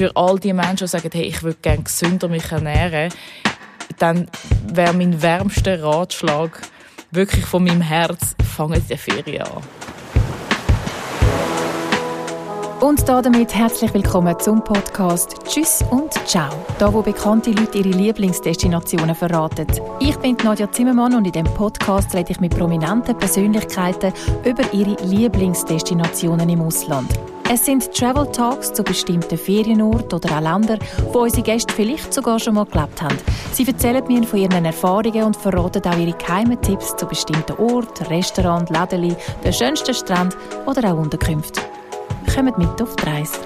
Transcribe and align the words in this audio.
für 0.00 0.16
all 0.16 0.38
die 0.38 0.54
Menschen, 0.54 0.86
die 0.86 0.86
sagen, 0.86 1.10
hey, 1.12 1.24
ich 1.24 1.42
würde 1.42 1.58
gerne 1.60 1.82
gesünder 1.82 2.26
mich 2.28 2.50
ernähren, 2.50 3.12
dann 3.98 4.28
wäre 4.72 4.94
mein 4.94 5.20
wärmster 5.20 5.82
Ratschlag 5.82 6.58
wirklich 7.10 7.44
von 7.44 7.64
meinem 7.64 7.82
Herz, 7.82 8.34
fangen 8.42 8.82
die 8.88 8.96
Ferien 8.96 9.42
an. 9.42 9.62
Und 12.80 13.06
damit 13.06 13.54
herzlich 13.54 13.92
willkommen 13.92 14.40
zum 14.40 14.64
Podcast 14.64 15.34
Tschüss 15.46 15.84
und 15.90 16.14
Ciao. 16.26 16.50
Da, 16.78 16.90
wo 16.94 17.02
bekannte 17.02 17.50
Leute 17.50 17.76
ihre 17.76 17.90
Lieblingsdestinationen 17.90 19.14
verraten. 19.14 19.66
Ich 19.98 20.16
bin 20.16 20.34
Nadja 20.42 20.72
Zimmermann 20.72 21.14
und 21.14 21.26
in 21.26 21.32
diesem 21.32 21.54
Podcast 21.54 22.14
rede 22.14 22.32
ich 22.32 22.40
mit 22.40 22.56
prominenten 22.56 23.18
Persönlichkeiten 23.18 24.14
über 24.46 24.62
ihre 24.72 24.96
Lieblingsdestinationen 25.04 26.48
im 26.48 26.62
Ausland. 26.62 27.10
Es 27.52 27.64
sind 27.64 27.92
Travel 27.92 28.30
Talks 28.30 28.72
zu 28.72 28.84
bestimmten 28.84 29.36
Ferienorten 29.36 30.20
oder 30.20 30.36
auch 30.36 30.40
Ländern, 30.40 30.78
wo 31.12 31.22
unsere 31.22 31.42
Gäste 31.42 31.74
vielleicht 31.74 32.14
sogar 32.14 32.38
schon 32.38 32.54
mal 32.54 32.64
gelebt 32.64 33.02
haben. 33.02 33.18
Sie 33.52 33.66
erzählen 33.66 34.06
mir 34.06 34.22
von 34.22 34.38
ihren 34.38 34.64
Erfahrungen 34.64 35.24
und 35.24 35.36
verraten 35.36 35.82
auch 35.84 35.98
ihre 35.98 36.16
geheimen 36.16 36.62
Tipps 36.62 36.94
zu 36.94 37.06
bestimmten 37.06 37.54
Orten, 37.54 38.06
Restaurants, 38.06 38.70
Läden, 38.70 39.16
den 39.42 39.52
schönsten 39.52 39.94
Stränden 39.94 40.38
oder 40.64 40.92
auch 40.92 40.98
Unterkünften. 40.98 41.64
Kommt 42.32 42.56
mit 42.56 42.80
auf 42.80 42.94
die 42.94 43.04
Reise. 43.04 43.40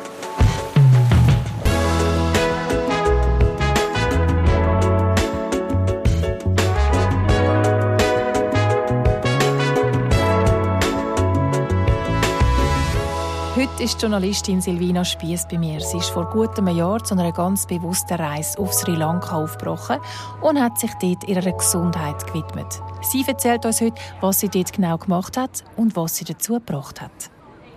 Heute 13.64 13.84
ist 13.84 14.02
Journalistin 14.02 14.60
Silvina 14.60 15.06
Spiess 15.06 15.48
bei 15.48 15.56
mir. 15.56 15.80
Sie 15.80 15.96
ist 15.96 16.10
vor 16.10 16.28
gut 16.28 16.58
einem 16.58 16.76
Jahr 16.76 17.02
zu 17.02 17.14
einer 17.14 17.32
ganz 17.32 17.66
bewussten 17.66 18.12
Reise 18.12 18.58
auf 18.58 18.74
Sri 18.74 18.94
Lanka 18.94 19.36
aufgebrochen 19.36 20.00
und 20.42 20.60
hat 20.60 20.78
sich 20.78 20.92
dort 21.00 21.26
ihrer 21.26 21.50
Gesundheit 21.50 22.26
gewidmet. 22.26 22.66
Sie 23.00 23.24
erzählt 23.26 23.64
uns 23.64 23.80
heute, 23.80 23.98
was 24.20 24.40
sie 24.40 24.50
dort 24.50 24.70
genau 24.74 24.98
gemacht 24.98 25.38
hat 25.38 25.64
und 25.78 25.96
was 25.96 26.16
sie 26.16 26.26
dazu 26.26 26.54
gebracht 26.54 27.00
hat. 27.00 27.30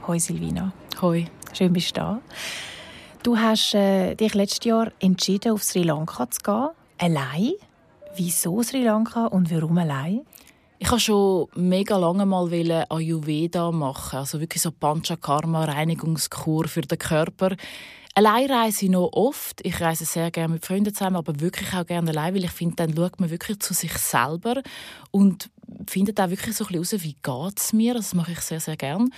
Hoi 0.06 0.20
Silvina. 0.20 0.74
Hoi. 1.02 1.28
Schön 1.54 1.72
bist 1.72 1.92
du 1.92 2.02
da. 2.02 2.20
Du 3.24 3.38
hast 3.38 3.74
äh, 3.74 4.16
dich 4.16 4.34
letztes 4.34 4.66
Jahr 4.66 4.92
entschieden, 5.00 5.54
auf 5.54 5.64
Sri 5.64 5.84
Lanka 5.84 6.30
zu 6.30 6.42
gehen. 6.42 6.68
Allein. 6.98 7.54
Wieso 8.14 8.62
Sri 8.62 8.84
Lanka 8.84 9.28
und 9.28 9.50
warum 9.54 9.78
allein? 9.78 10.26
Ich 10.80 10.92
wollte 10.92 11.06
schon 11.06 11.48
mega 11.56 11.98
lange 11.98 12.26
mal 12.28 12.52
Ayurveda 12.90 13.72
machen, 13.72 14.20
also 14.20 14.40
wirklich 14.40 14.62
so 14.62 14.72
Panchakarma, 14.72 15.66
Reinigungskur 15.66 16.68
für 16.68 16.82
den 16.82 17.00
Körper. 17.00 17.56
Allein 18.14 18.50
reise 18.50 18.86
ich 18.86 18.92
noch 18.92 19.10
oft. 19.12 19.66
Ich 19.66 19.82
reise 19.82 20.06
sehr 20.06 20.30
gerne 20.30 20.54
mit 20.54 20.66
Freunden 20.66 20.94
zusammen, 20.94 21.16
aber 21.16 21.40
wirklich 21.40 21.74
auch 21.74 21.86
gerne 21.86 22.12
allein, 22.12 22.36
weil 22.36 22.46
ich 22.46 22.52
finde, 22.52 22.76
dann 22.76 22.96
schaut 22.96 23.20
man 23.20 23.32
wirklich 23.32 23.60
zu 23.60 23.74
sich 23.74 23.94
selber 23.94 24.62
und 25.10 25.50
findet 25.88 26.20
auch 26.20 26.30
wirklich 26.30 26.56
so 26.56 26.66
ein 26.66 26.80
bisschen 26.80 27.00
heraus, 27.00 27.04
wie 27.04 27.48
geht 27.50 27.60
es 27.60 27.74
mir. 27.74 27.94
Das 27.96 28.14
mache 28.14 28.34
ich 28.34 28.40
sehr, 28.42 28.60
sehr 28.60 28.78
gerne. 28.78 29.10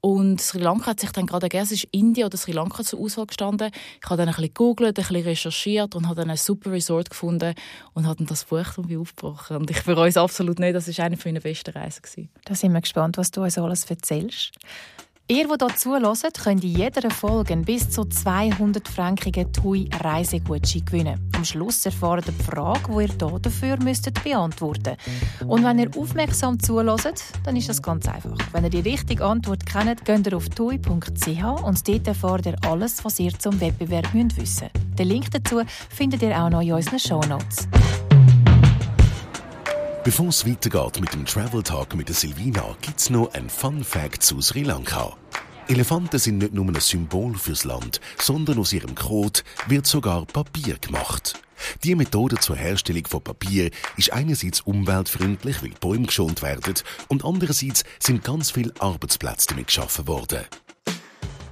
Und 0.00 0.40
Sri 0.40 0.58
Lanka 0.58 0.86
hat 0.86 1.00
sich 1.00 1.10
dann 1.10 1.26
gerade 1.26 1.46
ergeben, 1.46 1.64
es 1.64 1.72
ist 1.72 1.88
Indien 1.90 2.26
oder 2.26 2.36
Sri 2.36 2.52
Lanka 2.52 2.82
zur 2.84 3.00
Auswahl 3.00 3.26
gestanden. 3.26 3.70
Ich 4.02 4.06
habe 4.06 4.16
dann 4.16 4.28
ein 4.28 4.34
bisschen 4.34 4.54
gegoogelt, 4.54 4.98
ein 4.98 5.02
bisschen 5.02 5.22
recherchiert 5.24 5.94
und 5.94 6.06
habe 6.06 6.16
dann 6.16 6.30
ein 6.30 6.36
super 6.36 6.70
Resort 6.72 7.10
gefunden 7.10 7.54
und 7.94 8.06
habe 8.06 8.16
dann 8.18 8.26
das 8.26 8.44
Buch 8.44 8.66
irgendwie 8.76 8.96
aufgebrochen. 8.96 9.56
Und 9.56 9.70
ich 9.70 9.82
bereue 9.82 10.08
es 10.08 10.16
absolut 10.16 10.58
nicht, 10.58 10.74
das 10.74 10.86
war 10.86 11.04
eine 11.04 11.18
meiner 11.24 11.40
besten 11.40 11.70
Reisen. 11.70 12.28
Da 12.44 12.54
sind 12.54 12.72
wir 12.72 12.80
gespannt, 12.80 13.16
was 13.16 13.30
du 13.30 13.42
uns 13.42 13.58
alles 13.58 13.84
erzählst. 13.84 14.52
Ihr, 15.28 15.48
die 15.48 15.54
hier 15.58 15.74
zuhört, 15.74 16.38
könnt 16.38 16.62
in 16.62 16.70
jeder 16.70 17.10
Folge 17.10 17.56
bis 17.56 17.90
zu 17.90 18.04
200 18.04 18.86
frankigen 18.86 19.52
TUI 19.52 19.90
Reisegutschein 19.98 20.84
gewinnen. 20.84 21.30
Am 21.34 21.44
Schluss 21.44 21.84
erfahrt 21.84 22.28
ihr 22.28 22.32
die 22.32 22.44
Frage, 22.44 22.92
die 22.92 23.02
ihr 23.02 23.28
hier 23.28 23.38
dafür 23.40 23.76
müsstet 23.82 24.22
beantworten 24.22 24.96
Und 25.48 25.64
wenn 25.64 25.80
ihr 25.80 25.90
aufmerksam 25.96 26.60
zuhört, 26.60 27.24
dann 27.42 27.56
ist 27.56 27.68
das 27.68 27.82
ganz 27.82 28.06
einfach. 28.06 28.38
Wenn 28.52 28.64
ihr 28.64 28.70
die 28.70 28.88
richtige 28.88 29.24
Antwort 29.24 29.66
kennt, 29.66 30.04
geht 30.04 30.28
ihr 30.28 30.36
auf 30.36 30.48
tui.ch 30.48 31.62
und 31.64 31.88
dort 31.88 32.06
erfahrt 32.06 32.46
ihr 32.46 32.56
alles, 32.64 33.04
was 33.04 33.18
ihr 33.18 33.36
zum 33.36 33.60
Wettbewerb 33.60 34.14
wissen 34.14 34.32
müsst. 34.38 34.64
Den 34.96 35.08
Link 35.08 35.32
dazu 35.32 35.60
findet 35.90 36.22
ihr 36.22 36.40
auch 36.40 36.50
noch 36.50 36.60
in 36.60 36.72
unseren 36.72 37.00
Shownotes. 37.00 37.66
Bevor 40.06 40.28
es 40.28 40.46
weitergeht 40.46 41.00
mit 41.00 41.12
dem 41.12 41.26
Travel 41.26 41.64
Talk 41.64 41.96
mit 41.96 42.06
der 42.06 42.14
Silvina, 42.14 42.76
gibt 42.80 43.00
es 43.00 43.10
noch 43.10 43.34
ein 43.34 43.50
Fun 43.50 43.82
Fact 43.82 44.22
zu 44.22 44.40
Sri 44.40 44.62
Lanka. 44.62 45.16
Elefanten 45.66 46.20
sind 46.20 46.38
nicht 46.38 46.54
nur 46.54 46.64
ein 46.64 46.78
Symbol 46.78 47.36
fürs 47.36 47.64
Land, 47.64 48.00
sondern 48.16 48.60
aus 48.60 48.72
ihrem 48.72 48.94
Kot 48.94 49.42
wird 49.66 49.84
sogar 49.84 50.24
Papier 50.24 50.78
gemacht. 50.78 51.34
Die 51.82 51.96
Methode 51.96 52.36
zur 52.36 52.54
Herstellung 52.54 53.04
von 53.08 53.20
Papier 53.20 53.72
ist 53.96 54.12
einerseits 54.12 54.60
umweltfreundlich, 54.60 55.60
weil 55.60 55.70
Bäume 55.80 56.06
geschont 56.06 56.40
werden, 56.40 56.74
und 57.08 57.24
andererseits 57.24 57.82
sind 57.98 58.22
ganz 58.22 58.52
viele 58.52 58.72
Arbeitsplätze 58.78 59.48
damit 59.48 59.66
geschaffen 59.66 60.06
worden. 60.06 60.44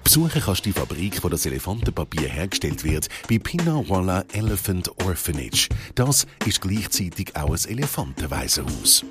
Besuchen 0.05 0.43
kannst 0.43 0.67
du 0.67 0.71
die 0.71 0.79
Fabrik, 0.79 1.25
wo 1.25 1.31
das 1.31 1.47
Elefantenpapier 1.47 2.29
hergestellt 2.29 2.85
wird, 2.85 3.09
bei 3.29 3.39
Pinawala 3.39 4.25
Elephant 4.33 4.91
Orphanage. 5.03 5.71
Das 5.95 6.27
ist 6.45 6.61
gleichzeitig 6.61 7.35
auch 7.35 7.51
ein 7.51 7.71
Elefantenwaisenhaus. 7.71 9.03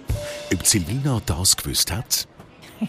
Ob 0.53 0.65
Silvina 0.65 1.19
das 1.25 1.57
gewusst 1.57 1.91
hat? 1.91 2.27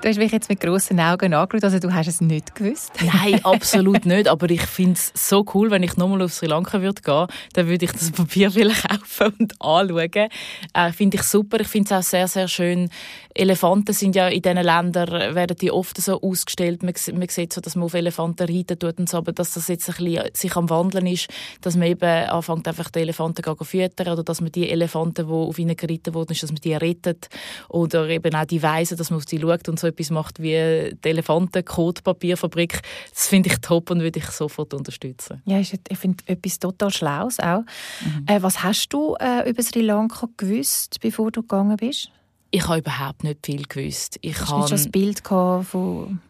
Du 0.00 0.08
hast 0.08 0.18
mich 0.18 0.30
jetzt 0.30 0.48
mit 0.48 0.60
grossen 0.60 1.00
Augen 1.00 1.34
angeschaut, 1.34 1.64
also 1.64 1.80
du 1.80 1.92
hast 1.92 2.06
es 2.06 2.20
nicht 2.20 2.54
gewusst? 2.54 2.92
Nein, 3.02 3.44
absolut 3.44 4.06
nicht, 4.06 4.28
aber 4.28 4.48
ich 4.48 4.62
finde 4.62 4.92
es 4.92 5.10
so 5.12 5.44
cool, 5.54 5.72
wenn 5.72 5.82
ich 5.82 5.96
nochmal 5.96 6.22
auf 6.22 6.32
Sri 6.32 6.46
Lanka 6.46 6.80
würde 6.80 7.02
gehen, 7.02 7.26
dann 7.54 7.66
würde 7.66 7.84
ich 7.84 7.90
das 7.90 8.12
Papier 8.12 8.48
vielleicht 8.52 8.88
kaufen 8.88 9.34
und 9.40 9.60
anschauen. 9.60 10.28
Äh, 10.72 10.92
finde 10.92 11.16
ich 11.16 11.24
super, 11.24 11.58
ich 11.58 11.66
finde 11.66 11.92
es 11.92 11.98
auch 11.98 12.08
sehr, 12.08 12.28
sehr 12.28 12.46
schön. 12.46 12.90
Elefanten 13.38 13.92
sind 13.92 14.16
ja 14.16 14.28
in 14.28 14.42
diesen 14.42 14.58
Ländern, 14.58 15.34
werden 15.34 15.56
die 15.56 15.70
oft 15.70 15.96
so 16.00 16.20
ausgestellt, 16.20 16.82
man, 16.82 16.94
man 17.14 17.28
sieht 17.28 17.52
so, 17.52 17.60
dass 17.60 17.76
man 17.76 17.84
auf 17.84 17.94
Elefanten 17.94 18.48
reiten 18.48 18.78
tut 18.78 18.98
und 18.98 19.08
so, 19.08 19.18
aber 19.18 19.32
dass 19.32 19.54
das 19.54 19.68
jetzt 19.68 19.88
ein 19.88 20.04
bisschen 20.04 20.30
sich 20.34 20.56
am 20.56 20.68
Wandeln 20.68 21.06
ist, 21.06 21.28
dass 21.60 21.76
man 21.76 21.86
eben 21.86 22.28
anfängt, 22.28 22.66
einfach 22.66 22.90
die 22.90 22.98
Elefanten 22.98 23.44
zu 23.44 23.64
füttern 23.64 24.08
oder 24.08 24.24
dass 24.24 24.40
man 24.40 24.50
die 24.50 24.68
Elefanten, 24.68 25.26
die 25.26 25.32
auf 25.32 25.58
ihnen 25.58 25.76
geritten 25.76 26.14
wurden, 26.14 26.36
dass 26.38 26.50
man 26.50 26.60
die 26.60 26.74
rettet 26.74 27.28
oder 27.68 28.08
eben 28.08 28.34
auch 28.34 28.44
die 28.44 28.62
Weisen, 28.62 28.98
dass 28.98 29.10
man 29.10 29.18
auf 29.18 29.24
sie 29.28 29.38
schaut 29.40 29.68
und 29.68 29.78
so 29.78 29.86
etwas 29.86 30.10
macht 30.10 30.42
wie 30.42 30.96
die 31.04 31.08
Elefanten-Kotpapierfabrik, 31.08 32.80
das 33.10 33.28
finde 33.28 33.50
ich 33.50 33.58
top 33.58 33.90
und 33.90 34.00
würde 34.00 34.18
ich 34.18 34.26
sofort 34.26 34.74
unterstützen. 34.74 35.42
Ja, 35.44 35.60
ich 35.60 35.78
finde 35.98 36.24
etwas 36.26 36.58
total 36.58 36.90
Schlaues 36.90 37.38
auch. 37.38 37.60
Mhm. 38.04 38.24
Äh, 38.26 38.42
was 38.42 38.64
hast 38.64 38.88
du 38.88 39.14
äh, 39.20 39.48
über 39.48 39.62
Sri 39.62 39.82
Lanka 39.82 40.28
gewusst, 40.36 40.98
bevor 41.00 41.30
du 41.30 41.42
gegangen 41.42 41.76
bist? 41.76 42.10
Ich 42.50 42.66
habe 42.66 42.78
überhaupt 42.78 43.24
nicht 43.24 43.44
viel 43.44 43.64
gewusst. 43.64 44.18
Ich 44.22 44.40
Hast 44.40 44.50
du 44.50 44.76
schon 44.76 44.86
ein 44.86 44.90
Bild 44.90 45.22
von 45.26 46.20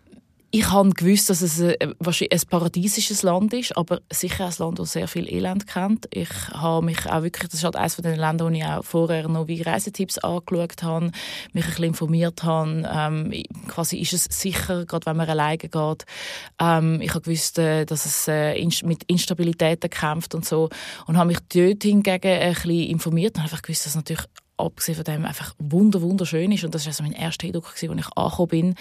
ich 0.51 0.71
habe 0.71 0.89
gewusst, 0.91 1.29
dass 1.29 1.43
es 1.43 1.61
ein, 1.61 1.77
ein 1.77 2.41
paradiesisches 2.49 3.23
Land 3.23 3.53
ist, 3.53 3.77
aber 3.77 4.01
sicher 4.11 4.47
ein 4.47 4.55
Land, 4.59 4.79
das 4.79 4.93
sehr 4.93 5.07
viel 5.07 5.29
Elend 5.29 5.67
kennt. 5.67 6.09
Ich 6.11 6.31
habe 6.55 6.87
mich 6.87 7.05
auch 7.05 7.23
wirklich, 7.23 7.51
das 7.51 7.61
ist 7.61 7.65
halt 7.65 7.77
eines 7.77 7.97
von 7.97 8.05
den 8.05 8.17
Ländern, 8.17 8.51
wo 8.51 8.57
ich 8.57 8.65
auch 8.65 8.83
vorher 8.83 9.29
noch 9.29 9.47
wie 9.47 9.61
Reisetipps 9.61 10.17
angeschaut 10.17 10.83
habe, 10.83 11.11
mich 11.53 11.65
ein 11.65 11.71
bisschen 11.71 11.85
informiert 11.85 12.45
habe. 12.45 12.83
Ähm, 12.91 13.43
quasi 13.69 13.99
ist 13.99 14.15
es 14.15 14.25
sicher, 14.31 14.87
gerade 14.87 15.05
wenn 15.05 15.19
man 15.19 15.29
alleine 15.29 15.59
geht. 15.59 16.07
Ähm, 16.59 17.03
ich 17.03 17.11
habe 17.11 17.21
gewusst, 17.21 17.59
äh, 17.59 17.85
dass 17.85 18.07
es 18.07 18.27
äh, 18.27 18.59
mit 18.85 19.03
Instabilitäten 19.05 19.91
kämpft 19.91 20.35
und 20.35 20.47
so 20.47 20.71
und 21.07 21.19
habe 21.19 21.29
mich 21.29 21.41
dort 21.53 21.83
hingegen 21.83 22.27
ein 22.27 22.55
bisschen 22.55 22.71
informiert 22.71 23.35
und 23.35 23.43
habe 23.43 23.51
einfach 23.51 23.61
gewusst, 23.63 23.85
dass 23.85 23.97
natürlich 23.97 24.25
abgesehen 24.59 24.97
von 24.97 25.05
dem 25.05 25.25
einfach 25.25 25.55
wunder 25.59 26.03
wunderschön 26.03 26.53
ist 26.53 26.65
und 26.65 26.75
das 26.75 26.85
war 26.85 26.91
also 26.91 27.03
mein 27.03 27.13
erster 27.13 27.47
Eindruck, 27.47 27.69
als 27.71 27.83
ich 27.83 27.91
angekommen 27.91 28.49
bin. 28.49 28.75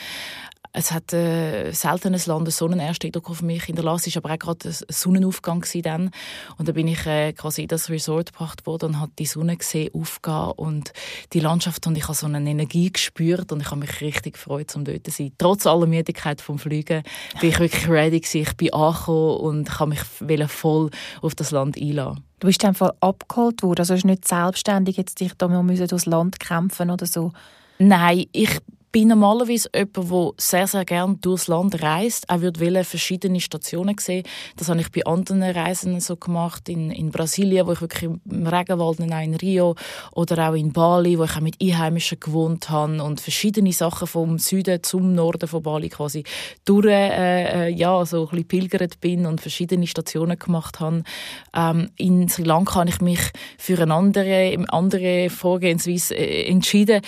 Es 0.80 0.92
hat 0.92 1.12
äh, 1.12 1.72
selten 1.72 2.14
ein 2.14 2.22
Land 2.28 2.52
so 2.52 2.68
einen 2.68 2.80
ersten 2.80 3.08
Eindruck 3.08 3.32
auf 3.32 3.42
mich 3.42 3.64
hinterlassen. 3.64 4.10
Es 4.10 4.16
war 4.16 4.24
aber 4.24 4.36
auch 4.36 4.40
gerade 4.40 4.70
ein 4.70 4.76
Sonnenaufgang 4.90 5.66
dann. 5.82 6.12
Und 6.60 6.68
da 6.68 6.72
bin 6.72 6.88
ich 6.88 7.04
äh, 7.08 7.34
quasi 7.34 7.64
in 7.64 7.68
das 7.68 7.90
Resort 7.90 8.32
gebracht 8.32 8.68
worden 8.68 8.90
und 8.90 9.00
habe 9.00 9.12
die 9.18 9.26
Sonne 9.26 9.58
gesehen 9.58 9.90
aufgehen 9.96 10.52
und 10.56 10.94
die 11.34 11.40
Landschaft 11.40 11.88
und 11.88 11.98
ich 11.98 12.04
habe 12.04 12.14
so 12.14 12.28
eine 12.28 12.48
Energie 12.48 12.92
gespürt 12.92 13.52
und 13.52 13.62
ich 13.62 13.72
habe 13.72 13.80
mich 13.80 14.02
richtig 14.02 14.34
gefreut, 14.34 14.76
um 14.76 14.86
dort 14.86 15.04
zu 15.04 15.10
sein. 15.10 15.32
Trotz 15.40 15.66
aller 15.66 15.88
Müdigkeit 15.88 16.42
vom 16.42 16.60
Fliegen 16.60 17.02
bin 17.42 17.50
ich 17.50 17.60
wirklich 17.60 17.90
ready 17.90 18.20
gewesen. 18.20 18.42
Ich 18.42 18.56
bin 18.56 18.72
angekommen 18.72 19.38
und 19.38 19.70
ich 19.70 19.80
habe 19.80 19.90
mich 19.90 20.52
voll 20.52 20.92
auf 21.24 21.34
das 21.34 21.50
Land 21.50 21.78
einladen. 21.78 22.24
Du 22.40 22.46
bist 22.46 22.64
einfach 22.64 22.92
abgeholt 23.00 23.64
worden, 23.64 23.80
also 23.80 23.96
hast 23.96 24.06
nicht 24.06 24.28
selbstständig 24.28 24.98
jetzt 24.98 25.20
dich 25.22 25.34
da 25.40 25.48
mal 25.48 25.76
durchs 25.76 26.06
Land 26.06 26.40
kämpfen 26.40 26.92
oder 26.92 27.08
so? 27.08 27.32
Nein, 27.80 28.26
ich 28.32 28.60
bin 28.92 29.10
normalerweise 29.10 29.70
jemand, 29.76 30.12
der 30.12 30.32
sehr, 30.38 30.68
sehr 30.68 30.86
gerne 30.86 31.18
durchs 31.18 31.48
Land 31.48 31.82
reist. 31.82 32.26
Er 32.30 32.42
würde 32.42 32.84
verschiedene 32.84 33.40
Stationen 33.40 33.96
sehen. 34.00 34.24
Das 34.56 34.70
habe 34.70 34.80
ich 34.80 34.92
bei 34.92 35.06
anderen 35.06 35.44
Reisen 35.44 36.00
so 36.00 36.16
gemacht. 36.16 36.70
In, 36.70 36.92
in 36.92 37.12
Brasilien, 37.12 37.68
wo 37.68 37.74
ich 37.74 37.82
wirklich 37.82 38.04
im 38.04 38.48
Regenwald, 38.48 39.00
in 39.00 39.36
Rio 39.36 39.76
oder 40.14 40.50
auch 40.50 40.54
in 40.54 40.72
Bali, 40.72 41.20
wo 41.20 41.26
ich 41.26 41.36
auch 41.36 41.42
mit 41.42 41.62
Einheimischen 41.62 42.20
gewohnt 42.20 42.70
habe 42.70 43.04
und 43.04 43.20
verschiedene 43.20 43.74
Sachen 43.74 44.08
vom 44.08 44.40
Süden 44.40 44.82
zum 44.84 45.14
Norden 45.14 45.48
von 45.48 45.62
Bali 45.62 45.90
quasi 45.90 46.24
durch, 46.66 46.88
äh, 46.88 47.68
äh 47.68 47.70
ja, 47.70 48.06
so 48.06 48.24
ein 48.24 48.30
bisschen 48.30 48.48
pilgert 48.48 49.02
bin 49.02 49.26
und 49.26 49.42
verschiedene 49.42 49.88
Stationen 49.88 50.40
gemacht 50.40 50.80
habe. 50.80 51.04
Ähm, 51.54 51.90
in 51.98 52.30
Sri 52.30 52.44
Lanka 52.44 52.76
habe 52.76 52.90
ich 52.90 53.02
mich 53.02 53.20
für 53.58 53.80
eine 53.80 53.94
andere, 53.94 54.58
andere 54.70 55.30
Vorgehensweise 55.30 56.16
äh, 56.16 56.48
entschieden 56.50 57.02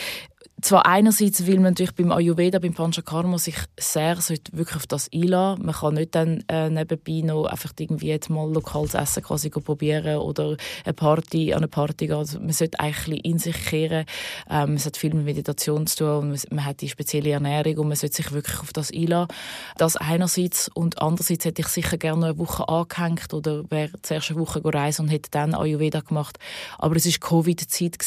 zwar 0.62 0.86
einerseits, 0.86 1.48
weil 1.48 1.56
man 1.56 1.72
natürlich 1.72 1.96
beim 1.96 2.12
Ayurveda, 2.12 2.60
beim 2.60 2.74
Panchakarma 2.74 3.38
sich 3.38 3.56
sehr 3.80 4.18
wirklich 4.18 4.76
auf 4.76 4.88
das 4.88 5.10
einlassen 5.14 5.66
Man 5.66 5.76
kann 5.76 5.94
nicht 5.94 6.16
dann 6.16 6.44
äh, 6.48 6.70
nebenbei 6.70 7.22
noch 7.26 7.46
einfach 7.46 7.72
irgendwie 7.78 8.08
jetzt 8.08 8.30
mal 8.30 8.52
lokales 8.52 8.94
Essen 8.94 9.24
quasi 9.24 9.50
probieren 9.50 10.18
oder 10.18 10.58
eine 10.86 10.94
Party, 10.94 11.54
an 11.54 11.60
eine 11.60 11.68
Party 11.68 12.08
gehen. 12.08 12.18
Also 12.18 12.40
man 12.40 12.52
sollte 12.52 12.80
eigentlich 12.80 13.26
in 13.26 13.40
sich 13.40 13.56
kehren. 13.66 14.06
Ähm, 14.50 14.74
es 14.74 14.86
hat 14.86 14.98
viel 14.98 15.14
mit 15.14 15.26
Meditation 15.26 15.88
zu 15.88 15.98
tun 15.98 16.32
und 16.32 16.52
man 16.52 16.66
hat 16.66 16.82
die 16.82 16.90
spezielle 16.90 17.32
Ernährung 17.32 17.78
und 17.80 17.88
man 17.90 17.98
sollte 17.98 18.18
sich 18.18 18.32
wirklich 18.32 18.60
auf 18.60 18.74
das 18.74 18.92
einlassen. 18.92 19.34
Das 19.78 19.98
einerseits 19.98 20.70
und 20.74 21.02
andererseits 21.02 21.46
hätte 21.46 21.62
ich 21.62 21.68
sicher 21.68 21.98
gerne 21.98 22.28
eine 22.28 22.38
Woche 22.38 22.68
angehängt 22.68 23.34
oder 23.34 23.64
wäre 23.70 23.92
zuerst 24.02 24.32
eine 24.32 24.40
Woche 24.40 24.62
reisen 24.64 25.04
und 25.04 25.10
hätte 25.10 25.32
dann 25.32 25.54
Ayurveda 25.54 26.02
gemacht. 26.02 26.38
Aber 26.78 26.96
es 26.96 27.06
war 27.06 27.30
Covid-Zeit 27.30 27.98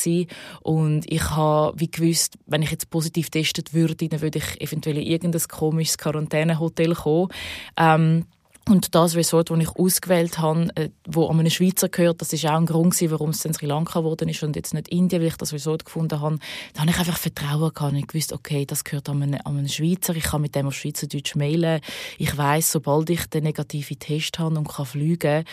und 0.62 1.10
ich 1.10 1.31
habe 1.31 1.78
wie 1.78 1.90
gewusst, 1.90 2.38
wenn 2.52 2.62
ich 2.62 2.70
jetzt 2.70 2.90
positiv 2.90 3.31
testet 3.31 3.75
würde, 3.75 4.08
dann 4.08 4.20
würde 4.20 4.38
ich 4.38 4.60
eventuell 4.60 4.99
in 4.99 5.06
irgendein 5.06 5.43
komisches 5.49 5.99
Quarantänehotel 5.99 6.94
kommen. 6.94 7.28
Ähm, 7.76 8.26
und 8.69 8.94
das 8.94 9.17
Resort, 9.17 9.50
das 9.50 9.59
ich 9.59 9.70
ausgewählt 9.70 10.38
habe, 10.38 10.70
äh, 10.76 10.91
wo 11.09 11.26
an 11.26 11.41
einen 11.41 11.50
Schweizer 11.50 11.88
gehört, 11.88 12.20
das 12.20 12.32
ist 12.32 12.47
auch 12.47 12.56
ein 12.56 12.67
Grund 12.67 12.93
warum 13.11 13.31
es 13.31 13.44
in 13.44 13.55
Sri 13.55 13.67
Lanka 13.67 14.00
geworden 14.00 14.29
ist 14.29 14.43
und 14.44 14.55
jetzt 14.55 14.73
nicht 14.73 14.88
Indien, 14.88 15.20
weil 15.20 15.29
ich 15.29 15.37
das 15.37 15.53
Resort 15.53 15.85
gefunden 15.85 16.20
habe. 16.20 16.38
Da 16.75 16.82
habe 16.82 16.91
ich 16.91 16.99
einfach 16.99 17.19
Vertrauen 17.19 17.73
gehabt. 17.75 17.94
Ich 17.94 18.14
wusste, 18.14 18.35
okay, 18.35 18.64
das 18.64 18.85
gehört 18.85 19.09
an 19.09 19.23
einen, 19.23 19.41
an 19.41 19.59
einen 19.59 19.69
Schweizer. 19.69 20.14
Ich 20.14 20.25
kann 20.25 20.43
mit 20.43 20.55
dem 20.55 20.67
auf 20.67 20.75
Schweizerdeutsch 20.75 21.35
mailen. 21.35 21.81
Ich 22.19 22.37
weiß, 22.37 22.73
sobald 22.73 23.11
ich 23.11 23.26
den 23.26 23.44
negativen 23.44 23.99
Test 23.99 24.38
habe 24.38 24.56
und 24.56 24.69
kann 24.69 24.87
fliegen, 24.87 25.44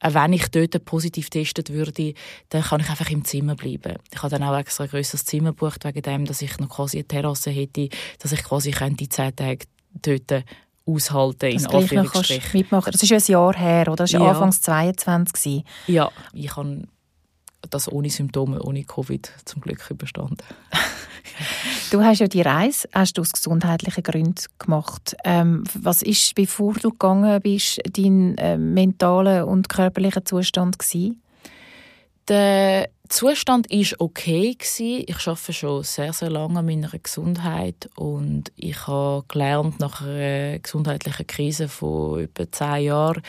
äh, 0.00 0.14
wenn 0.14 0.32
ich 0.32 0.48
dort 0.48 0.84
positiv 0.84 1.30
testet 1.30 1.70
würde, 1.70 2.14
dann 2.48 2.62
kann 2.62 2.80
ich 2.80 2.90
einfach 2.90 3.10
im 3.10 3.24
Zimmer 3.24 3.54
bleiben. 3.54 3.96
Ich 4.12 4.22
habe 4.22 4.36
dann 4.36 4.42
auch 4.42 4.58
extra 4.58 4.84
ein 4.84 4.90
grösseres 4.90 5.24
Zimmer 5.24 5.50
gebucht, 5.50 5.84
wegen 5.84 6.02
dem, 6.02 6.24
dass 6.24 6.42
ich 6.42 6.58
noch 6.58 6.70
quasi 6.70 6.98
eine 6.98 7.06
Terrasse 7.06 7.50
hätte, 7.50 7.88
dass 8.18 8.32
ich 8.32 8.42
quasi 8.42 8.72
die 8.72 9.08
zehn 9.08 9.36
Tage 9.36 9.66
dort 10.02 10.44
aushalten, 10.86 11.50
in 11.50 11.66
Anführungsstrichen. 11.66 12.58
mitmachen. 12.58 12.92
Das 12.92 13.02
ist 13.02 13.10
ja 13.10 13.18
ein 13.18 13.24
Jahr 13.26 13.56
her, 13.56 13.88
oder? 13.88 14.04
Das 14.04 14.12
war 14.12 14.20
ja. 14.20 14.30
Anfangs 14.30 14.60
22. 14.62 15.64
Ja, 15.88 16.10
ich 16.32 16.56
habe 16.56 16.84
das 17.70 17.90
ohne 17.90 18.10
Symptome, 18.10 18.62
ohne 18.62 18.84
Covid 18.84 19.30
zum 19.44 19.60
Glück 19.60 19.90
überstanden. 19.90 20.44
du 21.90 22.02
hast 22.02 22.20
ja 22.20 22.28
die 22.28 22.42
Reise 22.42 22.88
hast 22.92 23.18
du 23.18 23.22
aus 23.22 23.32
gesundheitlichen 23.32 24.02
Gründen 24.02 24.44
gemacht. 24.58 25.16
Ähm, 25.24 25.64
was 25.74 26.02
ist, 26.02 26.34
bevor 26.34 26.74
du 26.74 26.90
gegangen 26.90 27.40
bist, 27.40 27.80
dein 27.92 28.38
äh, 28.38 28.56
mentaler 28.56 29.46
und 29.46 29.68
körperlicher 29.68 30.24
Zustand 30.24 30.78
gewesen? 30.78 31.22
Der 32.28 32.88
Zustand 33.08 33.70
ist 33.70 34.00
okay 34.00 34.54
gewesen. 34.54 35.04
Ich 35.06 35.26
arbeite 35.26 35.52
schon 35.52 35.82
sehr, 35.82 36.12
sehr 36.12 36.30
lange 36.30 36.58
an 36.58 36.66
meiner 36.66 36.90
Gesundheit 36.90 37.88
und 37.94 38.50
ich 38.56 38.86
habe 38.86 39.24
gelernt 39.28 39.80
nach 39.80 40.00
einer 40.00 40.58
gesundheitlichen 40.58 41.26
Krise 41.26 41.68
von 41.68 42.20
über 42.20 42.50
zehn 42.50 42.84
Jahren, 42.84 43.22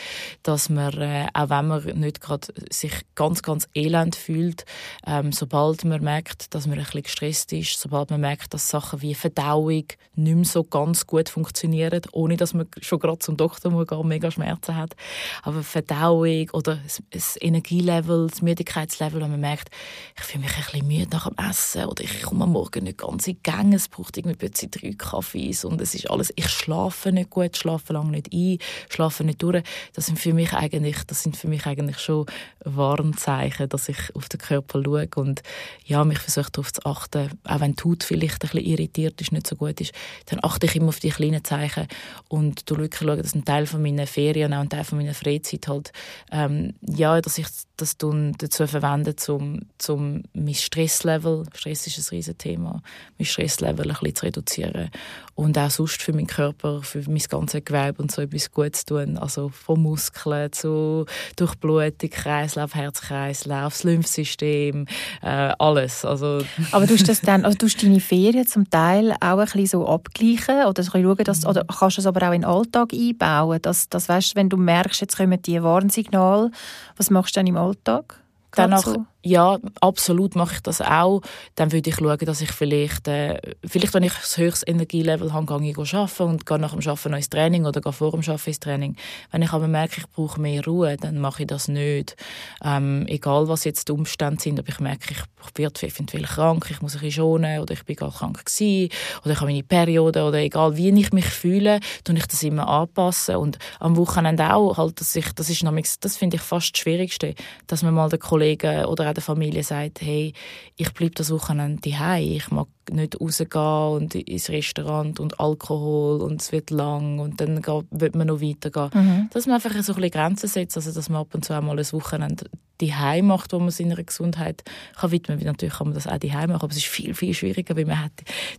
dass 0.43 0.69
man, 0.69 0.93
äh, 0.99 1.27
auch 1.33 1.49
wenn 1.49 1.67
man 1.67 1.83
nicht 1.99 2.21
gerade 2.21 2.47
sich 2.71 2.93
ganz, 3.15 3.43
ganz 3.43 3.67
elend 3.75 4.15
fühlt, 4.15 4.65
ähm, 5.05 5.31
sobald 5.31 5.85
man 5.85 6.03
merkt, 6.03 6.53
dass 6.55 6.65
man 6.65 6.79
ein 6.79 6.85
bisschen 6.85 7.03
gestresst 7.03 7.53
ist, 7.53 7.79
sobald 7.79 8.09
man 8.09 8.21
merkt, 8.21 8.53
dass 8.53 8.69
Sachen 8.69 9.01
wie 9.01 9.13
Verdauung 9.13 9.85
nicht 10.15 10.35
mehr 10.35 10.45
so 10.45 10.63
ganz 10.63 11.05
gut 11.05 11.29
funktionieren, 11.29 12.01
ohne 12.11 12.37
dass 12.37 12.53
man 12.53 12.67
schon 12.81 12.99
gerade 12.99 13.19
zum 13.19 13.37
Doktor 13.37 13.71
muss 13.71 13.87
gehen, 13.87 14.07
mega 14.07 14.31
Schmerzen 14.31 14.75
hat, 14.75 14.95
aber 15.43 15.61
Verdauung 15.63 16.49
oder 16.53 16.79
das 17.11 17.37
Energielevel, 17.39 18.27
das 18.27 18.41
Müdigkeitslevel, 18.41 19.21
und 19.21 19.31
man 19.31 19.39
merkt, 19.39 19.66
merkt, 19.67 19.71
ich 20.17 20.23
fühle 20.23 20.43
mich 20.43 20.55
ein 20.55 20.63
bisschen 20.63 20.87
müde 20.87 21.09
nach 21.11 21.27
dem 21.27 21.49
Essen 21.49 21.85
oder 21.85 22.03
ich 22.03 22.21
komme 22.21 22.43
am 22.43 22.51
Morgen 22.51 22.83
nicht 22.83 22.97
ganz 22.97 23.27
in 23.27 23.35
die 23.35 23.43
Gänge, 23.43 23.75
es 23.75 23.87
braucht 23.87 24.17
irgendwie 24.17 24.37
plötzlich 24.37 24.71
drei 24.71 24.93
Kaffees 24.93 25.65
und 25.65 25.81
es 25.81 25.93
ist 25.93 26.09
alles, 26.09 26.31
ich 26.35 26.49
schlafe 26.49 27.11
nicht 27.11 27.29
gut, 27.29 27.57
schlafe 27.57 27.93
lange 27.93 28.11
nicht 28.11 28.33
ein, 28.33 28.57
schlafe 28.89 29.23
nicht 29.23 29.41
durch. 29.41 29.63
Das 29.93 30.07
sind 30.07 30.19
für 30.19 30.33
mich 30.33 30.53
eigentlich, 30.53 31.03
das 31.05 31.23
sind 31.23 31.37
für 31.37 31.47
mich 31.47 31.65
eigentlich 31.65 31.99
schon 31.99 32.25
Warnzeichen, 32.63 33.69
dass 33.69 33.89
ich 33.89 34.15
auf 34.15 34.29
den 34.29 34.39
Körper 34.39 34.81
schaue 34.83 35.07
und 35.15 35.41
ja, 35.85 36.03
mich 36.03 36.19
versuche 36.19 36.51
darauf 36.51 36.73
zu 36.73 36.85
achten, 36.85 37.31
auch 37.43 37.59
wenn 37.59 37.75
die 37.75 37.83
Haut 37.83 38.03
vielleicht 38.03 38.43
ein 38.43 38.49
bisschen 38.49 38.65
irritiert 38.65 39.21
ist, 39.21 39.31
nicht 39.31 39.47
so 39.47 39.55
gut 39.55 39.79
ist, 39.81 39.93
dann 40.27 40.39
achte 40.43 40.65
ich 40.65 40.75
immer 40.75 40.89
auf 40.89 40.99
die 40.99 41.09
kleinen 41.09 41.43
Zeichen 41.43 41.87
und 42.29 42.69
wirklich 42.69 42.99
schaue, 42.99 43.17
dass 43.17 43.35
ein 43.35 43.45
Teil 43.45 43.65
von 43.65 43.81
meinen 43.81 44.07
Ferien, 44.07 44.53
auch 44.53 44.61
ein 44.61 44.69
Teil 44.69 44.83
von 44.83 44.97
meiner 44.97 45.13
Freizeit 45.13 45.67
halt, 45.67 45.91
ähm, 46.31 46.73
ja, 46.81 47.19
dass 47.21 47.37
ich 47.37 47.47
das 47.77 47.97
dazu 47.97 48.67
verwende, 48.67 49.15
um 49.27 49.56
um, 49.87 50.23
mein 50.33 50.53
Stresslevel, 50.53 51.45
Stress 51.53 51.87
ist 51.87 51.97
ein 51.97 52.15
riesiges 52.15 52.37
Thema, 52.37 52.81
mein 53.17 53.25
Stresslevel 53.25 53.89
ein 53.89 53.97
bisschen 53.97 54.15
zu 54.15 54.25
reduzieren 54.25 54.89
und 55.35 55.57
auch 55.57 55.69
sonst 55.69 56.01
für 56.01 56.13
meinen 56.13 56.27
Körper, 56.27 56.81
für 56.81 57.03
mein 57.07 57.21
ganzes 57.29 57.63
Gewebe 57.63 58.01
und 58.01 58.11
so 58.11 58.23
etwas 58.23 58.51
Gutes 58.51 58.85
zu 58.85 58.95
tun, 58.95 59.17
also 59.17 59.49
von 59.49 59.81
Muskeln 59.81 60.51
zu 60.51 61.05
Durchblutung, 61.35 62.09
Kreislauf, 62.09 62.73
Herzkreislauf, 62.73 63.73
das 63.73 63.83
Lymphsystem, 63.83 64.87
äh, 65.21 65.27
alles. 65.59 66.03
Also 66.05 66.41
Aber 66.71 66.87
tust 66.87 67.07
das 67.07 67.21
dann, 67.21 67.45
also 67.45 67.57
tust 67.57 67.83
deine 67.83 67.99
Ferien 67.99 68.47
zum 68.47 68.69
Teil 68.69 69.11
auch 69.19 69.37
ein 69.37 69.45
bisschen 69.45 69.67
so 69.67 69.87
abgleichen 69.87 70.65
oder 70.65 70.81
so 70.81 70.91
schauen, 70.91 71.23
dass, 71.23 71.45
oder 71.45 71.65
kannst 71.65 71.97
du 71.97 72.01
das 72.01 72.07
aber 72.07 72.27
auch 72.27 72.33
in 72.33 72.41
den 72.41 72.49
Alltag 72.49 72.93
einbauen, 72.93 73.61
dass, 73.61 73.89
dass 73.89 74.09
weißt, 74.09 74.35
wenn 74.35 74.49
du 74.49 74.57
merkst, 74.57 75.01
jetzt 75.01 75.17
kommen 75.17 75.41
die 75.41 75.61
Warnsignale, 75.61 76.51
was 76.95 77.09
machst 77.11 77.35
du 77.35 77.39
dann 77.39 77.47
im 77.47 77.57
Alltag? 77.57 78.19
Danach? 78.51 78.95
Ja, 79.27 79.57
absolut 79.81 80.35
mache 80.35 80.55
ich 80.55 80.61
das 80.61 80.81
auch. 80.81 81.21
Dann 81.55 81.71
würde 81.71 81.89
ich 81.89 81.95
schauen, 81.95 82.17
dass 82.17 82.41
ich 82.41 82.51
vielleicht, 82.51 83.07
äh, 83.07 83.39
vielleicht 83.65 83.93
wenn 83.93 84.03
ich 84.03 84.13
das 84.13 84.37
höchste 84.37 84.67
Energielevel 84.67 85.33
habe, 85.33 85.59
gehe 85.59 85.71
ich 85.71 85.93
arbeiten 85.93 86.23
und 86.23 86.45
gehe 86.45 86.59
nach 86.59 86.73
dem 86.73 86.87
Arbeiten 86.87 87.11
noch 87.11 87.17
ins 87.17 87.29
Training 87.29 87.65
oder 87.65 87.81
gehe 87.81 87.93
vor 87.93 88.11
dem 88.11 88.21
Arbeiten 88.21 88.49
ins 88.49 88.59
Training. 88.59 88.95
Wenn 89.31 89.41
ich 89.41 89.53
aber 89.53 89.67
merke, 89.67 90.01
ich 90.01 90.09
brauche 90.09 90.39
mehr 90.39 90.63
Ruhe, 90.63 90.97
dann 90.97 91.19
mache 91.19 91.43
ich 91.43 91.47
das 91.47 91.67
nicht. 91.67 92.15
Ähm, 92.63 93.05
egal, 93.07 93.47
was 93.47 93.63
jetzt 93.63 93.87
die 93.87 93.93
Umstände 93.93 94.41
sind, 94.41 94.59
ob 94.59 94.69
ich 94.69 94.79
merke, 94.79 95.13
ich 95.13 95.57
werde 95.57 95.87
eventuell 95.87 96.23
krank, 96.23 96.67
ich 96.69 96.81
muss 96.81 96.97
bisschen 97.07 97.23
schonen 97.23 97.59
oder 97.59 97.73
ich 97.73 97.83
bin 97.85 97.95
gar 97.95 98.11
krank 98.11 98.45
gewesen 98.45 98.89
oder 99.23 99.31
ich 99.33 99.39
habe 99.39 99.51
meine 99.51 99.63
Periode 99.63 100.23
oder 100.23 100.39
egal, 100.39 100.75
wie 100.77 100.89
ich 100.89 101.11
mich 101.11 101.25
fühle, 101.25 101.79
tue 102.03 102.17
ich 102.17 102.27
das 102.27 102.43
immer 102.43 102.67
anpassen 102.67 103.37
und 103.37 103.57
am 103.79 103.95
Wochenende 103.97 104.53
auch, 104.53 104.77
halt, 104.77 104.99
dass 104.99 105.15
ich, 105.15 105.31
das 105.33 105.49
ist 105.49 105.63
nämlich, 105.63 105.87
das 105.99 106.17
finde 106.17 106.37
ich 106.37 106.41
fast 106.41 106.73
das 106.73 106.81
Schwierigste, 106.81 107.33
dass 107.67 107.83
man 107.83 107.93
mal 107.93 108.09
den 108.09 108.19
Kollegen 108.19 108.85
oder 108.85 109.09
auch 109.09 109.13
der 109.17 109.23
Familie 109.23 109.63
sagt, 109.63 110.01
hey, 110.01 110.31
ich 110.75 110.93
bleibe 110.93 111.15
das 111.15 111.31
Wochenende 111.31 111.89
daheim, 111.89 112.23
ich 112.23 112.51
mag 112.51 112.67
nicht 112.91 113.19
rausgehen 113.19 113.95
und 113.95 114.15
ins 114.15 114.49
Restaurant 114.49 115.19
und 115.19 115.39
Alkohol 115.39 116.21
und 116.21 116.41
es 116.41 116.51
wird 116.51 116.69
lang 116.69 117.19
und 117.19 117.41
dann 117.41 117.61
wird 117.91 118.15
man 118.15 118.27
noch 118.27 118.39
weitergehen. 118.39 118.89
Mhm. 118.93 119.29
Dass 119.33 119.47
man 119.47 119.55
einfach 119.55 119.71
so 119.71 119.77
ein 119.77 119.95
bisschen 119.95 120.11
Grenzen 120.11 120.47
setzt, 120.47 120.77
also 120.77 120.93
dass 120.93 121.09
man 121.09 121.21
ab 121.21 121.33
und 121.33 121.43
zu 121.43 121.53
einmal 121.53 121.77
ein 121.77 121.91
Wochenende 121.91 122.45
daheim 122.79 123.27
macht, 123.27 123.53
wo 123.53 123.59
man 123.59 123.71
seiner 123.71 124.01
Gesundheit 124.01 124.63
kann 124.95 125.11
widmen 125.11 125.39
kann. 125.39 125.47
Natürlich 125.47 125.75
kann 125.75 125.87
man 125.87 125.95
das 125.95 126.07
auch 126.07 126.19
daheim 126.19 126.51
machen, 126.51 126.63
aber 126.63 126.71
es 126.71 126.77
ist 126.77 126.85
viel, 126.85 127.13
viel 127.15 127.33
schwieriger, 127.33 127.75
weil 127.75 127.85
man 127.85 128.03
hat 128.03 128.13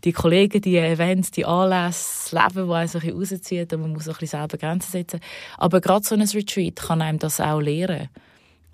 die 0.05 0.13
Kollegen, 0.13 0.61
die 0.61 0.77
Events, 0.77 1.31
die 1.31 1.47
Anlässe, 1.47 2.31
das 2.31 2.33
Leben, 2.33 2.69
das 2.69 2.77
einen 2.77 2.89
so 2.89 2.99
ein 2.99 3.17
bisschen 3.17 3.39
rauszieht 3.39 3.73
und 3.73 3.81
man 3.81 3.93
muss 3.93 4.09
ein 4.09 4.15
bisschen 4.15 4.41
selber 4.41 4.59
Grenzen 4.59 4.91
setzen. 4.91 5.21
Aber 5.57 5.81
gerade 5.81 6.05
so 6.05 6.17
ein 6.17 6.23
Retreat 6.23 6.77
kann 6.77 7.01
einem 7.01 7.21
das 7.21 7.41
auch 7.41 7.61
lehren 7.61 8.09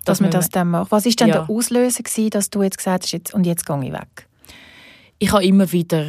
dass, 0.05 0.21
man 0.21 0.31
das 0.31 0.49
dann 0.49 0.69
macht. 0.69 0.91
Was 0.91 1.05
war 1.05 1.11
denn 1.11 1.27
ja. 1.27 1.33
der 1.33 1.49
Auslöser 1.49 2.03
gewesen, 2.03 2.29
dass 2.29 2.49
du 2.49 2.63
jetzt 2.63 2.77
gesagt 2.77 3.03
hast, 3.03 3.11
jetzt, 3.11 3.33
und 3.33 3.45
jetzt 3.45 3.65
gehe 3.65 3.83
ich 3.83 3.91
weg? 3.91 4.27
Ich 5.17 5.31
habe 5.31 5.45
immer 5.45 5.71
wieder 5.71 6.05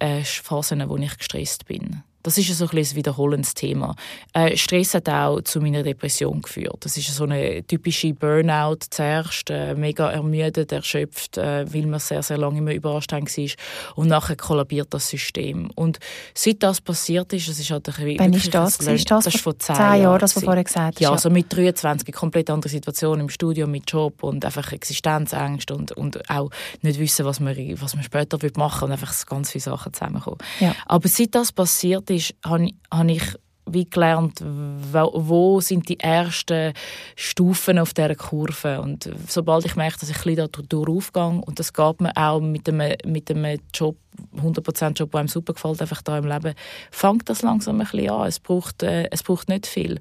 äh, 0.00 0.24
Phasen, 0.24 0.88
wo 0.88 0.96
ich 0.96 1.16
gestresst 1.16 1.66
bin 1.66 2.02
Das 2.28 2.36
ist 2.36 2.56
so 2.56 2.66
ein, 2.66 2.76
ein 2.76 2.94
wiederholendes 2.94 3.54
Thema. 3.54 3.94
Äh, 4.34 4.56
Stress 4.56 4.94
hat 4.94 5.08
auch 5.08 5.40
zu 5.40 5.60
meiner 5.60 5.82
Depression 5.82 6.42
geführt. 6.42 6.76
Das 6.80 6.96
ist 6.96 7.14
so 7.14 7.24
eine 7.24 7.66
typische 7.66 8.12
Burnout 8.12 8.78
zuerst, 8.90 9.50
äh, 9.50 9.74
mega 9.74 10.10
ermüdet, 10.10 10.70
erschöpft, 10.72 11.38
äh, 11.38 11.72
weil 11.72 11.86
man 11.86 12.00
sehr, 12.00 12.22
sehr 12.22 12.36
lange 12.36 12.58
immer 12.58 12.74
überanstrengt 12.74 13.34
war 13.36 13.48
und 13.96 14.08
nachher 14.08 14.36
kollabiert 14.36 14.88
das 14.90 15.08
System. 15.08 15.70
Und 15.74 15.98
seit 16.34 16.62
das 16.62 16.80
passiert 16.80 17.32
ist, 17.32 17.48
es 17.48 17.58
ist 17.58 17.70
halt 17.70 17.88
ein 17.88 18.18
Wann 18.18 18.32
ist 18.32 18.52
das? 18.52 18.78
Ist 18.78 19.10
das, 19.10 19.24
das 19.24 19.34
ist 19.34 19.42
vor 19.42 19.58
zehn, 19.58 19.76
zehn 19.76 20.02
Jahren, 20.02 20.18
das, 20.18 20.36
was 20.36 20.40
du 20.42 20.46
vorher 20.46 20.64
gesagt 20.64 20.96
hast. 20.96 21.00
Ja, 21.00 21.10
also 21.10 21.30
mit 21.30 21.46
23, 21.50 22.14
komplett 22.14 22.50
andere 22.50 22.70
Situation 22.70 23.20
im 23.20 23.28
Studium, 23.28 23.70
mit 23.70 23.90
Job 23.90 24.22
und 24.22 24.44
einfach 24.44 24.72
Existenzängste 24.72 25.74
und, 25.74 25.92
und 25.92 26.28
auch 26.28 26.50
nicht 26.82 26.98
wissen, 26.98 27.24
was 27.24 27.40
man, 27.40 27.56
was 27.80 27.94
man 27.94 28.04
später 28.04 28.38
machen 28.56 28.82
will 28.82 28.86
und 28.86 28.92
einfach 28.92 29.26
ganz 29.26 29.50
viele 29.50 29.62
Sachen 29.62 29.92
zusammenkommen. 29.92 30.38
Ja. 30.60 30.74
Aber 30.86 31.08
seit 31.08 31.34
das 31.34 31.52
passiert 31.52 32.10
ist, 32.10 32.17
habe 32.44 32.70
hab 32.90 33.08
ich 33.08 33.22
wie 33.70 33.84
gelernt, 33.84 34.42
wo, 34.42 35.10
wo, 35.14 35.60
sind 35.60 35.88
die 35.88 36.00
ersten 36.00 36.72
Stufen 37.16 37.78
auf 37.78 37.94
dieser 37.94 38.14
Kurve. 38.14 38.80
Und 38.80 39.10
sobald 39.28 39.66
ich 39.66 39.76
merke, 39.76 39.98
dass 40.00 40.10
ich 40.10 40.26
ein 40.26 40.36
bisschen 40.36 40.68
da 40.68 40.78
aufgehe, 40.78 41.42
und 41.44 41.58
das 41.58 41.72
geht 41.72 42.00
mir 42.00 42.16
auch 42.16 42.40
mit 42.40 42.68
einem, 42.68 42.96
mit 43.04 43.30
einem 43.30 43.60
Job, 43.74 43.96
100% 44.36 44.98
Job, 44.98 45.10
der 45.12 45.20
einem 45.20 45.28
super 45.28 45.52
gefällt, 45.52 45.80
einfach 45.80 46.02
da 46.02 46.18
im 46.18 46.26
Leben, 46.26 46.54
fängt 46.90 47.28
das 47.28 47.42
langsam 47.42 47.80
ein 47.80 47.86
bisschen 47.86 48.10
an. 48.10 48.26
Es 48.26 48.40
braucht, 48.40 48.82
äh, 48.82 49.08
es 49.10 49.22
braucht 49.22 49.48
nicht 49.48 49.66
viel. 49.66 50.00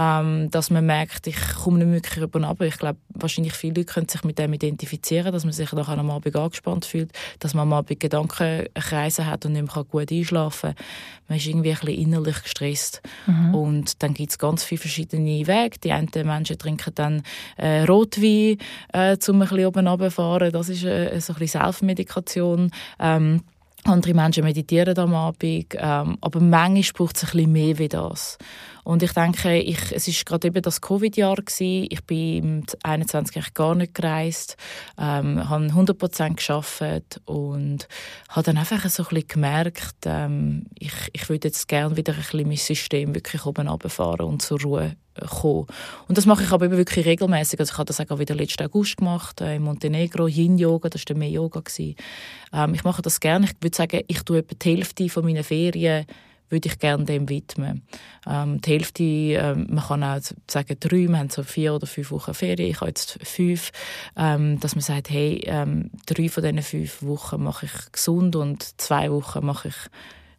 Ähm, 0.00 0.48
dass 0.52 0.70
man 0.70 0.86
merkt, 0.86 1.26
ich 1.26 1.36
komme 1.60 1.84
nicht 1.84 2.04
wirklich 2.04 2.22
über 2.22 2.46
aber 2.46 2.66
Ich 2.66 2.78
glaube, 2.78 3.00
wahrscheinlich 3.08 3.54
viele 3.54 3.80
Leute 3.80 3.92
können 3.92 4.08
sich 4.08 4.22
mit 4.22 4.38
dem 4.38 4.52
identifizieren, 4.52 5.32
dass 5.32 5.42
man 5.42 5.52
sich 5.52 5.72
nachher 5.72 5.98
am 5.98 6.10
Abend 6.10 6.36
angespannt 6.36 6.84
fühlt, 6.84 7.10
dass 7.40 7.54
man 7.54 7.62
am 7.62 7.72
Abend 7.72 7.98
Gedankenkreise 7.98 9.26
hat 9.26 9.44
und 9.44 9.54
nicht 9.54 9.74
mehr 9.74 9.84
gut 9.84 10.12
einschlafen 10.12 10.74
kann. 10.76 10.84
Man 11.26 11.38
ist 11.38 11.46
irgendwie 11.46 11.72
ein 11.72 11.78
bisschen 11.80 12.00
innerlich 12.00 12.42
gestresst. 12.44 13.02
Mhm. 13.26 13.54
Und 13.54 14.02
dann 14.02 14.14
gibt 14.14 14.30
es 14.30 14.38
ganz 14.38 14.62
viele 14.62 14.80
verschiedene 14.80 15.46
Wege. 15.46 15.78
Die 15.82 15.92
einen 15.92 16.08
Menschen 16.14 16.58
trinken 16.58 16.94
dann 16.94 17.22
äh, 17.56 17.82
Rotwein, 17.82 18.58
äh, 18.92 19.16
um 19.26 19.42
ein 19.42 19.48
bisschen 19.48 19.66
oben 19.66 19.88
runterzufahren. 19.88 20.52
Das 20.52 20.68
ist 20.68 20.84
äh, 20.84 21.18
so 21.20 21.32
ein 21.32 21.38
bisschen 21.40 21.60
Selbstmedikation. 21.60 22.70
Ähm, 23.00 23.42
andere 23.84 24.14
Menschen 24.14 24.44
meditieren 24.44 24.98
am 24.98 25.14
Abend, 25.14 25.74
ähm, 25.74 26.18
aber 26.20 26.40
manchmal 26.40 27.06
braucht 27.06 27.16
es 27.16 27.24
ein 27.24 27.30
bisschen 27.30 27.52
mehr 27.52 27.78
wie 27.78 27.88
das. 27.88 28.38
Und 28.88 29.02
ich 29.02 29.12
denke, 29.12 29.54
ich, 29.54 29.92
es 29.92 30.08
ist 30.08 30.24
gerade 30.24 30.48
eben 30.48 30.62
das 30.62 30.80
Covid-Jahr 30.80 31.36
Ich 31.60 32.04
bin 32.06 32.38
im 32.38 32.62
21 32.82 33.52
gar 33.52 33.74
nicht 33.74 33.92
gereist, 33.92 34.56
ähm, 34.96 35.46
habe 35.46 35.64
100 35.64 35.98
Prozent 35.98 36.38
geschafft 36.38 37.20
und 37.26 37.86
habe 38.30 38.44
dann 38.44 38.56
einfach 38.56 38.88
so 38.88 39.02
ein 39.02 39.08
bisschen 39.10 39.28
gemerkt, 39.28 39.96
ähm, 40.06 40.68
ich, 40.78 40.94
ich 41.12 41.28
würde 41.28 41.48
jetzt 41.48 41.68
gerne 41.68 41.98
wieder 41.98 42.14
ein 42.14 42.20
bisschen 42.20 42.48
mein 42.48 42.56
System 42.56 43.14
wirklich 43.14 43.44
oben 43.44 43.68
runterfahren 43.68 44.24
und 44.24 44.40
zur 44.40 44.58
Ruhe 44.62 44.96
kommen. 45.28 45.66
Und 46.08 46.16
das 46.16 46.24
mache 46.24 46.44
ich 46.44 46.50
aber 46.50 46.70
wirklich 46.70 47.04
regelmäßig. 47.04 47.60
Also 47.60 47.72
ich 47.72 47.78
habe 47.78 47.88
das 47.88 48.00
auch 48.00 48.18
wieder 48.18 48.34
letzten 48.34 48.64
August 48.64 48.96
gemacht 48.96 49.42
äh, 49.42 49.56
in 49.56 49.64
Montenegro, 49.64 50.28
Yin 50.28 50.56
Yoga, 50.56 50.88
das 50.88 51.02
war 51.06 51.14
mehr 51.14 51.28
Yoga 51.28 51.62
Ähm, 52.54 52.72
ich 52.72 52.84
mache 52.84 53.02
das 53.02 53.20
gerne. 53.20 53.44
Ich 53.44 53.62
würde 53.62 53.76
sagen, 53.76 54.00
ich 54.06 54.22
tue 54.22 54.38
etwa 54.38 54.54
die 54.54 54.76
Hälfte 54.76 55.10
von 55.10 55.26
meinen 55.26 55.44
Ferien 55.44 56.06
würde 56.50 56.68
ich 56.68 56.78
gerne 56.78 57.04
dem 57.04 57.28
widmen. 57.28 57.82
Ähm, 58.26 58.60
die 58.60 58.70
Hälfte, 58.70 59.02
ähm, 59.04 59.66
man 59.70 59.84
kann 59.84 60.02
auch 60.02 60.20
sagen 60.48 60.76
drei, 60.80 61.08
wir 61.08 61.18
haben 61.18 61.30
so 61.30 61.42
vier 61.42 61.74
oder 61.74 61.86
fünf 61.86 62.10
Wochen 62.10 62.34
Ferien, 62.34 62.70
ich 62.70 62.80
habe 62.80 62.88
jetzt 62.88 63.18
fünf, 63.22 63.70
ähm, 64.16 64.58
dass 64.60 64.74
man 64.74 64.82
sagt, 64.82 65.10
hey, 65.10 65.42
ähm, 65.46 65.90
drei 66.06 66.28
von 66.28 66.42
diesen 66.42 66.62
fünf 66.62 67.02
Wochen 67.02 67.42
mache 67.42 67.66
ich 67.66 67.92
gesund 67.92 68.36
und 68.36 68.80
zwei 68.80 69.10
Wochen 69.10 69.44
mache 69.44 69.68
ich 69.68 69.76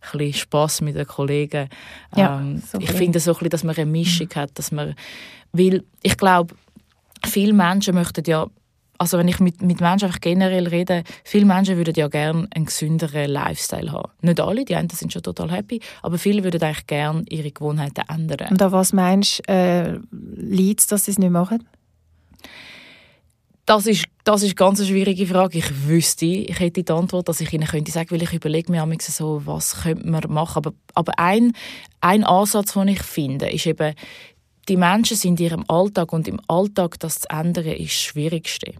ein 0.01 0.17
bisschen 0.17 0.33
Spass 0.33 0.81
mit 0.81 0.95
den 0.95 1.07
Kollegen. 1.07 1.69
Ja, 2.15 2.39
ähm, 2.39 2.61
so 2.65 2.79
ich 2.79 2.91
finde 2.91 3.19
so 3.19 3.31
ein 3.31 3.35
bisschen, 3.35 3.49
dass 3.49 3.63
man 3.63 3.75
eine 3.75 3.85
Mischung 3.85 4.27
mhm. 4.33 4.39
hat, 4.39 4.57
dass 4.57 4.71
man, 4.71 4.95
weil 5.51 5.83
ich 6.01 6.17
glaube, 6.17 6.55
viele 7.25 7.53
Menschen 7.53 7.95
möchten 7.95 8.23
ja 8.25 8.47
also 8.99 9.17
wenn 9.17 9.27
ich 9.29 9.39
mit, 9.39 9.61
mit 9.61 9.79
Menschen 9.79 10.05
einfach 10.05 10.19
generell 10.19 10.67
rede, 10.67 11.03
viele 11.23 11.45
Menschen 11.45 11.77
würden 11.77 11.95
ja 11.95 12.07
gerne 12.09 12.47
einen 12.53 12.65
gesünderen 12.65 13.31
Lifestyle 13.31 13.91
haben. 13.91 14.11
Nicht 14.21 14.39
alle, 14.41 14.65
die 14.65 14.75
einen 14.75 14.89
sind 14.89 15.11
schon 15.11 15.23
total 15.23 15.51
happy, 15.51 15.79
aber 16.03 16.17
viele 16.17 16.43
würden 16.43 16.61
eigentlich 16.61 16.85
gerne 16.85 17.23
ihre 17.29 17.49
Gewohnheiten 17.49 18.03
ändern. 18.09 18.49
Und 18.51 18.61
an 18.61 18.71
was 18.71 18.93
meinst 18.93 19.41
du, 19.47 19.53
äh, 19.53 19.99
liegt 20.11 20.81
es, 20.81 20.87
dass 20.87 21.05
sie 21.05 21.11
es 21.11 21.17
nicht 21.17 21.31
machen? 21.31 21.65
Das 23.65 23.85
ist, 23.85 24.05
das 24.23 24.43
ist 24.43 24.55
ganz 24.55 24.79
eine 24.79 24.89
schwierige 24.89 25.27
Frage. 25.27 25.59
Ich 25.59 25.87
wüsste, 25.87 26.25
ich 26.25 26.59
hätte 26.59 26.83
die 26.83 26.91
Antwort, 26.91 27.29
dass 27.29 27.39
ich 27.39 27.53
Ihnen 27.53 27.67
könnte 27.67 27.91
sagen, 27.91 28.09
weil 28.11 28.23
ich 28.23 28.33
überlege 28.33 28.71
mir 28.71 28.85
so, 28.99 29.43
was 29.45 29.83
könnte 29.83 30.09
man 30.09 30.23
machen. 30.27 30.57
Aber, 30.57 30.73
aber 30.95 31.19
ein, 31.19 31.53
ein 32.01 32.23
Ansatz, 32.23 32.73
den 32.73 32.87
ich 32.87 33.03
finde, 33.03 33.47
ist 33.49 33.67
eben, 33.67 33.93
die 34.69 34.77
Menschen 34.77 35.17
sind 35.17 35.39
in 35.39 35.47
ihrem 35.47 35.65
Alltag 35.67 36.13
und 36.13 36.27
im 36.27 36.39
Alltag 36.47 36.99
das 36.99 37.21
zu 37.21 37.29
ändern, 37.29 37.65
ist 37.65 37.91
das 37.91 38.01
Schwierigste. 38.01 38.73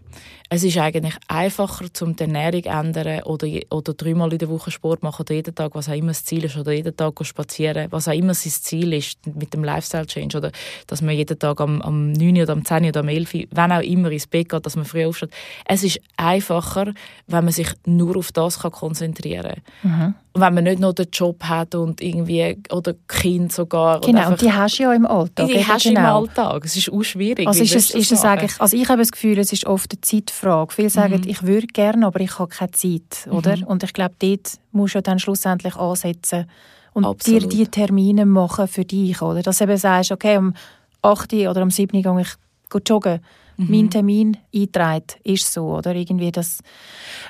Es 0.48 0.64
ist 0.64 0.78
eigentlich 0.78 1.14
einfacher, 1.28 1.84
um 2.02 2.14
die 2.14 2.22
Ernährung 2.22 2.62
zu 2.62 2.68
ändern 2.68 3.22
oder, 3.22 3.46
oder 3.70 3.94
dreimal 3.94 4.32
in 4.32 4.38
der 4.38 4.48
Woche 4.48 4.70
Sport 4.70 5.02
machen 5.02 5.22
oder 5.22 5.34
jeden 5.34 5.54
Tag, 5.54 5.74
was 5.74 5.88
auch 5.88 5.94
immer 5.94 6.08
das 6.08 6.24
Ziel 6.24 6.44
ist, 6.44 6.56
oder 6.56 6.72
jeden 6.72 6.96
Tag 6.96 7.14
spazieren, 7.24 7.88
was 7.90 8.08
auch 8.08 8.12
immer 8.12 8.34
sein 8.34 8.52
Ziel 8.52 8.92
ist 8.92 9.18
mit 9.26 9.52
dem 9.52 9.64
Lifestyle-Change 9.64 10.38
oder 10.38 10.52
dass 10.86 11.02
man 11.02 11.14
jeden 11.14 11.38
Tag 11.38 11.60
am, 11.60 11.82
am 11.82 12.12
9 12.12 12.42
oder 12.42 12.52
am 12.52 12.64
10 12.64 12.86
oder 12.86 13.00
am 13.00 13.08
11, 13.08 13.48
wenn 13.50 13.72
auch 13.72 13.82
immer 13.82 14.10
ins 14.10 14.26
Bett 14.26 14.48
geht, 14.48 14.64
dass 14.64 14.76
man 14.76 14.84
früh 14.84 15.04
aufsteht. 15.06 15.30
Es 15.64 15.82
ist 15.82 16.00
einfacher, 16.16 16.94
wenn 17.26 17.44
man 17.44 17.52
sich 17.52 17.68
nur 17.84 18.16
auf 18.16 18.32
das 18.32 18.58
konzentrieren 18.58 19.60
kann. 19.82 19.90
Mhm. 19.90 20.14
Wenn 20.32 20.54
man 20.54 20.62
nicht 20.64 20.78
noch 20.78 20.92
den 20.92 21.08
Job 21.12 21.42
hat 21.42 21.74
und 21.74 22.00
irgendwie, 22.00 22.56
oder 22.70 22.94
Kind 23.08 23.52
sogar. 23.52 24.00
Genau, 24.00 24.28
und 24.28 24.40
die 24.40 24.52
hast 24.52 24.78
du 24.78 24.84
ja 24.84 24.92
im 24.92 25.04
Alltag. 25.04 25.48
Die 25.48 25.66
hast 25.66 25.84
du 25.84 25.88
genau. 25.88 26.00
im 26.00 26.28
Alltag. 26.28 26.64
Es 26.64 26.76
ist 26.76 26.92
auch 26.92 27.02
schwierig. 27.02 27.48
Also 27.48 27.64
ist 27.64 27.74
es, 27.74 27.90
ist 27.90 28.12
es 28.12 28.24
eigentlich, 28.24 28.60
also 28.60 28.76
ich 28.76 28.88
habe 28.88 28.98
das 28.98 29.10
Gefühl, 29.10 29.38
es 29.38 29.52
ist 29.52 29.66
oft 29.66 29.92
eine 29.92 30.00
Zeit 30.02 30.30
Frage. 30.30 30.72
Viele 30.72 30.90
sagen, 30.90 31.22
mhm. 31.22 31.28
ich 31.28 31.42
würde 31.42 31.66
gerne, 31.66 32.06
aber 32.06 32.20
ich 32.20 32.38
habe 32.38 32.48
keine 32.48 32.70
Zeit, 32.70 33.28
oder? 33.28 33.56
Mhm. 33.56 33.64
Und 33.64 33.82
ich 33.82 33.92
glaube, 33.92 34.14
dort 34.20 34.52
musst 34.70 34.94
du 34.94 35.02
dann 35.02 35.18
schlussendlich 35.18 35.74
ansetzen 35.74 36.46
und 36.92 37.04
Absolut. 37.04 37.42
dir 37.42 37.48
die 37.48 37.66
Termine 37.66 38.24
machen 38.24 38.68
für 38.68 38.84
dich, 38.84 39.20
oder? 39.22 39.42
Dass 39.42 39.58
du 39.58 39.64
eben 39.64 39.76
sagst, 39.76 40.12
okay, 40.12 40.36
um 40.36 40.54
8 41.02 41.32
oder 41.32 41.62
um 41.62 41.70
7 41.70 41.96
Uhr 41.96 42.02
gehe 42.02 42.20
ich 42.20 42.88
joggen 42.88 43.20
mhm. 43.60 43.70
mein 43.70 43.90
Termin 43.90 44.36
eintragen, 44.54 45.04
ist 45.24 45.52
so, 45.52 45.76
oder? 45.76 45.94
Irgendwie 45.94 46.32
das, 46.32 46.58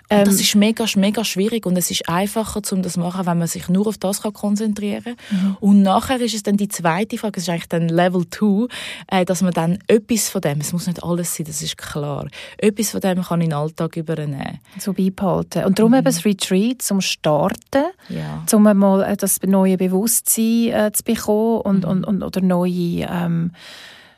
ähm, 0.09 0.25
das 0.25 0.41
ist 0.41 0.55
mega, 0.55 0.85
mega 0.97 1.25
schwierig 1.25 1.67
und 1.67 1.77
es 1.77 1.91
ist 1.91 2.09
einfacher, 2.09 2.63
um 2.73 2.83
das 2.83 2.95
zu 2.95 3.01
machen, 3.01 3.27
wenn 3.27 3.39
man 3.39 3.47
sich 3.47 3.69
nur 3.69 3.87
auf 3.87 3.99
das 3.99 4.23
kann 4.23 4.33
konzentrieren 4.33 5.17
kann. 5.17 5.17
Mhm. 5.31 5.57
Und 5.61 5.83
nachher 5.83 6.21
ist 6.21 6.35
es 6.35 6.43
dann 6.43 6.57
die 6.57 6.69
zweite 6.69 7.19
Frage, 7.19 7.33
das 7.33 7.45
ist 7.45 7.49
eigentlich 7.51 7.69
dann 7.69 7.89
Level 7.89 8.25
2, 8.29 8.67
äh, 9.09 9.25
dass 9.25 9.43
man 9.43 9.53
dann 9.53 9.79
etwas 9.87 10.29
von 10.29 10.41
dem, 10.41 10.61
es 10.61 10.73
muss 10.73 10.87
nicht 10.87 11.03
alles 11.03 11.35
sein, 11.35 11.47
das 11.47 11.63
ist 11.63 11.77
klar, 11.77 12.27
etwas 12.59 12.91
von 12.91 13.01
dem 13.01 13.23
kann 13.23 13.41
in 13.41 13.51
den 13.51 13.59
Alltag 13.59 13.97
übernehmen. 13.97 14.61
So 14.79 14.93
beibehalten. 14.93 15.65
Und 15.65 15.79
darum 15.79 15.93
mhm. 15.93 15.99
eben 15.99 16.05
das 16.05 16.25
Retreat 16.25 16.83
zum 16.83 17.01
Starten, 17.01 17.85
ja. 18.09 18.45
um 18.53 18.63
mal 18.63 19.03
äh, 19.03 19.17
das 19.17 19.41
neue 19.43 19.77
Bewusstsein 19.77 20.69
äh, 20.69 20.91
zu 20.93 21.05
bekommen 21.05 21.61
und, 21.61 21.85
mhm. 21.85 21.91
und, 21.91 22.05
und, 22.05 22.23
oder 22.23 22.41
neue, 22.41 23.07
ähm, 23.09 23.53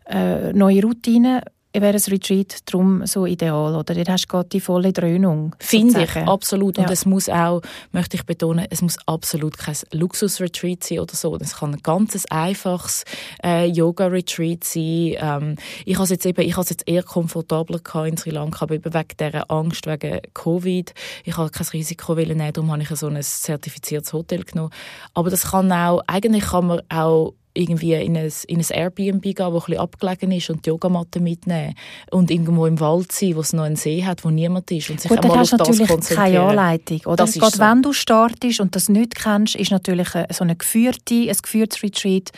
äh, 0.06 0.52
neue 0.52 0.82
Routinen 0.82 1.42
wäre 1.80 1.94
ein 1.94 2.02
Retreat 2.12 2.58
darum 2.66 3.06
so 3.06 3.24
ideal, 3.24 3.74
oder? 3.74 3.94
Dort 3.94 4.08
hast 4.08 4.24
du 4.24 4.28
gerade 4.28 4.48
die 4.48 4.60
volle 4.60 4.92
Dröhnung. 4.92 5.54
Finde 5.58 6.02
ich, 6.02 6.16
absolut. 6.16 6.78
Und 6.78 6.84
ja. 6.84 6.90
es 6.90 7.06
muss 7.06 7.28
auch, 7.28 7.62
möchte 7.92 8.16
ich 8.16 8.26
betonen, 8.26 8.66
es 8.68 8.82
muss 8.82 8.96
absolut 9.06 9.56
kein 9.56 9.76
Luxus-Retreat 9.92 10.84
sein 10.84 10.98
oder 10.98 11.14
so. 11.14 11.36
Es 11.36 11.56
kann 11.56 11.74
ein 11.74 11.82
ganz 11.82 12.26
einfaches 12.26 13.04
äh, 13.42 13.66
Yoga-Retreat 13.66 14.64
sein. 14.64 15.16
Ähm, 15.18 15.56
ich 15.86 15.94
habe 15.94 16.04
es 16.04 16.10
jetzt 16.10 16.26
eben, 16.26 16.42
ich 16.42 16.56
habe 16.56 16.66
jetzt 16.68 16.86
eher 16.86 17.02
komfortabler 17.02 17.80
in 18.04 18.16
Sri 18.16 18.30
Lanka, 18.30 18.64
aber 18.64 18.74
eben 18.74 18.92
wegen 18.92 19.16
dieser 19.18 19.50
Angst, 19.50 19.86
wegen 19.86 20.20
Covid. 20.34 20.92
Ich 21.24 21.36
habe 21.36 21.50
kein 21.50 21.66
Risiko 21.68 22.14
nehmen, 22.14 22.52
darum 22.52 22.70
habe 22.70 22.82
ich 22.82 22.88
so 22.88 23.06
ein 23.06 23.22
zertifiziertes 23.22 24.12
Hotel 24.12 24.44
genommen. 24.44 24.72
Aber 25.14 25.30
das 25.30 25.50
kann 25.50 25.72
auch, 25.72 26.02
eigentlich 26.06 26.44
kann 26.44 26.66
man 26.66 26.82
auch 26.88 27.34
irgendwie 27.54 27.94
in 27.94 28.16
ein, 28.16 28.32
in 28.46 28.58
ein 28.58 28.66
Airbnb 28.70 29.22
gehen, 29.22 29.34
das 29.36 29.68
ein 29.68 29.78
abgelegen 29.78 30.32
ist 30.32 30.50
und 30.50 30.64
die 30.64 30.70
Yogamatte 30.70 31.20
mitnehmen 31.20 31.74
und 32.10 32.30
irgendwo 32.30 32.66
im 32.66 32.80
Wald 32.80 33.12
sein, 33.12 33.36
wo 33.36 33.40
es 33.40 33.52
noch 33.52 33.64
einen 33.64 33.76
See 33.76 34.04
hat, 34.04 34.24
wo 34.24 34.30
niemand 34.30 34.70
ist 34.70 34.90
und 34.90 35.00
sich 35.00 35.08
Gut, 35.08 35.22
einmal 35.22 35.40
auf 35.40 35.50
das 35.50 35.58
konzentrieren. 35.58 36.16
keine 36.16 36.40
Anleitung, 36.40 37.00
oder? 37.06 37.16
Das 37.16 37.34
Gerade 37.34 37.56
so. 37.56 37.62
wenn 37.62 37.82
du 37.82 37.92
startest 37.92 38.60
und 38.60 38.74
das 38.74 38.88
nicht 38.88 39.14
kennst, 39.14 39.54
ist 39.56 39.70
natürlich 39.70 40.08
so 40.30 40.44
eine 40.44 40.56
geführte, 40.56 41.14
ein 41.14 41.36
geführtes 41.42 41.82
Retreat 41.82 42.30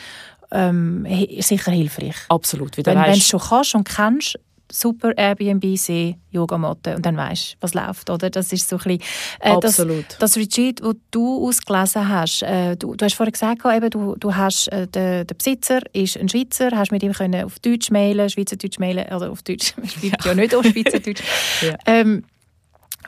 ähm, 0.51 1.05
sicher 1.39 1.71
hilfreich. 1.71 2.15
Absolut. 2.29 2.77
Wenn, 2.77 2.85
wenn 2.85 3.03
du 3.03 3.11
es 3.11 3.27
schon 3.27 3.39
kannst 3.39 3.75
und 3.75 3.87
kennst, 3.87 4.39
super 4.79 5.13
Airbnb 5.17 5.77
See, 5.77 6.17
Yogamatte 6.31 6.95
und 6.95 7.05
dann 7.05 7.17
weißt 7.17 7.53
du, 7.53 7.57
was 7.61 7.73
läuft, 7.73 8.09
oder? 8.09 8.29
Das 8.29 8.51
ist 8.51 8.67
so 8.67 8.77
ein 8.77 8.97
bisschen, 8.97 9.01
äh, 9.39 9.49
Absolut. 9.51 10.05
Das, 10.09 10.17
das 10.33 10.37
Retreat, 10.37 10.81
das 10.81 10.95
du 11.11 11.47
ausgelesen 11.47 12.09
hast, 12.09 12.43
äh, 12.43 12.75
du, 12.75 12.95
du 12.95 13.05
hast 13.05 13.15
vorhin 13.15 13.31
gesagt, 13.31 13.61
eben, 13.65 13.89
du, 13.89 14.15
du 14.15 14.35
hast, 14.35 14.67
äh, 14.67 14.87
der, 14.87 15.25
der 15.25 15.35
Besitzer 15.35 15.81
ist 15.93 16.17
ein 16.17 16.29
Schweizer, 16.29 16.71
hast 16.71 16.91
mit 16.91 17.03
ihm 17.03 17.13
können 17.13 17.45
auf 17.45 17.59
Deutsch 17.59 17.91
mailen, 17.91 18.29
Schweizerdeutsch 18.29 18.79
mailen, 18.79 19.05
oder 19.15 19.31
auf 19.31 19.43
Deutsch, 19.43 19.73
schreibt 19.85 20.25
ja. 20.25 20.31
ja 20.31 20.33
nicht 20.35 20.53
auf 20.53 20.65
Schweizerdeutsch. 20.65 21.23
ja. 21.61 21.77
ähm, 21.85 22.23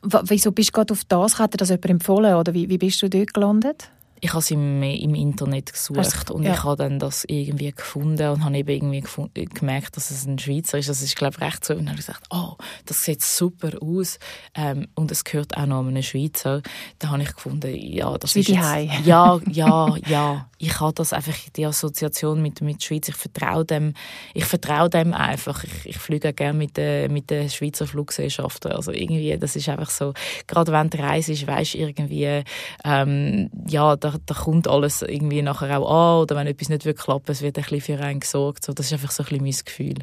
wieso 0.01 0.51
bist 0.51 0.69
du 0.69 0.74
gerade 0.74 0.93
auf 0.93 1.03
das, 1.05 1.39
hat 1.39 1.53
dir 1.53 1.57
das 1.57 1.69
jemand 1.69 1.89
empfohlen, 1.89 2.36
oder 2.36 2.53
wie, 2.53 2.69
wie 2.69 2.77
bist 2.77 3.01
du 3.01 3.09
dort 3.09 3.33
gelandet? 3.33 3.89
Ich 4.21 4.29
habe 4.29 4.39
es 4.39 4.51
im, 4.51 4.81
im 4.81 5.15
Internet 5.15 5.74
gesucht 5.74 6.00
Hast- 6.00 6.31
und 6.31 6.43
ja. 6.43 6.53
ich 6.53 6.63
habe 6.63 6.75
dann 6.75 7.00
das 7.00 7.24
irgendwie 7.27 7.71
gefunden 7.71 8.29
und 8.29 8.43
habe 8.43 8.57
eben 8.57 8.69
irgendwie 8.69 9.45
gemerkt, 9.53 9.97
dass 9.97 10.12
es 10.12 10.25
ein 10.25 10.39
Schweizer 10.39 10.77
ist. 10.77 10.89
Das 10.89 11.01
ist, 11.01 11.15
glaube 11.15 11.36
ich, 11.38 11.41
recht 11.41 11.65
so. 11.65 11.74
Und 11.74 11.81
dann 11.81 11.89
habe 11.89 12.00
ich 12.00 12.05
gesagt, 12.05 12.25
oh, 12.29 12.55
das 12.86 13.03
sieht 13.03 13.21
super 13.21 13.71
aus 13.81 14.19
ähm, 14.55 14.88
und 14.95 15.12
es 15.12 15.24
gehört 15.24 15.55
auch 15.57 15.65
noch 15.65 15.86
einem 15.86 16.01
Schweizer. 16.01 16.62
Da 17.00 17.09
habe 17.09 17.24
ich 17.24 17.33
gefunden, 17.33 17.74
ja, 17.75 18.17
das 18.17 18.36
Wie 18.36 18.39
ist 18.39 18.50
jetzt, 18.50 19.05
ja, 19.05 19.39
ja, 19.51 19.95
ja. 20.07 20.50
Ich 20.59 20.79
habe 20.79 20.93
das 20.93 21.13
einfach 21.13 21.35
die 21.55 21.65
Assoziation 21.65 22.41
mit 22.41 22.61
mit 22.61 22.81
der 22.81 22.85
Schweiz. 22.85 23.09
Ich 23.09 23.15
vertraue 23.15 23.65
dem, 23.65 23.93
ich 24.33 24.45
vertraue 24.45 24.89
dem 24.89 25.13
einfach. 25.13 25.63
Ich, 25.63 25.85
ich 25.85 25.97
fliege 25.97 26.29
auch 26.29 26.35
gerne 26.35 26.57
mit 26.57 26.77
den 26.77 27.13
mit 27.13 27.29
den 27.29 27.49
Schweizer 27.49 27.85
Fluggesellschaften. 27.85 28.71
Also 28.71 28.91
irgendwie, 28.91 29.37
das 29.37 29.55
ist 29.55 29.69
einfach 29.69 29.89
so. 29.89 30.13
Gerade 30.47 30.71
wenn 30.71 30.89
du 30.89 30.99
reist, 30.99 31.29
du 31.29 31.77
irgendwie, 31.77 32.43
ähm, 32.83 33.49
ja, 33.67 33.95
da, 33.95 34.15
da 34.25 34.33
kommt 34.33 34.67
alles 34.67 35.01
irgendwie 35.03 35.41
nachher 35.41 35.79
auch 35.79 36.17
an 36.17 36.21
oder 36.23 36.35
wenn 36.35 36.47
etwas 36.47 36.69
nicht 36.69 36.85
wirklich 36.85 37.05
klappt, 37.05 37.29
es 37.29 37.41
wird 37.41 37.57
ein 37.57 37.63
bisschen 37.63 37.97
für 37.97 38.03
einen 38.03 38.19
gesorgt. 38.19 38.65
So, 38.65 38.73
das 38.73 38.87
ist 38.87 38.93
einfach 38.93 39.11
so 39.11 39.23
ein 39.23 39.29
bisschen 39.29 39.43
mein 39.43 39.65
Gefühl. 39.65 39.95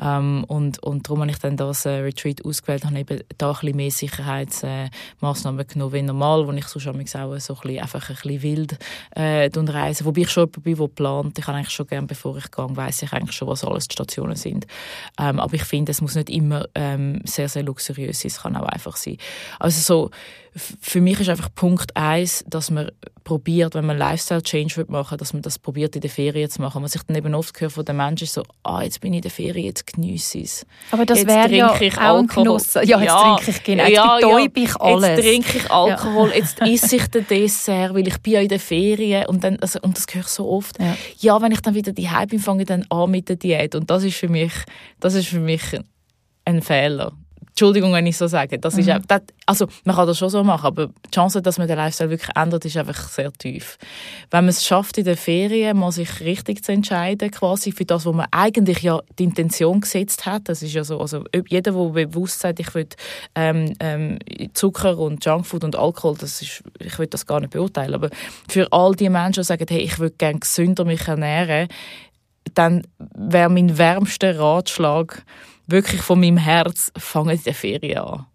Ähm, 0.00 0.44
und, 0.46 0.82
und 0.82 1.06
darum 1.08 1.22
habe 1.22 1.30
ich 1.30 1.38
dann 1.38 1.56
das 1.56 1.86
äh, 1.86 1.90
Retreat 1.90 2.44
ausgewählt, 2.44 2.84
habe 2.84 2.98
eben 2.98 3.22
da 3.38 3.52
ein 3.52 3.76
mehr 3.76 3.90
Sicherheitsmaßnahmen 3.90 5.66
genommen 5.66 5.92
wie 5.92 6.02
normal, 6.02 6.46
wo 6.46 6.52
ich 6.52 6.66
sonst 6.66 6.86
manchmal 6.86 7.36
auch 7.36 7.40
so 7.40 7.54
ein 7.54 7.60
bisschen, 7.60 7.82
einfach 7.82 8.10
ein 8.10 8.16
bisschen 8.16 8.42
wild 8.42 8.78
äh. 9.16 9.50
Wobei 10.04 10.22
ich 10.22 10.30
schon 10.30 10.48
jemand 10.48 10.64
bin, 10.64 10.76
der 10.76 10.88
plant. 10.88 11.38
Ich 11.38 11.46
habe 11.46 11.58
eigentlich 11.58 11.74
schon 11.74 11.86
gerne, 11.86 12.06
bevor 12.06 12.36
ich 12.36 12.50
gehe, 12.50 12.76
weiss 12.76 13.02
ich 13.02 13.12
eigentlich 13.12 13.36
schon, 13.36 13.48
was 13.48 13.64
alles 13.64 13.88
die 13.88 13.94
Stationen 13.94 14.36
sind. 14.36 14.66
Ähm, 15.18 15.40
aber 15.40 15.54
ich 15.54 15.64
finde, 15.64 15.92
es 15.92 16.00
muss 16.00 16.14
nicht 16.14 16.30
immer 16.30 16.66
ähm, 16.74 17.20
sehr, 17.24 17.48
sehr 17.48 17.62
luxuriös 17.62 18.20
sein. 18.20 18.30
Es 18.30 18.42
kann 18.42 18.56
auch 18.56 18.66
einfach 18.66 18.96
sein. 18.96 19.18
Also 19.58 19.80
so, 19.80 20.10
für 20.56 21.00
mich 21.02 21.20
ist 21.20 21.28
einfach 21.28 21.54
Punkt 21.54 21.94
eins, 21.96 22.42
dass 22.48 22.70
man 22.70 22.90
probiert, 23.24 23.74
wenn 23.74 23.84
man 23.84 23.98
Lifestyle-Change 23.98 24.86
machen 24.88 25.12
will, 25.12 25.18
dass 25.18 25.32
man 25.32 25.42
das 25.42 25.58
probiert 25.58 25.94
in 25.96 26.00
der 26.00 26.08
Ferien 26.10 26.48
zu 26.48 26.62
machen. 26.62 26.82
Was 26.82 26.94
ich 26.94 27.02
dann 27.02 27.16
eben 27.16 27.34
oft 27.34 27.60
höre 27.60 27.68
von 27.68 27.84
den 27.84 27.96
Menschen 27.96 28.24
ist 28.24 28.34
so, 28.34 28.42
ah, 28.62 28.82
jetzt 28.82 29.00
bin 29.00 29.12
ich 29.12 29.18
in 29.18 29.22
der 29.22 29.30
Ferien, 29.30 29.66
jetzt 29.66 29.86
geniesse 29.86 30.38
ich 30.38 30.44
es. 30.44 30.66
Aber 30.92 31.04
das 31.04 31.18
Jetzt 31.18 31.28
wäre 31.28 31.54
ja 31.54 31.68
trinke 31.68 31.86
ich 31.86 31.98
auch 31.98 32.18
ein. 32.18 32.26
Genuss. 32.26 32.74
Ja, 32.74 33.00
jetzt 33.00 33.12
trinke 33.12 33.50
ich 33.50 33.62
genau. 33.64 33.84
Jetzt 33.84 33.96
ja, 33.96 34.16
betäube 34.16 34.60
ja. 34.60 34.66
ich 34.66 34.80
alles. 34.80 35.08
Jetzt 35.08 35.20
trinke 35.20 35.58
ich 35.58 35.70
Alkohol, 35.70 36.32
jetzt 36.34 36.62
esse 36.62 36.96
ich 36.96 37.06
den 37.08 37.26
Dessert, 37.26 37.94
weil 37.94 38.08
ich 38.08 38.18
bin 38.22 38.32
ja 38.32 38.40
in 38.40 38.48
der 38.48 38.60
Ferien 38.60 39.26
und, 39.26 39.44
dann, 39.44 39.58
also, 39.60 39.78
und 39.82 39.96
das 39.96 40.06
höre 40.10 40.22
ich 40.22 40.28
so 40.28 40.48
oft. 40.48 40.80
Ja. 40.80 40.96
Ja. 41.18 41.42
wenn 41.42 41.52
ich 41.52 41.60
dann 41.60 41.74
wieder 41.74 41.92
die 41.92 42.08
bin, 42.28 42.38
fange 42.38 42.62
ich 42.62 42.68
dann 42.68 42.86
an 42.88 43.10
mit 43.10 43.28
der 43.28 43.36
Diät 43.36 43.74
und 43.74 43.90
das 43.90 44.04
ist 44.04 44.16
für 44.16 44.28
mich, 44.28 44.52
das 45.00 45.14
ist 45.14 45.28
für 45.28 45.40
mich 45.40 45.62
ein 46.44 46.62
Fehler. 46.62 47.12
Entschuldigung, 47.56 47.94
wenn 47.94 48.04
ich 48.04 48.18
so 48.18 48.26
sage. 48.26 48.58
Das 48.58 48.74
Mhm. 48.74 48.80
ist, 48.80 48.90
das, 49.08 49.22
also, 49.46 49.66
man 49.84 49.96
kann 49.96 50.06
das 50.06 50.18
schon 50.18 50.28
so 50.28 50.44
machen, 50.44 50.66
aber 50.66 50.88
die 50.88 51.10
Chance, 51.10 51.40
dass 51.40 51.56
man 51.56 51.66
den 51.66 51.78
Lifestyle 51.78 52.10
wirklich 52.10 52.28
ändert, 52.36 52.66
ist 52.66 52.76
einfach 52.76 53.08
sehr 53.08 53.32
tief. 53.32 53.78
Wenn 54.30 54.44
man 54.44 54.50
es 54.50 54.62
schafft, 54.66 54.98
in 54.98 55.06
der 55.06 55.16
Ferien 55.16 55.78
mal 55.78 55.90
sich 55.90 56.20
richtig 56.20 56.62
zu 56.62 56.72
entscheiden, 56.72 57.30
quasi 57.30 57.72
für 57.72 57.86
das, 57.86 58.04
wo 58.04 58.12
man 58.12 58.26
eigentlich 58.30 58.82
ja 58.82 59.00
die 59.18 59.24
Intention 59.24 59.80
gesetzt 59.80 60.26
hat, 60.26 60.50
das 60.50 60.60
ist 60.62 60.74
ja 60.74 60.84
so, 60.84 61.00
also 61.00 61.24
jeder, 61.48 61.72
der 61.72 62.04
bewusst 62.04 62.40
sagt, 62.40 62.60
ich 62.60 62.74
will 62.74 62.88
ähm, 63.34 63.72
ähm, 63.80 64.18
Zucker 64.52 64.98
und 64.98 65.24
Junkfood 65.24 65.64
und 65.64 65.76
Alkohol, 65.76 66.16
das 66.18 66.42
ist, 66.42 66.62
ich 66.78 66.98
will 66.98 67.06
das 67.06 67.24
gar 67.24 67.40
nicht 67.40 67.54
beurteilen, 67.54 67.94
aber 67.94 68.10
für 68.50 68.70
all 68.70 68.94
die 68.94 69.08
Menschen, 69.08 69.40
die 69.40 69.46
sagen, 69.46 69.64
hey, 69.66 69.80
ich 69.80 69.98
will 69.98 70.10
gerne 70.10 70.40
gesünder 70.40 70.84
mich 70.84 71.08
ernähren, 71.08 71.68
dann 72.52 72.82
wäre 72.98 73.48
mein 73.48 73.78
wärmster 73.78 74.38
Ratschlag 74.38 75.24
wirklich 75.66 76.02
von 76.02 76.20
meinem 76.20 76.36
Herz, 76.36 76.92
fangen 76.96 77.40
der 77.44 77.54
Ferien 77.54 77.98
an. 77.98 78.26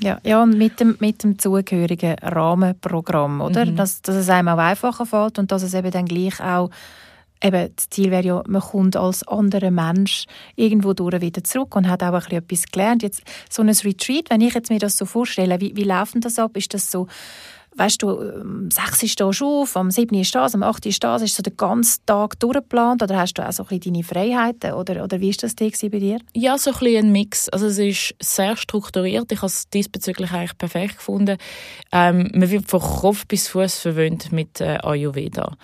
Ja, 0.00 0.20
ja 0.24 0.42
und 0.42 0.56
mit 0.56 0.80
dem, 0.80 0.96
mit 1.00 1.22
dem 1.22 1.38
zugehörigen 1.38 2.16
Rahmenprogramm, 2.20 3.40
oder? 3.40 3.66
Mhm. 3.66 3.76
Dass, 3.76 4.00
dass 4.02 4.16
es 4.16 4.28
einem 4.28 4.48
auch 4.48 4.58
einfacher 4.58 5.06
fällt 5.06 5.38
und 5.38 5.52
dass 5.52 5.62
es 5.62 5.74
eben 5.74 5.90
dann 5.90 6.06
gleich 6.06 6.40
auch 6.40 6.70
Eben, 7.42 7.74
das 7.76 7.90
Ziel 7.90 8.10
wäre 8.10 8.24
ja, 8.24 8.42
man 8.46 8.62
kommt 8.62 8.96
als 8.96 9.26
anderer 9.28 9.70
Mensch 9.70 10.24
irgendwo 10.56 10.94
durch 10.94 11.20
wieder 11.20 11.44
zurück 11.44 11.76
und 11.76 11.90
hat 11.90 12.02
auch 12.02 12.06
ein 12.06 12.20
bisschen 12.20 12.38
etwas 12.38 12.62
gelernt. 12.72 13.02
Jetzt 13.02 13.22
so 13.50 13.60
ein 13.60 13.68
Retreat, 13.68 14.30
wenn 14.30 14.40
ich 14.40 14.54
jetzt 14.54 14.70
mir 14.70 14.78
das 14.78 14.96
so 14.96 15.04
vorstelle, 15.04 15.60
wie, 15.60 15.76
wie 15.76 15.84
läuft 15.84 16.24
das 16.24 16.38
ab? 16.38 16.56
Ist 16.56 16.72
das 16.72 16.90
so, 16.90 17.06
weißt 17.76 18.02
du, 18.02 18.18
am 18.20 18.70
6. 18.70 19.10
stehst 19.10 19.40
du 19.40 19.62
auf, 19.62 19.76
am 19.76 19.90
7. 19.90 20.14
ist 20.18 20.34
das, 20.34 20.54
am 20.54 20.62
8. 20.62 20.86
ist 20.86 21.02
das, 21.02 21.22
ist 21.22 21.34
so 21.34 21.42
der 21.42 21.52
ganze 21.52 21.98
Tag 22.06 22.38
durchgeplant 22.40 23.02
oder 23.02 23.18
hast 23.18 23.34
du 23.34 23.46
auch 23.46 23.52
so 23.52 23.66
ein 23.68 23.80
deine 23.80 24.02
Freiheiten 24.02 24.72
oder, 24.72 25.02
oder 25.02 25.20
wie 25.20 25.30
ist 25.30 25.42
das 25.42 25.54
bei 25.54 25.70
dir? 25.70 26.18
Ja, 26.34 26.56
so 26.58 26.70
ein 26.70 26.78
bisschen 26.78 27.06
ein 27.06 27.12
Mix. 27.12 27.48
Also 27.48 27.66
es 27.66 27.78
ist 27.78 28.14
sehr 28.20 28.56
strukturiert. 28.56 29.30
Ich 29.32 29.38
habe 29.38 29.46
es 29.46 29.68
diesbezüglich 29.68 30.30
eigentlich 30.32 30.58
perfekt 30.58 30.98
gefunden. 30.98 31.36
Ähm, 31.92 32.30
man 32.34 32.50
wird 32.50 32.68
von 32.68 32.80
Kopf 32.80 33.26
bis 33.26 33.48
Fuß 33.48 33.78
verwöhnt 33.78 34.32
mit 34.32 34.60
äh, 34.60 34.78
Ayurveda. 34.82 35.56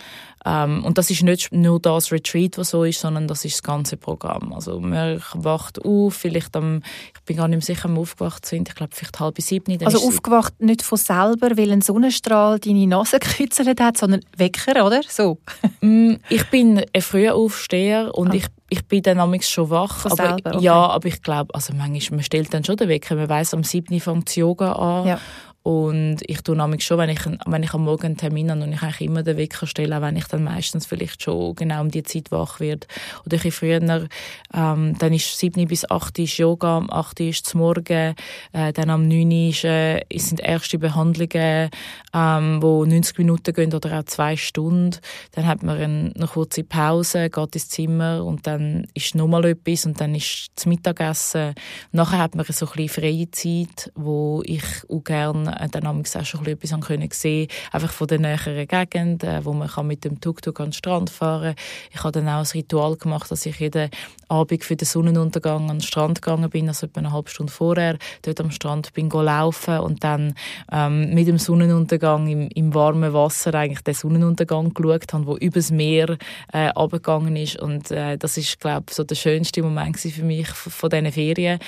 Ähm, 0.47 0.85
und 0.85 0.97
das 0.97 1.11
ist 1.11 1.23
nicht 1.23 1.53
nur 1.53 1.79
das 1.81 2.11
Retreat, 2.13 2.57
was 2.57 2.71
so 2.71 2.85
ist, 2.85 3.01
sondern 3.01 3.29
das 3.29 3.45
ist 3.45 3.57
das 3.57 3.63
ganze 3.63 3.99
Programm. 3.99 4.53
Also 4.55 4.81
man 4.81 5.21
wacht 5.35 5.85
auf, 5.85 6.15
vielleicht 6.15 6.57
am, 6.57 6.83
ich 7.15 7.21
bin 7.27 7.37
gar 7.37 7.47
nicht 7.47 7.59
mehr 7.59 7.77
sicher, 7.77 7.89
wann 7.89 7.97
wir 7.97 8.01
aufgewacht 8.01 8.47
sind, 8.47 8.69
ich 8.69 8.75
glaube 8.75 8.93
vielleicht 8.95 9.21
halb 9.21 9.39
sieben. 9.41 9.79
Also 9.85 10.07
aufgewacht 10.07 10.59
nicht 10.61 10.83
von 10.83 10.97
selber, 10.97 11.57
weil 11.59 11.71
ein 11.73 11.83
Sonnenstrahl 11.83 12.59
deine 12.59 12.87
Nase 12.87 13.19
gekützelt 13.21 13.81
hat, 13.81 13.99
sondern 13.99 14.21
Wecker, 14.37 14.87
oder? 14.87 15.03
So. 15.09 15.39
Mm, 15.83 16.15
Ich 16.31 16.49
bin 16.49 16.83
ein 16.93 17.03
früher 17.03 17.35
Aufsteher 17.35 18.15
und 18.15 18.31
Ah. 18.31 18.35
ich, 18.35 18.47
ich 18.71 18.85
bin 18.87 19.03
dann 19.03 19.19
amigs 19.21 19.51
schon 19.51 19.69
wach. 19.69 19.99
Von 19.99 20.13
aber, 20.13 20.29
selber, 20.29 20.55
okay. 20.55 20.65
Ja, 20.65 20.87
aber 20.87 21.09
ich 21.09 21.21
glaube, 21.23 21.55
also 21.55 21.75
manchmal, 21.75 22.17
man 22.17 22.25
stellt 22.25 22.55
dann 22.55 22.65
schon 22.65 22.77
den 22.77 22.89
Wecker. 22.89 23.15
Man 23.15 23.29
weiss, 23.29 23.53
am 23.53 23.65
7. 23.65 24.01
fängt 24.01 24.35
Yoga 24.37 24.73
an. 24.73 25.07
Ja. 25.07 25.21
Und 25.63 26.19
ich 26.27 26.41
tue 26.41 26.59
amigs 26.59 26.85
schon, 26.85 26.97
wenn 26.97 27.11
ich, 27.11 27.21
wenn 27.47 27.63
ich 27.63 27.75
am 27.75 27.85
Morgen 27.85 28.07
einen 28.07 28.17
Termin 28.17 28.51
habe 28.51 28.63
und 28.63 28.73
ich 28.73 28.83
eigentlich 28.83 29.03
immer 29.03 29.23
den 29.23 29.37
Wecker 29.37 29.67
stelle, 29.67 29.99
auch 29.99 30.01
wenn 30.01 30.17
ich 30.17 30.25
dann 30.25 30.43
meistens 30.43 30.87
vielleicht 30.87 31.23
schon 31.23 31.55
genau 31.55 31.83
um 31.83 31.91
die 31.91 32.03
Zeit 32.03 32.31
wach 32.31 32.61
wird. 32.61 32.87
Oder 33.27 33.37
bisschen 33.37 33.53
früher, 33.53 34.09
ähm, 34.55 34.97
dann 34.99 35.13
ist 35.13 35.39
7 35.39 35.69
bis 35.69 35.89
8 35.91 36.19
ist 36.19 36.39
Yoga, 36.39 36.79
am 36.79 36.91
8 36.91 37.21
ist 37.21 37.47
zum 37.47 37.61
Morgen, 37.61 38.15
äh, 38.53 38.73
dann 38.73 38.89
am 38.89 39.07
9 39.07 39.31
ist, 39.51 39.65
äh, 39.65 40.01
sind 40.15 40.41
erste 40.41 40.79
Behandlungen, 40.79 41.69
ähm, 42.15 42.63
wo 42.63 42.87
90 42.87 43.19
Minuten 43.19 43.53
gehen 43.53 43.75
oder 43.75 43.99
auch 43.99 44.05
zwei 44.05 44.37
Stunden. 44.37 44.99
Dann 45.33 45.47
hat 45.47 45.63
man 45.63 45.77
eine, 45.77 46.13
eine 46.15 46.27
kurze 46.27 46.65
Pause, 46.65 47.29
geht 47.29 47.55
ins 47.55 47.69
Zimmer 47.69 48.25
und 48.25 48.47
dann 48.47 48.87
ist 48.95 49.15
nochmal 49.15 49.45
etwas 49.45 49.85
und 49.85 50.01
dann 50.01 50.15
ist 50.15 50.49
das 50.55 50.65
Mittagessen. 50.65 51.55
Nachher 51.93 52.19
hat 52.19 52.35
man 52.35 52.47
so 52.47 52.67
ein 52.67 52.73
bisschen 52.73 53.03
freie 53.03 53.31
Zeit, 53.31 53.93
wo 53.95 54.43
ich 54.45 54.65
auch 54.89 55.05
gerne 55.05 55.50
äh, 55.59 55.69
dann 55.71 55.87
auch 55.87 56.25
schon 56.25 56.47
etwas 56.47 56.81
können 56.81 57.09
sehen, 57.13 57.49
einfach 57.73 57.93
von 57.93 58.07
der 58.07 58.19
näheren 58.19 58.67
Gegend, 58.67 59.25
äh, 59.25 59.45
wo 59.45 59.53
man 59.53 59.69
kann 59.69 59.87
mit 59.87 60.05
dem 60.05 60.21
Tuk-Tuk 60.21 60.61
an 60.61 60.67
den 60.67 60.73
Strand 60.73 61.11
fahren. 61.11 61.55
Ich 61.93 62.03
habe 62.03 62.13
dann 62.13 62.29
auch 62.29 62.41
ein 62.41 62.47
Ritual 62.55 62.97
gemacht, 62.97 63.31
dass 63.31 63.47
ich 63.47 63.59
jeden 63.59 63.91
Abend 64.29 64.65
für 64.65 64.77
den 64.77 64.87
Sonnenuntergang 64.87 65.71
an 65.71 65.79
den 65.79 65.81
Strand 65.81 66.23
gegangen 66.23 66.51
bin, 66.51 66.69
also 66.69 66.87
etwa 66.87 67.01
eine 67.01 67.13
halbe 67.13 67.31
Stunde 67.31 67.53
vorher, 67.53 67.99
dort 68.23 68.41
am 68.41 68.51
Strand 68.51 68.93
bin 68.93 69.11
laufen 69.11 69.79
und 69.81 70.05
dann 70.05 70.35
ähm, 70.71 71.13
mit 71.15 71.27
dem 71.27 71.39
Sonnenuntergang 71.39 72.29
im, 72.29 72.49
im 72.55 72.75
warmen 72.75 73.13
Wasser 73.13 73.55
eigentlich 73.55 73.81
den 73.81 73.95
Sonnenuntergang 73.95 74.73
geschaut 74.73 75.13
habe, 75.13 75.27
wo 75.27 75.37
übers 75.37 75.71
Meer 75.71 76.17
äh, 76.53 76.69
runtergegangen 76.69 77.37
ist. 77.37 77.59
Und 77.61 77.91
äh, 77.91 78.17
das 78.17 78.37
ist, 78.37 78.61
glaube 78.61 78.85
ich, 78.89 78.95
so 78.95 79.05
der 79.05 79.15
schönste 79.17 79.63
Moment 79.63 79.99
für 79.99 80.23
mich 80.23 80.49
v- 80.49 80.71
von 80.71 80.91
diesen 80.91 81.11
Ferien. 81.13 81.59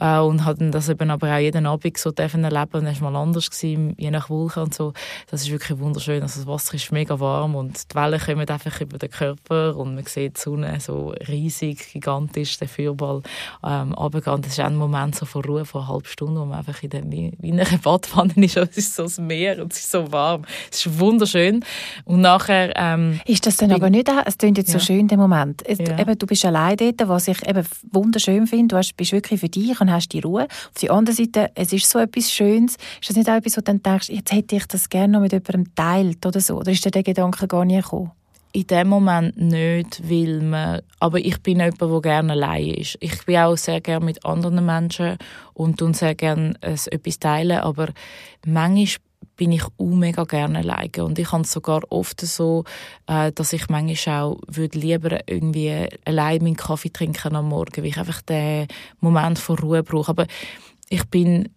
Äh, 0.00 0.18
und 0.18 0.44
habe 0.44 0.58
dann 0.58 0.72
das 0.72 0.88
eben 0.88 1.10
aber 1.10 1.32
auch 1.32 1.38
jeden 1.38 1.66
Abend 1.66 1.96
so 1.98 2.10
erleben. 2.44 2.86
Und 2.86 3.00
mal 3.00 3.14
anders 3.28 3.50
gewesen, 3.50 3.94
je 3.98 4.10
nach 4.10 4.30
Wolke 4.30 4.60
und 4.62 4.74
so. 4.74 4.92
Das 5.30 5.42
ist 5.42 5.50
wirklich 5.50 5.78
wunderschön, 5.78 6.22
also 6.22 6.40
das 6.40 6.46
Wasser 6.46 6.74
ist 6.74 6.90
mega 6.92 7.18
warm 7.20 7.54
und 7.54 7.90
die 7.92 7.94
Wellen 7.94 8.20
kommen 8.20 8.48
einfach 8.48 8.80
über 8.80 8.98
den 8.98 9.10
Körper 9.10 9.76
und 9.76 9.94
man 9.94 10.04
sieht 10.04 10.36
die 10.36 10.40
Sonne 10.40 10.78
so 10.80 11.14
riesig, 11.28 11.92
gigantisch, 11.92 12.58
der 12.58 12.68
Feuerball 12.68 13.22
ähm, 13.64 13.92
runtergehen. 13.92 14.42
Das 14.42 14.52
ist 14.52 14.60
ein 14.60 14.76
Moment 14.76 15.14
so 15.14 15.26
von 15.26 15.44
Ruhe, 15.44 15.64
von 15.64 15.82
einer 15.82 15.90
halben 15.90 16.06
Stunde, 16.06 16.40
wo 16.40 16.44
man 16.46 16.58
einfach 16.58 16.82
in, 16.82 16.90
der, 16.90 17.02
wie 17.10 17.32
wie 17.38 17.48
in 17.50 17.60
einer 17.60 17.78
Badwanne 17.78 18.32
ist 18.36 18.56
es 18.56 18.76
ist 18.76 18.96
so 18.96 19.02
das 19.04 19.18
Meer 19.18 19.60
und 19.62 19.72
es 19.72 19.80
ist 19.80 19.90
so 19.90 20.10
warm. 20.12 20.42
Es 20.70 20.84
ist 20.86 20.98
wunderschön. 20.98 21.64
Und 22.04 22.20
nachher... 22.20 22.72
Ähm, 22.76 23.20
Ist 23.26 23.46
das 23.46 23.56
dann 23.56 23.72
aber 23.72 23.90
nicht, 23.90 24.08
es 24.26 24.38
klingt 24.38 24.58
jetzt 24.58 24.70
so 24.70 24.78
Ja. 24.78 24.84
schön, 24.84 25.08
der 25.08 25.18
Moment. 25.18 25.62
Ja. 25.68 25.98
eben, 25.98 26.18
du 26.18 26.26
bist 26.26 26.44
allein 26.44 26.76
dort, 26.76 27.08
was 27.08 27.28
ich 27.28 27.46
eben 27.46 27.64
wunderschön 27.92 28.46
finde. 28.46 28.68
Du 28.68 28.76
hast, 28.76 28.96
bist 28.96 29.12
wirklich 29.12 29.40
für 29.40 29.48
dich 29.48 29.80
und 29.80 29.90
hast 29.92 30.12
die 30.12 30.20
Ruhe. 30.20 30.44
Auf 30.44 30.80
der 30.80 30.90
anderen 30.92 31.16
Seite, 31.16 31.50
es 31.54 31.72
ist 31.72 31.88
so 31.90 31.98
etwas 31.98 32.30
Schönes. 32.32 32.76
Ist 33.00 33.10
das 33.10 33.16
nicht 33.18 33.28
auch 33.28 33.34
etwas, 33.34 33.56
wo 33.56 33.60
du 33.60 33.64
dann 33.64 33.82
denkst, 33.82 34.08
jetzt 34.08 34.32
hätte 34.32 34.56
ich 34.56 34.66
das 34.66 34.88
gerne 34.88 35.14
noch 35.14 35.20
mit 35.20 35.32
jemandem 35.32 35.74
teilt 35.74 36.24
oder 36.24 36.40
so? 36.40 36.56
Oder 36.56 36.72
ist 36.72 36.84
dir 36.84 36.90
der 36.90 37.02
Gedanke 37.02 37.46
gar 37.46 37.64
nicht 37.64 37.84
gekommen? 37.84 38.12
in 38.52 38.66
dem 38.66 38.88
Moment 38.88 39.36
nicht, 39.36 40.08
weil 40.08 40.40
man, 40.40 40.80
aber 41.00 41.18
ich 41.18 41.40
bin 41.42 41.60
jemand, 41.60 41.80
der 41.80 42.00
gerne 42.00 42.32
allein 42.32 42.74
ist. 42.74 42.96
Ich 43.00 43.24
bin 43.26 43.36
auch 43.36 43.56
sehr 43.56 43.80
gerne 43.80 44.04
mit 44.04 44.24
anderen 44.24 44.64
Menschen 44.64 45.18
und 45.52 45.78
tun 45.78 45.94
sehr 45.94 46.14
gerne 46.14 46.54
etwas 46.62 47.18
teilen, 47.18 47.58
aber 47.58 47.88
manchmal 48.46 49.04
bin 49.36 49.52
ich 49.52 49.64
auch 49.64 49.86
mega 49.86 50.24
gerne 50.24 50.58
alleine 50.58 51.04
und 51.04 51.18
ich 51.18 51.30
habe 51.30 51.44
es 51.44 51.52
sogar 51.52 51.82
oft 51.90 52.20
so, 52.20 52.64
äh, 53.06 53.30
dass 53.32 53.52
ich 53.52 53.68
manchmal 53.68 54.22
auch 54.22 54.40
würde 54.48 54.78
lieber 54.78 55.20
irgendwie 55.28 55.88
allein 56.04 56.42
meinen 56.42 56.56
Kaffee 56.56 56.90
trinken 56.90 57.36
am 57.36 57.50
Morgen, 57.50 57.76
weil 57.76 57.86
ich 57.86 57.98
einfach 57.98 58.22
den 58.22 58.66
Moment 59.00 59.38
von 59.38 59.58
Ruhe 59.58 59.84
brauche. 59.84 60.10
Aber 60.10 60.26
ich 60.88 61.04
bin 61.04 61.50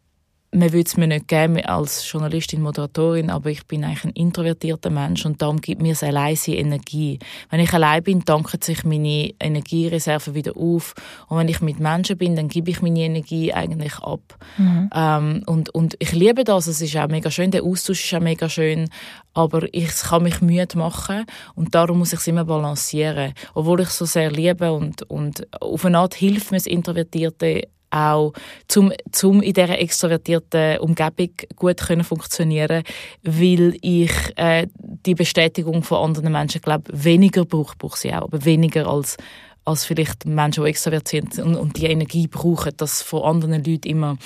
man 0.54 0.74
würde 0.74 0.86
es 0.86 0.98
mir 0.98 1.08
nicht 1.08 1.30
geben 1.30 1.64
als 1.64 2.10
Journalistin, 2.10 2.62
Moderatorin, 2.62 3.30
aber 3.30 3.50
ich 3.50 3.66
bin 3.68 3.86
eigentlich 3.86 4.04
ein 4.04 4.12
introvertierter 4.12 4.90
Mensch 4.90 5.26
und 5.26 5.42
darum 5.42 5.62
gibt 5.62 5.82
mir 5.82 5.94
es 5.94 6.04
allein 6.04 6.38
Energie. 6.46 7.20
Wenn 7.50 7.62
ich 7.62 7.74
allein 7.74 8.04
bin, 8.04 8.26
tanken 8.26 8.62
sich 8.62 8.84
meine 8.84 9.32
Energiereserven 9.40 10.34
wieder 10.36 10.58
auf 10.58 10.94
und 11.30 11.38
wenn 11.38 11.48
ich 11.48 11.62
mit 11.62 11.80
Menschen 11.80 12.18
bin, 12.18 12.36
dann 12.36 12.50
gebe 12.50 12.70
ich 12.70 12.82
meine 12.82 13.00
Energie 13.00 13.54
eigentlich 13.54 13.98
ab. 14.00 14.38
Mhm. 14.58 14.90
Ähm, 14.94 15.44
und, 15.46 15.70
und 15.70 15.96
ich 16.00 16.12
liebe 16.12 16.44
das, 16.44 16.68
es 16.68 16.82
ist 16.82 16.98
auch 16.98 17.08
mega 17.08 17.32
schön, 17.32 17.52
der 17.52 17.64
Austausch 17.64 18.04
ist 18.04 18.14
auch 18.14 18.22
mega 18.22 18.50
schön, 18.50 18.90
aber 19.34 19.74
ich 19.74 19.94
kann 20.02 20.24
mich 20.24 20.42
müde 20.42 20.78
machen 20.78 21.26
und 21.56 21.76
darum 21.76 22.00
muss 22.00 22.12
ich 22.12 22.20
es 22.20 22.28
immer 22.28 22.44
balancieren. 22.44 23.34
Obwohl 23.54 23.80
ich 23.80 23.88
es 23.88 23.98
so 23.98 24.06
sehr 24.06 24.30
liebe 24.30 24.74
und, 24.74 25.04
und 25.04 25.48
auf 25.62 25.86
eine 25.86 26.00
Art 26.00 26.14
hilft 26.14 26.52
mir 26.52 26.58
das 26.58 26.68
Introvertierte 26.68 27.70
auch 27.92 28.34
zum, 28.68 28.92
zum 29.12 29.42
in 29.42 29.54
dieser 29.54 29.80
extrovertierten 29.80 30.80
Umgebung 30.80 31.30
gut 31.56 31.78
können 31.78 32.04
funktionieren 32.04 32.84
weil 33.24 33.76
ich 33.82 34.12
äh, 34.36 34.68
die 34.78 35.16
Bestätigung 35.16 35.84
von 35.84 36.10
anderen 36.10 36.32
Menschen 36.32 36.62
glaube 36.62 36.92
weniger 36.94 37.46
brauche, 37.46 37.76
brauche 37.78 37.98
sie 37.98 38.14
auch, 38.14 38.24
aber 38.24 38.46
weniger 38.46 38.88
als 38.88 39.18
als 39.64 39.86
vielleicht 39.86 40.26
Menschen, 40.26 40.64
die 40.64 40.70
extrovertiert 40.72 41.34
sind 41.34 41.46
und, 41.46 41.56
und 41.56 41.78
die 41.78 41.86
Energie 41.86 42.28
brauchen, 42.28 42.72
dass 42.78 43.02
von 43.02 43.24
anderen 43.24 43.64
Leuten 43.64 43.88
immer 43.88 44.18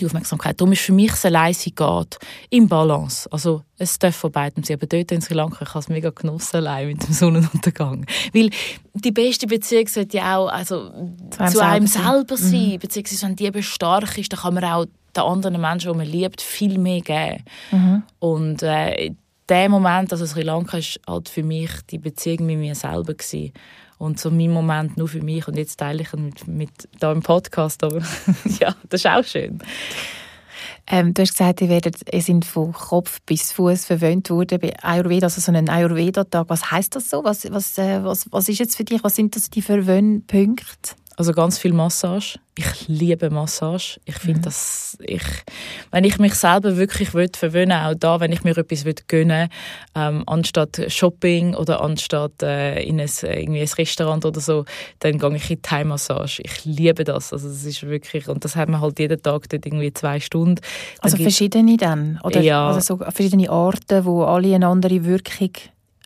die 0.00 0.06
Aufmerksamkeit. 0.06 0.60
Darum 0.60 0.72
ist 0.72 0.82
für 0.82 0.92
mich 0.92 1.10
das 1.10 1.24
Alleine 1.24 1.54
geht 1.54 2.18
im 2.50 2.68
Balance. 2.68 3.30
Also 3.30 3.62
es 3.78 3.98
darf 3.98 4.16
von 4.16 4.32
beiden 4.32 4.62
sein. 4.64 4.76
Aber 4.76 4.86
dort 4.86 5.12
in 5.12 5.20
Sri 5.20 5.34
Lanka, 5.34 5.62
ich 5.62 5.68
habe 5.68 5.78
es 5.80 5.88
mega 5.88 6.10
genossen 6.10 6.56
allein 6.56 6.88
mit 6.88 7.06
dem 7.06 7.12
Sonnenuntergang. 7.12 8.06
Weil 8.32 8.50
die 8.94 9.12
beste 9.12 9.46
Beziehung 9.46 9.86
sollte 9.88 10.16
ja 10.16 10.38
auch 10.38 10.48
also, 10.48 10.90
zu 11.30 11.40
einem, 11.40 11.52
zu 11.52 11.64
einem 11.64 11.86
selber 11.86 12.36
sein. 12.36 12.50
sein. 12.50 12.68
Mhm. 12.72 12.78
Beziehungsweise 12.78 13.26
wenn 13.26 13.36
die 13.36 13.44
eben 13.44 13.62
stark 13.62 14.18
ist, 14.18 14.32
dann 14.32 14.40
kann 14.40 14.54
man 14.54 14.64
auch 14.64 14.86
den 15.14 15.22
anderen 15.22 15.60
Menschen, 15.60 15.92
die 15.92 15.98
man 15.98 16.06
liebt, 16.06 16.40
viel 16.40 16.78
mehr 16.78 17.00
geben. 17.00 17.44
Mhm. 17.70 18.02
Und 18.18 18.62
äh, 18.62 19.10
der 19.48 19.68
Moment, 19.68 20.12
also 20.12 20.24
Sri 20.24 20.42
Lanka, 20.42 20.78
ist 20.78 21.00
halt 21.06 21.28
für 21.28 21.42
mich 21.42 21.70
die 21.90 21.98
Beziehung 21.98 22.46
mit 22.46 22.58
mir 22.58 22.74
selber 22.74 23.14
gewesen 23.14 23.52
und 24.02 24.18
so 24.18 24.30
mein 24.30 24.50
Moment 24.50 24.96
nur 24.96 25.06
für 25.06 25.22
mich 25.22 25.46
und 25.46 25.56
jetzt 25.56 25.76
teile 25.78 26.02
ich 26.02 26.12
ihn 26.12 26.24
mit, 26.24 26.48
mit 26.48 26.70
da 26.98 27.12
im 27.12 27.22
Podcast, 27.22 27.84
aber 27.84 27.98
ja, 28.60 28.74
das 28.88 29.00
ist 29.00 29.06
auch 29.06 29.24
schön. 29.24 29.62
Ähm, 30.88 31.14
du 31.14 31.22
hast 31.22 31.38
gesagt, 31.38 31.60
ihr, 31.60 31.68
werdet, 31.68 32.12
ihr 32.12 32.20
sind 32.20 32.44
von 32.44 32.72
Kopf 32.72 33.20
bis 33.24 33.52
Fuß 33.52 33.84
verwöhnt 33.84 34.28
worden 34.30 34.58
bei 34.60 34.74
Ayurveda, 34.82 35.26
also 35.26 35.40
so 35.40 35.52
einen 35.52 35.68
Ayurveda-Tag. 35.68 36.48
Was 36.48 36.72
heißt 36.72 36.96
das 36.96 37.08
so? 37.08 37.22
Was, 37.22 37.50
was, 37.52 37.78
äh, 37.78 38.02
was, 38.02 38.26
was 38.32 38.48
ist 38.48 38.58
jetzt 38.58 38.76
für 38.76 38.82
dich? 38.82 39.04
Was 39.04 39.14
sind 39.14 39.36
das 39.36 39.50
die 39.50 39.62
Verwöhnpunkte? 39.62 40.96
Also 41.16 41.32
ganz 41.32 41.58
viel 41.58 41.72
Massage. 41.72 42.38
Ich 42.56 42.88
liebe 42.88 43.30
Massage. 43.30 43.98
Ich 44.04 44.16
finde, 44.16 44.40
mhm. 44.40 44.42
dass 44.42 44.98
ich, 45.00 45.22
wenn 45.90 46.04
ich 46.04 46.18
mich 46.18 46.34
selber 46.34 46.76
wirklich 46.76 47.14
will 47.14 47.30
verwöhnen, 47.34 47.72
auch 47.72 47.94
da, 47.94 48.20
wenn 48.20 48.32
ich 48.32 48.44
mir 48.44 48.56
etwas 48.56 48.84
gönnen, 49.08 49.48
ähm, 49.94 50.22
anstatt 50.26 50.80
Shopping 50.88 51.54
oder 51.54 51.80
anstatt 51.82 52.42
äh, 52.42 52.82
in 52.82 53.00
ein, 53.00 53.10
irgendwie 53.22 53.60
ein 53.60 53.68
Restaurant 53.78 54.24
oder 54.24 54.40
so, 54.40 54.64
dann 54.98 55.18
gehe 55.18 55.36
ich 55.36 55.50
in 55.50 55.56
die 55.56 55.62
Thai-Massage. 55.62 56.42
Ich 56.44 56.64
liebe 56.64 57.04
das. 57.04 57.32
Also 57.32 57.48
das 57.48 57.64
ist 57.64 57.82
wirklich 57.82 58.28
und 58.28 58.44
das 58.44 58.56
hat 58.56 58.68
man 58.68 58.80
halt 58.80 58.98
jeden 58.98 59.22
Tag 59.22 59.48
dort 59.48 59.66
irgendwie 59.66 59.92
zwei 59.92 60.20
Stunden. 60.20 60.56
Dann 60.56 60.64
also 61.00 61.16
verschiedene 61.16 61.76
dann 61.76 62.20
oder 62.22 62.40
ja. 62.40 62.68
also 62.68 62.96
so 62.96 63.04
verschiedene 63.04 63.50
Arten, 63.50 64.04
wo 64.04 64.24
alle 64.24 64.54
eine 64.54 64.66
andere 64.66 65.04
Wirkung 65.04 65.52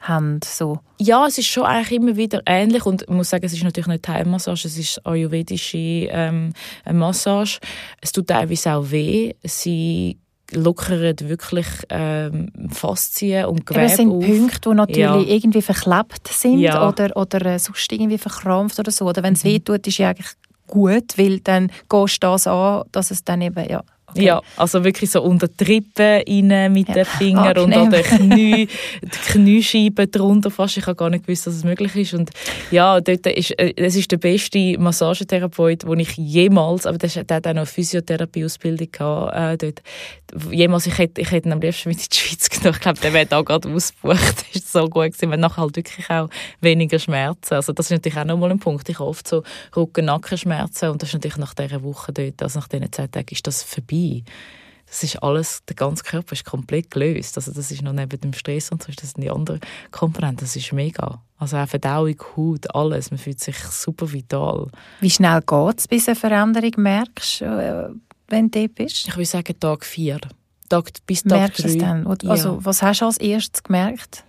haben. 0.09 0.41
So. 0.45 0.81
Ja, 0.99 1.27
es 1.27 1.39
ist 1.39 1.47
schon 1.47 1.65
eigentlich 1.65 1.99
immer 2.01 2.17
wieder 2.17 2.43
ähnlich 2.47 2.85
und 2.87 3.03
ich 3.03 3.09
muss 3.09 3.31
sagen, 3.31 3.45
es 3.45 3.53
ist 3.53 3.65
natürlich 3.65 3.89
nicht 3.89 4.05
Thai-Massage, 4.05 4.69
es 4.69 4.79
ist 4.79 5.07
ayurvedische 5.07 5.79
ähm, 5.79 6.53
Massage. 6.91 7.59
Es 8.01 8.13
tut 8.13 8.29
teilweise 8.29 8.75
auch 8.75 8.91
weh. 8.91 9.35
Sie 9.43 10.19
lockern 10.53 11.17
wirklich 11.21 11.67
ähm, 11.89 12.51
Faszien 12.71 13.47
und 13.47 13.67
Gewebe 13.67 13.87
Es 13.87 13.97
sind 13.97 14.11
auf. 14.11 14.25
Punkte, 14.25 14.71
die 14.71 14.75
natürlich 14.77 14.99
ja. 14.99 15.35
irgendwie 15.35 15.63
verklebt 15.63 16.29
sind 16.29 16.61
ja. 16.61 16.89
oder, 16.89 17.17
oder 17.17 17.45
äh, 17.47 17.59
sonst 17.59 17.91
irgendwie 17.93 18.19
verkrampft 18.19 18.79
oder 18.79 18.91
so. 18.91 19.07
Oder 19.07 19.23
wenn 19.23 19.35
es 19.35 19.45
mhm. 19.45 19.49
weh 19.49 19.59
tut, 19.59 19.87
ist 19.87 19.99
ja 19.99 20.11
eigentlich 20.11 20.33
gut, 20.67 21.17
weil 21.17 21.41
dann 21.41 21.71
gehst 21.89 22.23
du 22.23 22.27
das 22.27 22.47
an, 22.47 22.85
dass 22.93 23.11
es 23.11 23.25
dann 23.25 23.41
eben, 23.41 23.69
ja, 23.69 23.83
Okay. 24.17 24.27
Ja, 24.27 24.43
also 24.57 24.83
wirklich 24.85 25.11
so 25.11 25.23
unter 25.23 25.49
die 25.49 25.65
Rippen 25.65 26.23
rein 26.27 26.73
mit 26.73 26.89
ja. 26.89 26.95
den 26.95 27.05
Fingern 27.05 27.59
und 27.59 27.75
an 27.75 27.91
den 27.91 28.03
Knie, 28.03 28.69
die 29.03 29.09
Kniescheiben 29.33 30.11
drunter 30.11 30.51
fast. 30.51 30.77
Ich 30.77 30.87
habe 30.87 30.97
gar 30.97 31.11
nicht 31.11 31.27
gewusst, 31.27 31.47
dass 31.47 31.55
es 31.55 31.65
möglich 31.65 31.95
ist. 31.97 32.15
Und 32.15 32.31
ja, 32.71 33.01
dort 33.01 33.27
ist, 33.27 33.51
äh, 33.59 33.75
das 33.75 33.95
ist 33.97 34.11
der 34.11 34.17
beste 34.17 34.79
Massagetherapeut, 34.79 35.85
den 35.85 36.01
ich 36.01 36.17
jemals, 36.17 36.87
aber 36.87 36.99
der, 36.99 37.25
der 37.25 37.37
hat 37.37 37.47
auch 37.47 37.53
noch 37.53 37.61
eine 37.61 37.67
Physiotherapie-Ausbildung 37.67 38.89
gehabt, 38.91 39.37
äh, 39.37 39.57
dort. 39.59 39.83
Jemals, 40.51 40.87
ich 40.87 40.99
hätte, 40.99 41.21
ich 41.21 41.31
hätte 41.31 41.49
ihn 41.49 41.53
am 41.53 41.61
liebsten 41.61 41.89
mit 41.89 41.99
in 41.99 42.07
die 42.11 42.17
Schweiz 42.17 42.49
genommen. 42.49 42.75
Ich 42.75 42.81
glaube, 42.81 43.01
der 43.01 43.13
wäre 43.13 43.27
da 43.27 43.43
gerade 43.43 43.69
ausgebucht. 43.69 44.17
Das 44.47 44.63
ist 44.63 44.73
so 44.73 44.89
gut 44.89 45.13
gewesen. 45.13 45.29
Man 45.29 45.41
nachher 45.41 45.63
halt 45.63 45.77
wirklich 45.77 46.09
auch 46.11 46.29
weniger 46.61 46.99
Schmerzen. 46.99 47.55
Also 47.55 47.73
das 47.73 47.87
ist 47.87 47.93
natürlich 47.93 48.19
auch 48.19 48.25
nochmal 48.25 48.51
ein 48.51 48.59
Punkt. 48.59 48.89
Ich 48.89 48.99
habe 48.99 49.09
oft 49.09 49.27
so 49.27 49.43
Rücken-Nackenschmerzen 49.75 50.91
und 50.91 51.03
das 51.03 51.11
ist 51.11 51.15
natürlich 51.15 51.37
nach 51.37 51.55
dieser 51.55 51.83
Woche 51.83 52.13
dort, 52.13 52.43
also 52.43 52.59
nach 52.59 52.69
diesen 52.69 52.93
zwei 52.93 53.07
Tagen, 53.07 53.29
ist 53.31 53.47
das 53.47 53.63
vorbei 53.63 54.06
vorbei. 54.07 54.25
Das 54.87 55.03
ist 55.03 55.21
alles, 55.23 55.65
der 55.69 55.75
ganze 55.75 56.05
Körper 56.05 56.33
ist 56.33 56.45
komplett 56.45 56.91
gelöst. 56.93 57.37
Also 57.37 57.53
das 57.53 57.71
ist 57.71 57.83
noch 57.83 57.93
neben 57.93 58.21
dem 58.21 58.33
Stress 58.33 58.71
und 58.71 58.83
so 58.83 58.89
ist 58.89 59.03
das 59.03 59.15
die 59.15 59.29
andere 59.29 59.59
Komponente. 59.91 60.45
Das 60.45 60.55
ist 60.55 60.73
mega. 60.73 61.21
Also 61.39 61.57
auch 61.57 61.69
Verdauung, 61.69 62.17
Haut, 62.37 62.73
alles. 62.75 63.11
Man 63.11 63.19
fühlt 63.19 63.41
sich 63.41 63.59
super 63.59 64.11
vital. 64.13 64.69
Wie 65.01 65.11
schnell 65.11 65.41
geht 65.41 65.79
es, 65.79 65.89
bis 65.89 66.05
du 66.05 66.13
eine 66.13 66.21
Veränderung 66.21 66.73
merkst, 66.77 67.43
äh, 67.43 67.89
wenn 68.29 68.51
du 68.51 68.69
bist? 68.69 69.09
Ich 69.09 69.17
würde 69.17 69.27
sagen 69.27 69.59
Tag 69.59 69.85
vier. 69.85 70.21
Tag, 70.69 70.91
bis 71.05 71.23
Tag 71.25 71.39
Merkst 71.39 71.65
du 71.65 71.69
es 71.69 71.79
dann? 71.79 72.07
Also, 72.07 72.55
ja. 72.55 72.65
was 72.65 72.83
hast 72.83 73.01
du 73.01 73.07
als 73.07 73.19
erstes 73.19 73.65
gemerkt? 73.65 74.25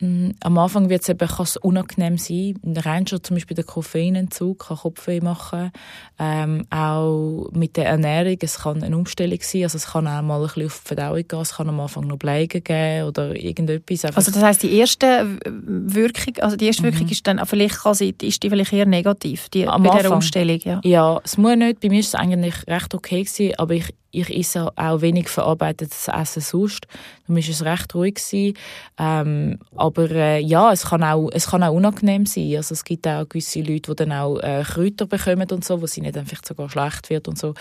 Mm, 0.00 0.30
am 0.40 0.58
Anfang 0.58 0.90
wird 0.90 1.02
es 1.02 1.08
eben 1.08 1.26
kann's 1.26 1.56
unangenehm 1.56 2.18
sein. 2.18 2.54
Rein 2.64 3.06
schon 3.06 3.22
zum 3.22 3.36
Beispiel 3.36 3.54
der 3.54 3.64
Koffeinentzug 3.64 4.66
kann 4.66 4.76
Kopfweh 4.76 5.20
machen. 5.20 5.70
Ähm, 6.18 6.66
auch 6.70 7.48
mit 7.52 7.76
der 7.76 7.86
Ernährung, 7.86 8.36
es 8.40 8.58
kann 8.58 8.82
eine 8.82 8.96
Umstellung 8.96 9.38
sein. 9.40 9.62
Also 9.62 9.76
es 9.76 9.86
kann 9.86 10.06
auch 10.06 10.22
mal 10.22 10.40
ein 10.40 10.46
bisschen 10.46 10.66
auf 10.66 10.80
die 10.82 10.88
Verdauung 10.88 11.28
gehen. 11.28 11.40
Es 11.40 11.54
kann 11.54 11.68
am 11.68 11.80
Anfang 11.80 12.06
noch 12.06 12.18
Bleigen 12.18 12.62
geben 12.62 13.08
oder 13.08 13.34
irgendetwas. 13.34 14.04
Einfach. 14.04 14.18
Also 14.18 14.32
das 14.32 14.42
heisst, 14.42 14.62
die 14.62 14.74
erste 14.74 15.38
Wirkung, 15.46 16.34
also 16.40 16.56
die 16.56 16.66
erste 16.66 16.82
mhm. 16.82 16.92
Wirkung 16.92 17.08
ist 17.08 17.26
dann, 17.26 17.44
vielleicht 17.46 17.82
kann 17.82 17.94
sie, 17.94 18.14
ist 18.20 18.42
die 18.42 18.50
vielleicht 18.50 18.72
eher 18.72 18.86
negativ, 18.86 19.48
die, 19.48 19.66
am 19.66 19.82
bei 19.82 19.88
Anfang. 19.88 20.02
dieser 20.02 20.14
Umstellung? 20.14 20.60
Ja. 20.64 20.80
ja, 20.84 21.20
es 21.24 21.38
muss 21.38 21.56
nicht. 21.56 21.80
Bei 21.80 21.88
mir 21.88 22.00
ist 22.00 22.08
es 22.08 22.14
eigentlich 22.14 22.54
recht 22.66 22.94
okay 22.94 23.22
gewesen, 23.22 23.54
aber 23.56 23.74
ich 23.74 23.94
ich 24.16 24.34
esse 24.34 24.72
auch 24.76 25.00
wenig 25.00 25.28
verarbeitetes 25.28 26.08
Essen 26.08 26.42
sonst. 26.42 26.86
Darum 27.26 27.42
war 27.42 27.50
es 27.50 27.64
recht 27.64 27.94
ruhig. 27.94 28.14
Gewesen. 28.14 28.56
Ähm, 28.98 29.58
aber 29.74 30.10
äh, 30.10 30.40
ja, 30.40 30.72
es 30.72 30.86
kann, 30.86 31.02
auch, 31.02 31.28
es 31.32 31.48
kann 31.48 31.62
auch 31.62 31.72
unangenehm 31.72 32.26
sein. 32.26 32.56
Also 32.56 32.72
es 32.72 32.84
gibt 32.84 33.06
auch 33.06 33.28
gewisse 33.28 33.60
Leute, 33.60 33.90
die 33.90 33.96
dann 33.96 34.12
auch 34.12 34.38
äh, 34.38 34.62
Kräuter 34.64 35.06
bekommen 35.06 35.48
und 35.50 35.64
so, 35.64 35.80
wo 35.80 35.86
sie 35.86 36.00
nicht 36.00 36.16
einfach 36.16 36.40
sogar 36.44 36.70
schlecht 36.70 37.10
wird 37.10 37.28
und 37.28 37.38
so. 37.38 37.54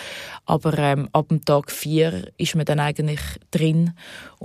Aber 0.45 0.77
ähm, 0.77 1.09
ab 1.11 1.29
dem 1.29 1.43
Tag 1.43 1.71
vier 1.71 2.31
ist 2.37 2.55
man 2.55 2.65
dann 2.65 2.79
eigentlich 2.79 3.19
drin 3.51 3.93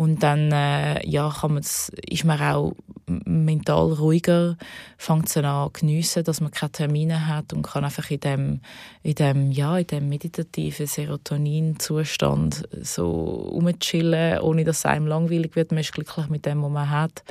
und 0.01 0.23
dann 0.23 0.51
äh, 0.51 1.07
ja, 1.07 1.29
kann 1.29 1.53
man's, 1.53 1.93
ist 2.09 2.25
man 2.25 2.41
auch 2.41 2.73
mental 3.07 3.93
ruhiger, 3.93 4.57
fängt 4.97 5.29
es 5.29 5.37
an 5.37 5.69
geniessen, 5.75 6.25
dass 6.25 6.41
man 6.41 6.51
keine 6.51 6.73
Termine 6.73 7.27
hat 7.27 7.53
und 7.53 7.61
kann 7.61 7.85
einfach 7.85 8.11
in 8.11 8.21
dem, 8.21 8.61
in 9.03 9.15
dem, 9.17 9.51
ja, 9.51 9.77
in 9.77 9.87
dem 9.87 10.09
meditativen 10.09 10.87
Serotonin-Zustand 10.87 12.67
so 12.81 13.11
rumchillen, 13.11 14.41
ohne 14.41 14.65
dass 14.65 14.79
es 14.79 14.87
einem 14.87 15.07
langweilig 15.07 15.55
wird. 15.55 15.71
Man 15.71 15.81
ist 15.81 15.93
glücklich 15.93 16.31
mit 16.31 16.47
dem, 16.47 16.63
was 16.63 16.71
man 16.71 16.89
hat. 16.89 17.23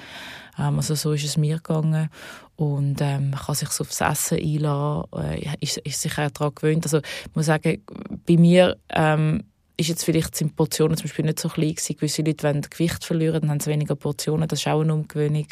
Ähm, 0.60 0.76
also 0.76 0.94
so 0.94 1.14
ist 1.14 1.26
es 1.26 1.38
mir 1.38 1.56
gegangen. 1.56 2.12
Und 2.56 3.02
ähm, 3.02 3.32
man 3.32 3.40
kann 3.40 3.56
sich 3.56 3.70
so 3.70 3.84
aufs 3.84 4.00
Essen 4.00 4.38
einladen, 4.38 5.08
äh, 5.16 5.56
ist, 5.60 5.78
ist 5.80 6.02
sich 6.02 6.16
auch 6.20 6.30
daran 6.30 6.54
gewöhnt. 6.54 6.86
Also 6.86 7.00
ich 7.00 7.36
muss 7.36 7.48
sagen, 7.48 7.84
bei 8.28 8.38
mir 8.38 8.78
ähm, 8.90 9.44
ist 9.80 9.88
jetzt 9.88 10.04
vielleicht 10.04 10.36
sind 10.36 10.56
Portionen 10.56 10.98
zum 10.98 11.06
Beispiel 11.06 11.26
nicht 11.26 11.40
so 11.40 11.50
klein 11.50 11.70
gewesen. 11.70 11.96
Gewisse 11.96 12.22
Leute 12.22 12.44
wollen 12.44 12.62
Gewicht 12.62 13.04
verlieren, 13.04 13.42
dann 13.42 13.50
haben 13.52 13.60
sie 13.60 13.70
weniger 13.70 13.96
Portionen. 13.96 14.48
Das 14.48 14.60
ist 14.60 14.68
auch 14.68 14.82
eine 14.82 14.94
Umgewöhnung. 14.94 15.48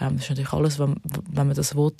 Ähm, 0.00 0.16
das 0.16 0.24
ist 0.24 0.30
natürlich 0.30 0.52
alles, 0.52 0.78
wenn, 0.78 0.96
wenn 1.30 1.46
man 1.46 1.56
das 1.56 1.74
will. 1.74 1.92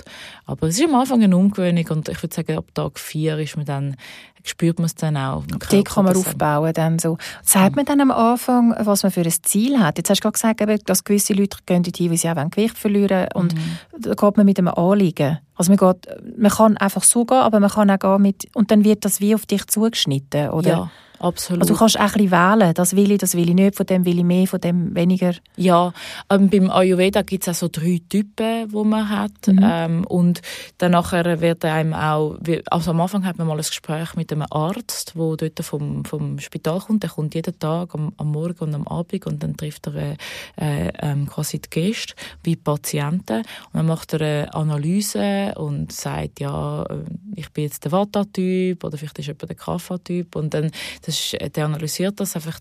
Aber 0.46 0.68
es 0.68 0.78
ist 0.78 0.84
am 0.84 0.94
Anfang 0.94 1.22
eine 1.22 1.36
Umgewöhnung 1.36 1.86
und 1.88 2.08
ich 2.08 2.22
würde 2.22 2.34
sagen, 2.34 2.56
ab 2.56 2.66
Tag 2.74 2.98
vier 2.98 3.38
ist 3.38 3.56
man 3.56 3.66
dann, 3.66 3.96
spürt 4.44 4.78
man 4.78 4.86
es 4.86 4.94
dann 4.94 5.16
auch. 5.16 5.44
Die 5.70 5.82
kann 5.82 6.04
man 6.04 6.16
aufbauen 6.16 6.72
dann 6.74 6.98
so. 6.98 7.18
Sagt 7.42 7.76
man 7.76 7.84
dann 7.86 8.00
am 8.00 8.10
Anfang, 8.10 8.74
was 8.78 9.02
man 9.02 9.10
für 9.10 9.22
ein 9.22 9.32
Ziel 9.42 9.80
hat? 9.80 9.98
Jetzt 9.98 10.10
hast 10.10 10.18
du 10.18 10.30
gerade 10.30 10.54
gesagt, 10.58 10.88
dass 10.88 11.04
gewisse 11.04 11.32
Leute 11.32 11.58
gehen 11.66 11.82
dorthin, 11.82 12.10
weil 12.10 12.18
sie 12.18 12.28
auch 12.28 12.50
Gewicht 12.50 12.78
verlieren 12.78 13.28
und 13.34 13.54
mhm. 13.54 13.78
da 13.98 14.14
geht 14.14 14.36
man 14.36 14.46
mit 14.46 14.58
einem 14.58 14.68
Anliegen. 14.68 15.38
Also 15.56 15.72
man, 15.72 15.78
geht, 15.78 16.36
man 16.36 16.50
kann 16.50 16.76
einfach 16.76 17.02
so 17.02 17.24
gehen, 17.24 17.38
aber 17.38 17.60
man 17.60 17.70
kann 17.70 17.90
auch 17.90 17.98
gehen 17.98 18.22
mit, 18.22 18.48
und 18.54 18.70
dann 18.70 18.84
wird 18.84 19.04
das 19.04 19.20
wie 19.20 19.34
auf 19.34 19.46
dich 19.46 19.66
zugeschnitten, 19.66 20.50
oder? 20.50 20.68
Ja. 20.68 20.90
Absolut. 21.24 21.62
Also 21.62 21.74
du 21.74 21.78
kannst 21.78 21.98
auch 21.98 22.02
ein 22.02 22.12
bisschen 22.12 22.30
wählen, 22.30 22.74
das 22.74 22.96
will 22.96 23.10
ich, 23.12 23.18
das 23.18 23.34
will 23.34 23.48
ich 23.48 23.54
nicht, 23.54 23.76
von 23.76 23.86
dem 23.86 24.04
will 24.04 24.18
ich 24.18 24.24
mehr, 24.24 24.46
von 24.46 24.60
dem 24.60 24.94
weniger. 24.94 25.34
Ja, 25.56 25.92
ähm, 26.30 26.50
beim 26.50 26.70
Ayurveda 26.70 27.22
gibt 27.22 27.46
es 27.46 27.48
auch 27.48 27.60
so 27.60 27.68
drei 27.68 28.00
Typen, 28.08 28.68
die 28.68 28.84
man 28.84 29.08
hat. 29.08 29.46
Mhm. 29.46 29.60
Ähm, 29.62 30.04
und 30.06 30.42
dann 30.78 30.92
nachher 30.92 31.40
wird 31.40 31.64
einem 31.64 31.94
auch, 31.94 32.36
also 32.70 32.90
am 32.90 33.00
Anfang 33.00 33.24
hat 33.24 33.38
man 33.38 33.46
mal 33.46 33.54
ein 33.54 33.58
Gespräch 33.58 34.14
mit 34.14 34.32
einem 34.32 34.46
Arzt, 34.50 35.14
der 35.16 35.36
dort 35.36 35.64
vom, 35.64 36.04
vom 36.04 36.38
Spital 36.38 36.80
kommt. 36.80 37.02
Der 37.02 37.10
kommt 37.10 37.34
jeden 37.34 37.58
Tag 37.58 37.94
am, 37.94 38.12
am 38.16 38.30
Morgen 38.30 38.58
und 38.60 38.74
am 38.74 38.86
Abend 38.86 39.26
und 39.26 39.42
dann 39.42 39.56
trifft 39.56 39.86
er 39.86 40.16
äh, 40.56 40.88
äh, 40.88 41.26
quasi 41.26 41.60
die 41.60 41.70
Gäste 41.70 42.14
wie 42.42 42.56
Patienten. 42.56 43.38
Und 43.38 43.74
dann 43.74 43.86
macht 43.86 44.12
er 44.12 44.20
eine 44.20 44.54
Analyse 44.54 45.54
und 45.56 45.92
sagt, 45.92 46.40
ja, 46.40 46.82
äh, 46.84 47.04
ich 47.36 47.50
bin 47.50 47.64
jetzt 47.64 47.84
der 47.84 47.92
Vata-Typ 47.92 48.84
oder 48.84 48.98
vielleicht 48.98 49.18
ist 49.18 49.26
jemand 49.26 49.48
der 49.48 49.56
Kapha-Typ. 49.56 50.36
Und 50.36 50.54
dann 50.54 50.70
das 51.04 51.13
ist, 51.14 51.56
der 51.56 51.64
analysiert 51.64 52.20
das 52.20 52.36
einfach 52.36 52.60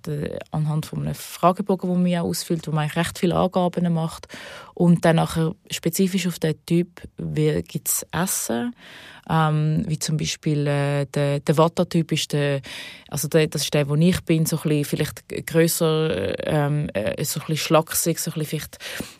anhand 0.52 0.86
von 0.86 1.00
einem 1.00 1.16
Fragebogen, 1.16 1.90
den 1.94 2.04
man 2.04 2.22
ausfüllt, 2.22 2.68
wo 2.68 2.72
man 2.72 2.90
recht 2.90 3.20
viele 3.20 3.36
Angaben 3.36 3.94
macht. 3.94 4.28
Und 4.74 5.06
dann 5.06 5.18
nachher 5.18 5.56
spezifisch 5.70 6.28
auf 6.28 6.40
den 6.40 6.56
Typ 6.66 7.02
gibt 7.18 7.88
es 7.88 8.06
Essen 8.12 8.76
ähm, 9.30 9.84
wie 9.88 10.00
zum 10.00 10.18
Beispiel 10.18 10.68
äh, 10.68 11.06
der, 11.06 11.40
der 11.40 11.58
Vata-Typ 11.58 12.12
ist 12.12 12.34
der, 12.34 12.62
also 13.10 13.28
der, 13.28 13.48
das 13.48 13.64
ist 13.64 13.74
der, 13.74 13.88
wo 13.88 13.96
ich 13.96 14.22
bin, 14.22 14.46
so 14.46 14.58
ein 14.58 14.64
bisschen, 14.64 14.86
vielleicht 14.86 15.48
grösser, 15.48 16.48
ähm, 16.48 16.90
äh, 16.94 17.24
so 17.24 17.40
ein 17.40 17.48
bisschen 17.48 17.58
schlaksig, 17.58 18.20
so 18.20 18.32
ein 18.32 18.40
bisschen 18.40 18.60
vielleicht 18.60 18.78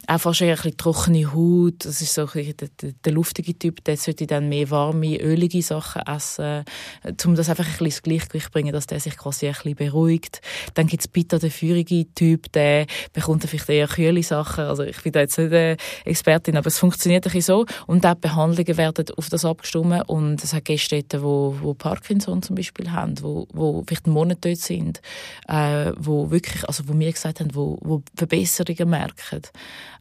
auch 0.08 0.20
fast 0.20 0.42
eher 0.42 0.52
ein 0.52 0.56
bisschen 0.56 0.78
trockene 0.78 1.34
Haut, 1.34 1.86
das 1.86 2.02
ist 2.02 2.14
so 2.14 2.24
ein 2.34 2.56
der, 2.58 2.70
der, 2.82 2.92
der, 3.06 3.14
luftige 3.14 3.58
Typ, 3.58 3.84
der 3.84 3.98
sollte 3.98 4.28
dann 4.28 4.50
mehr 4.50 4.70
warme, 4.70 5.18
ölige 5.18 5.62
Sachen 5.62 6.02
essen, 6.02 6.66
äh, 7.04 7.14
um 7.26 7.36
das 7.36 7.50
einfach 7.50 7.66
ein 7.66 7.72
bisschen 7.72 7.86
ins 7.86 8.02
Gleichgewicht 8.02 8.46
zu 8.48 8.52
bringen, 8.52 8.74
dass 8.74 8.88
der 8.88 9.00
sich 9.00 9.18
quasi 9.18 9.48
ein 9.48 9.54
bisschen 9.54 9.76
beruhigt. 9.76 10.42
Dann 10.74 10.88
gibt 10.88 11.04
es 11.04 11.08
Peter, 11.08 11.40
der 11.40 11.52
feurige 11.52 12.06
Typ, 12.14 12.52
der 12.52 12.88
bekommt 13.14 13.44
vielleicht 13.44 13.70
eher 13.70 13.88
kühle 13.88 14.24
Sachen, 14.24 14.66
also 14.66 14.84
ich 14.84 15.02
bin 15.02 15.12
da 15.12 15.22
jetzt 15.22 15.38
nicht 15.38 15.54
eine 15.54 15.78
Expertin, 16.06 16.58
aber 16.58 16.68
es 16.68 16.78
funktioniert 16.78 17.26
ein 17.26 17.32
bisschen 17.32 17.42
so. 17.42 17.66
Und 17.88 18.06
auch 18.06 18.16
Behandlungen 18.16 18.78
werden 18.78 19.06
auf 19.18 19.30
das 19.30 19.46
abgestimmt 19.46 19.93
Symptome 19.94 20.04
und 20.06 20.44
es 20.44 20.54
hat 20.54 20.66
Gäste 20.66 21.04
dort, 21.04 21.24
wo, 21.24 21.56
wo 21.62 21.74
Parkinson 21.74 22.42
zum 22.42 22.56
Beispiel 22.56 22.92
haben, 22.92 23.22
wo, 23.22 23.48
wo 23.54 23.84
vielleicht 23.86 24.06
einen 24.06 24.14
Monat 24.14 24.40
dort 24.42 24.58
sind, 24.58 25.02
äh, 25.48 25.92
wo 25.98 26.32
wirklich, 26.32 26.68
also 26.68 26.88
wo 26.88 26.94
mir 26.94 27.12
gesagt 27.12 27.40
haben, 27.40 27.54
wo, 27.54 27.78
wo 27.82 28.02
Verbesserungen 28.16 28.90
merken. 28.90 29.42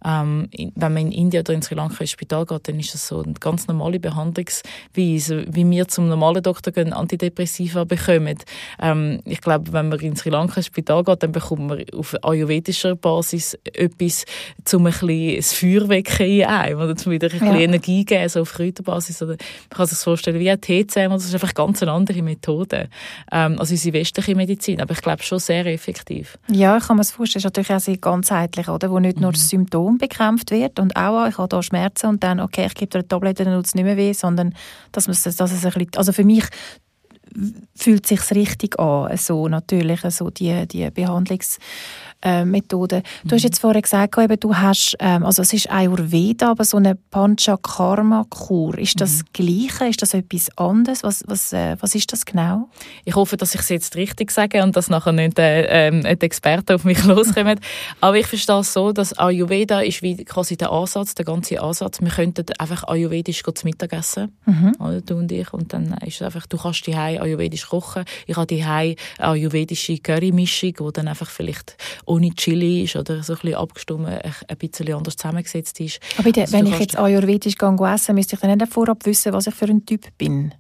Ähm, 0.05 0.49
wenn 0.75 0.95
man 0.95 1.07
in 1.07 1.13
Indien 1.13 1.43
oder 1.43 1.55
in 1.55 1.63
Sri 1.63 1.75
Lanka 1.75 2.01
ins 2.01 2.11
Spital 2.11 2.45
geht, 2.45 2.69
dann 2.69 2.79
ist 2.79 2.95
das 2.95 3.07
so 3.07 3.23
eine 3.23 3.35
ganz 3.35 3.69
normale 3.69 4.01
Behandlungsweise, 4.01 5.45
wie 5.49 5.71
wir 5.71 5.89
zum 5.89 6.09
normalen 6.09 6.43
Doktor 6.43 6.73
gehen, 6.73 6.93
Antidepressiva 6.93 7.85
bekommen. 7.85 8.39
Ähm, 8.81 9.21
ich 9.25 9.41
glaube, 9.41 9.73
wenn 9.73 9.89
man 9.89 10.01
in 10.01 10.17
Sri 10.17 10.31
Lanka 10.31 10.57
ins 10.57 10.67
Spital 10.67 11.05
geht, 11.05 11.23
dann 11.23 11.33
bekommt 11.33 11.69
man 11.69 11.85
auf 11.97 12.17
ayurvedischer 12.23 12.97
Basis 12.97 13.57
etwas, 13.73 14.25
um 14.73 14.87
ein 14.87 14.93
bisschen 14.93 15.37
das 15.37 15.53
Feuer 15.53 15.89
wecken 15.89 16.27
in 16.27 16.45
einem, 16.45 16.81
oder 16.81 16.93
wieder 17.07 17.29
ein 17.29 17.33
bisschen 17.33 17.55
ja. 17.55 17.61
Energie 17.61 18.05
geben, 18.05 18.29
so 18.29 18.41
auf 18.41 18.53
Kräuterbasis. 18.53 19.23
Oder 19.23 19.37
man 19.71 19.82
kann 19.83 19.89
sich 19.89 19.99
vorstellen 19.99 20.39
wie 20.39 20.51
ein 20.51 20.61
TCM, 20.61 21.11
das 21.11 21.25
ist 21.25 21.35
einfach 21.35 21.55
ganz 21.55 21.83
eine 21.83 21.93
andere 21.93 22.23
Methode 22.23 22.89
ähm, 23.31 23.59
als 23.59 23.71
unsere 23.71 23.95
westliche 23.95 24.35
Medizin, 24.35 24.81
aber 24.81 24.93
ich 24.93 25.03
glaube 25.03 25.23
schon 25.23 25.39
sehr 25.39 25.67
effektiv. 25.67 26.39
Ja, 26.49 26.77
ich 26.77 26.87
kann 26.87 26.97
mir 26.97 27.01
das 27.01 27.11
vorstellen, 27.11 27.43
das 27.43 27.51
ist 27.51 27.57
natürlich 27.57 27.77
auch 27.77 27.85
sehr 27.85 27.97
ganzheitlich, 27.97 28.69
oder? 28.69 28.91
wo 28.91 28.99
nicht 28.99 29.21
nur 29.21 29.33
das 29.33 29.45
mhm. 29.45 29.49
Symptom 29.49 29.99
bekämpft 29.99 30.51
wird 30.51 30.79
und 30.79 30.97
auch, 30.97 31.27
ich 31.27 31.39
habe 31.39 31.49
da 31.49 31.63
Schmerzen 31.63 32.07
und 32.07 32.23
dann, 32.23 32.41
okay, 32.41 32.67
ich 32.67 32.75
gebe 32.75 32.91
dir 32.91 32.99
eine 32.99 33.09
Tablette, 33.09 33.45
dann 33.45 33.57
tut 33.57 33.67
es 33.67 33.75
nicht 33.75 33.85
mehr 33.85 33.97
weh, 33.97 34.13
sondern 34.13 34.55
dass, 34.93 35.09
man, 35.09 35.17
dass 35.17 35.53
es 35.53 35.65
ein 35.65 35.73
bisschen, 35.73 35.89
also 35.97 36.13
für 36.13 36.25
mich 36.25 36.45
fühlt 37.75 38.07
sich 38.07 38.31
richtig 38.33 38.79
an, 38.79 39.17
so 39.17 39.49
natürlich, 39.49 40.01
so 40.11 40.31
die, 40.31 40.67
die 40.69 40.91
Behandlungs 40.91 41.59
äh, 42.23 42.45
Methode. 42.45 43.03
Du 43.25 43.35
hast 43.35 43.43
mhm. 43.43 43.49
jetzt 43.49 43.59
vorher 43.61 43.83
gesagt, 43.83 44.17
eben, 44.19 44.39
du 44.39 44.55
hast, 44.55 44.97
ähm, 45.01 45.25
also 45.25 45.43
es 45.43 45.53
ist 45.53 45.71
Ayurveda, 45.71 46.51
aber 46.51 46.65
so 46.65 46.77
eine 46.77 46.95
Panchakarma-Kur. 46.95 48.79
Ist 48.79 49.01
das 49.01 49.19
mhm. 49.19 49.23
Gleiche? 49.33 49.89
Ist 49.89 50.03
das 50.03 50.15
etwas 50.15 50.57
anderes? 50.57 51.03
Was, 51.03 51.25
was, 51.27 51.53
äh, 51.53 51.77
was 51.81 51.95
ist 51.95 52.13
das 52.13 52.25
genau? 52.25 52.69
Ich 53.05 53.15
hoffe, 53.15 53.37
dass 53.37 53.55
ich 53.55 53.61
es 53.61 53.69
jetzt 53.69 53.97
richtig 53.97 54.31
sage 54.31 54.63
und 54.63 54.77
dass 54.77 54.89
nachher 54.89 55.13
nicht 55.13 55.39
äh, 55.39 55.89
ähm, 55.89 56.03
die 56.03 56.27
Experten 56.27 56.75
auf 56.75 56.85
mich 56.85 57.03
loskommen. 57.05 57.59
aber 58.01 58.17
ich 58.17 58.27
verstehe 58.27 58.61
es 58.61 58.73
so, 58.73 58.93
dass 58.93 59.19
Ayurveda 59.19 59.81
ist 59.81 60.03
wie 60.03 60.17
quasi 60.25 60.57
der 60.57 60.71
Ansatz, 60.71 61.15
der 61.15 61.25
ganze 61.25 61.61
Ansatz. 61.61 62.01
Wir 62.01 62.11
könnten 62.11 62.47
einfach 62.59 62.85
ayurvedisch 62.85 63.43
zu 63.43 63.65
Mittag 63.65 63.93
essen, 63.93 64.33
mhm. 64.47 64.73
oder, 64.79 65.01
du 65.01 65.17
und 65.17 65.33
ich, 65.33 65.53
und 65.53 65.73
dann 65.73 65.95
ist 66.07 66.17
es 66.17 66.23
einfach, 66.23 66.47
du 66.47 66.57
kannst 66.57 66.87
die 66.87 66.95
ayurvedisch 66.95 67.67
kochen. 67.69 68.05
Ich 68.27 68.37
habe 68.37 68.47
die 68.47 68.65
ayurvedische 69.19 69.99
Curry-Mischung, 69.99 70.75
wo 70.79 70.91
dann 70.91 71.09
einfach 71.09 71.31
vielleicht 71.31 71.77
ohne 72.13 72.35
Chili 72.35 72.83
ist 72.83 72.97
oder 72.97 73.23
so 73.23 73.33
ein 73.33 73.39
bisschen 73.41 73.55
abgestimmt, 73.57 74.07
ein 74.07 74.57
bisschen 74.59 74.93
anders 74.93 75.17
zusammengesetzt 75.17 75.81
ist. 75.81 75.99
Aber 76.17 76.25
bitte, 76.25 76.43
also 76.43 76.53
wenn 76.53 76.67
ich 76.67 76.79
jetzt 76.79 76.99
ayurvedisch 76.99 77.55
essen 77.57 78.15
müsste 78.15 78.37
ich 78.37 78.41
dann 78.41 78.59
nicht 78.59 78.73
vorab 78.73 79.05
wissen, 79.07 79.33
was 79.33 79.47
ich 79.47 79.55
für 79.55 79.67
ein 79.67 79.87
Typ 79.87 80.07
bin? 80.19 80.53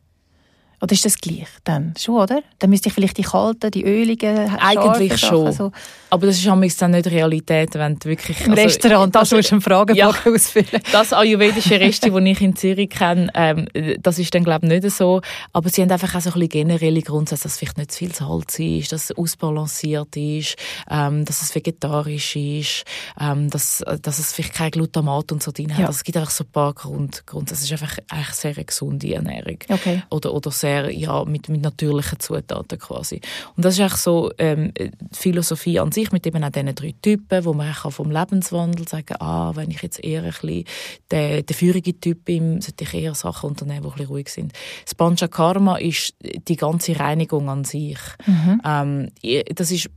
Oder 0.82 0.94
ist 0.94 1.04
das 1.04 1.16
gleich 1.16 1.46
dann? 1.62 1.94
Schon, 1.96 2.16
oder? 2.16 2.42
Dann 2.58 2.68
müsste 2.68 2.88
ich 2.88 2.94
vielleicht 2.94 3.16
die 3.16 3.22
kalten, 3.22 3.70
die 3.70 3.84
öligen, 3.84 4.50
Eigentlich 4.58 5.16
schon. 5.16 5.46
Also, 5.46 5.70
aber 6.10 6.26
das 6.26 6.44
ist 6.44 6.82
dann 6.82 6.90
nicht 6.90 7.06
Realität, 7.06 7.74
wenn 7.74 8.00
du 8.00 8.08
wirklich... 8.08 8.44
Im 8.44 8.50
also, 8.50 8.64
Restaurant, 8.64 9.14
das 9.14 9.30
musst 9.30 9.52
du 9.52 9.54
einen 9.54 9.62
Fragebogen 9.62 9.96
ja, 9.96 10.08
ausfüllen. 10.08 10.82
Das 10.90 11.12
ayurvedische 11.12 11.78
Reste, 11.78 12.10
das 12.10 12.22
ich 12.24 12.40
in 12.40 12.56
Zürich 12.56 12.90
kenne, 12.90 13.30
ähm, 13.34 13.68
das 14.00 14.18
ist 14.18 14.34
dann 14.34 14.42
glaube 14.42 14.66
ich 14.66 14.82
nicht 14.82 14.90
so. 14.90 15.20
Aber 15.52 15.68
sie 15.68 15.82
haben 15.82 15.90
einfach 15.92 16.16
auch 16.16 16.20
so 16.20 16.30
ein 16.30 16.32
bisschen 16.32 16.48
generelle 16.48 17.02
Grundsätze, 17.02 17.44
dass 17.44 17.58
vielleicht 17.58 17.78
nicht 17.78 17.92
zu 17.92 17.98
viel 17.98 18.12
Salz 18.12 18.58
ist, 18.58 18.90
dass 18.90 19.10
es 19.10 19.16
ausbalanciert 19.16 20.16
ist, 20.16 20.56
ähm, 20.90 21.24
dass 21.24 21.42
es 21.42 21.54
vegetarisch 21.54 22.34
ist, 22.34 22.84
ähm, 23.20 23.50
dass, 23.50 23.84
dass 24.02 24.18
es 24.18 24.32
vielleicht 24.32 24.54
kein 24.54 24.72
Glutamat 24.72 25.30
und 25.30 25.44
so 25.44 25.52
drin 25.52 25.72
hat. 25.72 25.78
Ja. 25.78 25.86
Also 25.86 25.98
es 25.98 26.04
gibt 26.04 26.16
einfach 26.16 26.32
so 26.32 26.42
ein 26.42 26.50
paar 26.50 26.74
Grund, 26.74 27.24
Grundsätze. 27.24 27.60
Es 27.62 27.70
ist 27.70 27.80
einfach 27.80 27.98
eigentlich 28.10 28.34
sehr 28.34 28.56
eine 28.56 28.64
gesunde 28.64 29.14
Ernährung. 29.14 29.58
Okay. 29.68 30.02
Oder, 30.10 30.34
oder 30.34 30.50
sehr 30.50 30.71
sehr 30.72 30.90
ja, 30.90 31.24
mit, 31.24 31.48
mit 31.48 31.62
natürlichen 31.62 32.18
Zutaten 32.20 32.78
quasi. 32.78 33.20
Und 33.56 33.64
das 33.64 33.74
ist 33.74 33.80
eigentlich 33.80 34.00
so 34.00 34.30
ähm, 34.38 34.72
die 34.76 34.90
Philosophie 35.12 35.78
an 35.78 35.92
sich 35.92 36.12
mit 36.12 36.26
eben 36.26 36.42
auch 36.42 36.50
diesen 36.50 36.74
drei 36.74 36.94
Typen, 37.02 37.44
wo 37.44 37.52
man 37.52 37.72
auch 37.72 37.90
vom 37.90 38.10
Lebenswandel 38.10 38.88
sagen 38.88 39.16
ah, 39.20 39.52
wenn 39.54 39.70
ich 39.70 39.82
jetzt 39.82 40.02
eher 40.02 40.22
ein 40.22 40.30
bisschen 40.30 40.64
der, 41.10 41.42
der 41.42 41.56
feurige 41.56 41.98
Typ 41.98 42.24
bin, 42.24 42.60
sollte 42.60 42.84
ich 42.84 42.94
eher 42.94 43.14
Sachen 43.14 43.50
unternehmen, 43.50 43.82
die 43.82 43.88
ein 43.88 43.92
bisschen 43.92 44.08
ruhig 44.08 44.28
sind. 44.28 44.52
Das 44.84 44.94
Panchakarma 44.94 45.76
ist 45.76 46.14
die 46.48 46.56
ganze 46.56 46.98
Reinigung 46.98 47.48
an 47.48 47.64
sich. 47.64 47.98
Mhm. 48.26 48.60
Ähm, 48.64 49.08
das 49.54 49.70
ist 49.70 49.90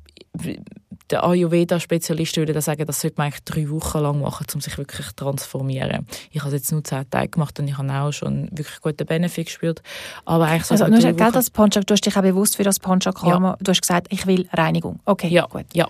der 1.10 1.24
Ayurveda-Spezialist 1.24 2.38
würde 2.38 2.60
sagen, 2.62 2.86
das 2.86 3.02
sollte 3.02 3.18
man 3.18 3.28
eigentlich 3.28 3.44
drei 3.44 3.70
Wochen 3.70 4.00
lang 4.00 4.22
machen, 4.22 4.46
um 4.54 4.62
sich 4.62 4.78
wirklich 4.78 5.08
zu 5.08 5.16
transformieren. 5.16 6.08
Ich 6.32 6.42
habe 6.42 6.50
es 6.50 6.62
jetzt 6.62 6.72
nur 6.72 6.84
zehn 6.84 7.10
Tage 7.10 7.30
gemacht 7.30 7.60
und 7.60 7.68
ich 7.68 7.78
habe 7.78 7.92
auch 7.94 8.12
schon 8.12 8.50
wirklich 8.52 8.82
guten 8.82 9.06
Benefit 9.06 9.48
gespürt. 9.48 9.82
Aber 10.26 10.46
eigentlich 10.46 10.72
also, 10.72 10.88
nur, 10.88 11.00
gell, 11.00 11.32
das 11.32 11.50
Panchak, 11.50 11.86
du 11.86 11.94
hast 11.94 12.06
dich 12.06 12.18
auch 12.18 12.22
bewusst 12.22 12.56
für 12.58 12.64
das 12.64 12.80
Panchakarma, 12.80 13.50
ja. 13.52 13.58
du 13.60 13.70
hast 13.70 13.82
gesagt, 13.82 14.08
ich 14.10 14.26
will 14.26 14.48
Reinigung. 14.52 15.00
Okay, 15.06 15.28
ja, 15.28 15.46
gut. 15.46 15.66
Ja. 15.74 15.88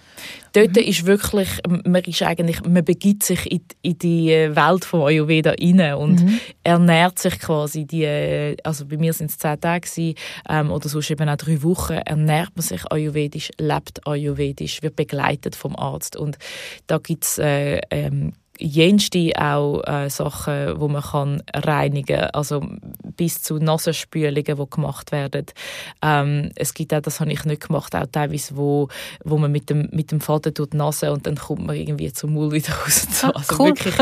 Dort 0.56 0.78
mhm. 0.78 0.84
ist 0.84 1.06
wirklich, 1.06 1.50
man 1.68 2.02
ist 2.04 2.22
eigentlich, 2.24 2.64
man 2.64 2.86
begibt 2.86 3.24
sich 3.24 3.52
in, 3.52 3.62
in 3.82 3.98
die 4.00 4.30
Welt 4.30 4.86
von 4.86 5.02
Ayurveda 5.02 5.52
rein 5.52 5.96
und 5.96 6.24
mhm. 6.24 6.40
ernährt 6.64 7.20
sich 7.20 7.38
quasi 7.40 7.84
die, 7.84 8.56
also 8.64 8.86
bei 8.86 8.96
mir 8.96 9.12
sind 9.12 9.32
es 9.32 9.38
zehn 9.38 9.60
Tage 9.60 9.82
gewesen, 9.82 10.16
ähm, 10.48 10.72
oder 10.72 10.88
sonst 10.88 11.12
eben 11.12 11.28
auch 11.28 11.36
drei 11.36 11.62
Wochen, 11.62 11.94
ernährt 11.94 12.52
man 12.56 12.64
sich 12.64 12.90
ayurvedisch, 12.90 13.52
lebt 13.60 14.08
ayurvedisch, 14.08 14.82
wird 14.82 14.96
begleitet 14.96 15.58
vom 15.58 15.76
Arzt. 15.76 16.16
Und 16.16 16.38
da 16.88 17.00
gibt's 17.00 17.38
äh, 17.38 17.82
ähm, 17.92 18.32
jenste 18.60 19.32
auch 19.38 19.82
äh, 19.86 20.10
Sachen, 20.10 20.80
wo 20.80 20.88
man 20.88 21.02
kann 21.02 21.44
reinigen 21.54 22.22
kann, 22.22 22.30
also 22.32 22.64
bis 23.18 23.42
zu 23.42 23.58
Nasenspülungen, 23.58 24.58
die 24.58 24.70
gemacht 24.70 25.12
werden. 25.12 25.46
Ähm, 26.02 26.52
es 26.56 26.74
gibt 26.74 26.94
auch, 26.94 27.02
das 27.02 27.20
habe 27.20 27.32
ich 27.32 27.44
nicht 27.46 27.68
gemacht, 27.68 27.96
auch 27.96 28.06
teilweise, 28.12 28.58
wo, 28.58 28.90
wo 29.24 29.38
man 29.38 29.52
mit 29.52 29.70
dem, 29.70 29.90
mit 29.92 30.12
dem 30.12 30.22
Faden 30.22 30.54
tut 30.54 30.74
Nase 30.74 31.12
und 31.12 31.26
dann 31.28 31.36
kommt 31.36 31.66
man 31.66 31.76
irgendwie 31.76 32.12
zum 32.12 32.34
Mund 32.34 32.54
wieder 32.54 32.74
raus. 32.84 33.08
Ah, 33.22 33.32
also 33.34 33.56
cool. 33.60 33.70
wirklich, 33.70 33.96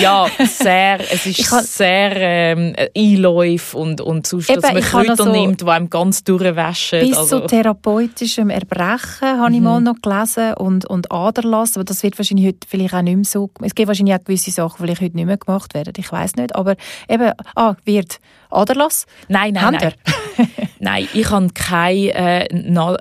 ja, 0.00 0.26
sehr, 0.46 1.00
es 1.12 1.26
ist 1.26 1.48
kann, 1.48 1.64
sehr 1.64 2.12
ähm, 2.16 2.74
Einläuf 2.96 3.74
und, 3.74 4.00
und 4.00 4.26
sonst, 4.26 4.50
eben, 4.50 4.60
dass 4.60 4.72
man 4.72 4.82
Kräuter 4.82 5.10
also, 5.10 5.32
nimmt, 5.32 5.60
die 5.60 5.66
einem 5.66 5.90
ganz 5.90 6.24
durchwaschen. 6.24 7.00
Bis 7.00 7.16
also. 7.16 7.40
zu 7.40 7.46
therapeutischem 7.46 8.50
Erbrechen 8.50 9.40
habe 9.40 9.52
ich 9.52 9.58
mhm. 9.58 9.64
mal 9.64 9.80
noch 9.80 9.96
gelesen 10.02 10.54
und, 10.54 10.86
und 10.86 11.10
Aderlass, 11.10 11.76
aber 11.76 11.84
das 11.84 12.02
wird 12.02 12.18
wahrscheinlich 12.18 12.46
heute 12.46 12.66
vielleicht 12.68 12.94
auch 12.94 13.02
nicht 13.02 13.16
mehr 13.16 13.24
so, 13.24 13.50
es 13.62 13.74
gibt 13.74 13.83
wahrscheinlich 13.86 14.14
auch 14.14 14.24
gewisse 14.24 14.50
Sachen, 14.50 14.76
die 14.78 14.82
vielleicht 14.84 15.00
heute 15.00 15.16
nicht 15.16 15.26
mehr 15.26 15.36
gemacht 15.36 15.74
werden, 15.74 15.92
ich 15.96 16.10
weiß 16.10 16.36
nicht, 16.36 16.54
aber 16.54 16.76
eben, 17.08 17.32
ah, 17.54 17.74
wird 17.84 18.18
Aderlass? 18.50 19.06
Nein, 19.28 19.54
nein, 19.54 19.76
nein. 19.80 19.94
Nein, 20.78 21.08
ich 21.14 21.30
habe 21.30 21.48
keinen 21.54 22.08
äh, 22.10 22.46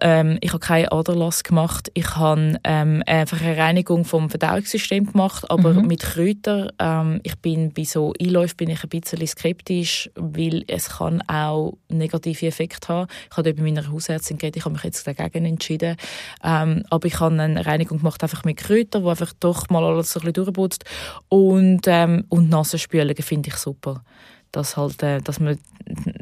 ähm, 0.02 0.38
ich 0.42 0.60
keinen 0.60 0.88
Aderlass 0.90 1.44
gemacht. 1.44 1.92
Ich 1.94 2.16
habe 2.16 2.60
ähm, 2.64 3.04
einfach 3.06 3.42
eine 3.42 3.58
Reinigung 3.58 4.06
vom 4.06 4.30
Verdauungssystem 4.30 5.12
gemacht, 5.12 5.50
aber 5.50 5.74
mhm. 5.74 5.88
mit 5.88 6.02
Kräutern. 6.02 6.72
Ähm, 6.80 7.20
ich 7.24 7.36
bin 7.40 7.74
bei 7.74 7.84
so 7.84 8.14
Einläufen 8.20 8.58
bin 8.58 8.70
ich 8.70 8.84
ein 8.84 8.90
bisschen 8.90 9.26
skeptisch, 9.28 10.10
weil 10.16 10.64
es 10.68 10.90
kann 10.90 11.22
auch 11.28 11.78
negative 11.90 12.48
Effekte 12.48 12.88
haben. 12.88 13.08
Ich 13.30 13.38
habe 13.38 13.54
bei 13.54 13.64
meiner 13.64 13.92
Hausärztin 13.92 14.38
geredet, 14.38 14.58
ich 14.58 14.66
habe 14.66 14.74
mich 14.74 14.84
jetzt 14.84 15.06
dagegen 15.06 15.46
entschieden. 15.46 15.96
Ähm, 16.44 16.84
aber 16.90 17.08
ich 17.08 17.20
habe 17.20 17.40
eine 17.42 17.66
Reinigung 17.66 18.00
gemacht 18.00 18.24
einfach 18.24 18.44
mit 18.44 18.58
Kräutern, 18.58 19.04
wo 19.04 19.10
einfach 19.10 19.34
doch 19.40 19.70
mal 19.70 19.84
alles 19.84 20.12
so 20.12 20.20
ein 20.20 20.32
bisschen 20.32 20.46
durchputzt. 20.46 20.86
Und, 21.30 21.82
ähm, 21.88 22.26
und 22.30 22.50
Nasenspülungen 22.50 23.24
finde 23.24 23.50
ich 23.50 23.56
super 23.56 24.04
dass, 24.54 24.78
halt, 24.78 25.04
äh, 25.04 25.20
dass 25.20 25.42
man 25.42 25.58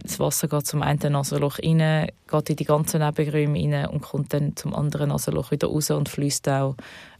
das 0.03 0.19
Wasser 0.19 0.47
geht 0.47 0.65
zum 0.65 0.81
einen 0.81 1.13
Nasenloch 1.13 1.59
rein, 1.59 2.09
geht 2.27 2.49
in 2.49 2.55
die 2.55 2.65
ganzen 2.65 3.01
Nebenräume 3.01 3.59
rein 3.59 3.89
und 3.89 4.01
kommt 4.01 4.33
dann 4.33 4.55
zum 4.55 4.73
anderen 4.73 5.09
Nasenloch 5.09 5.51
wieder 5.51 5.67
raus 5.67 5.91
und 5.91 6.09
fließt 6.09 6.49
auch 6.49 6.75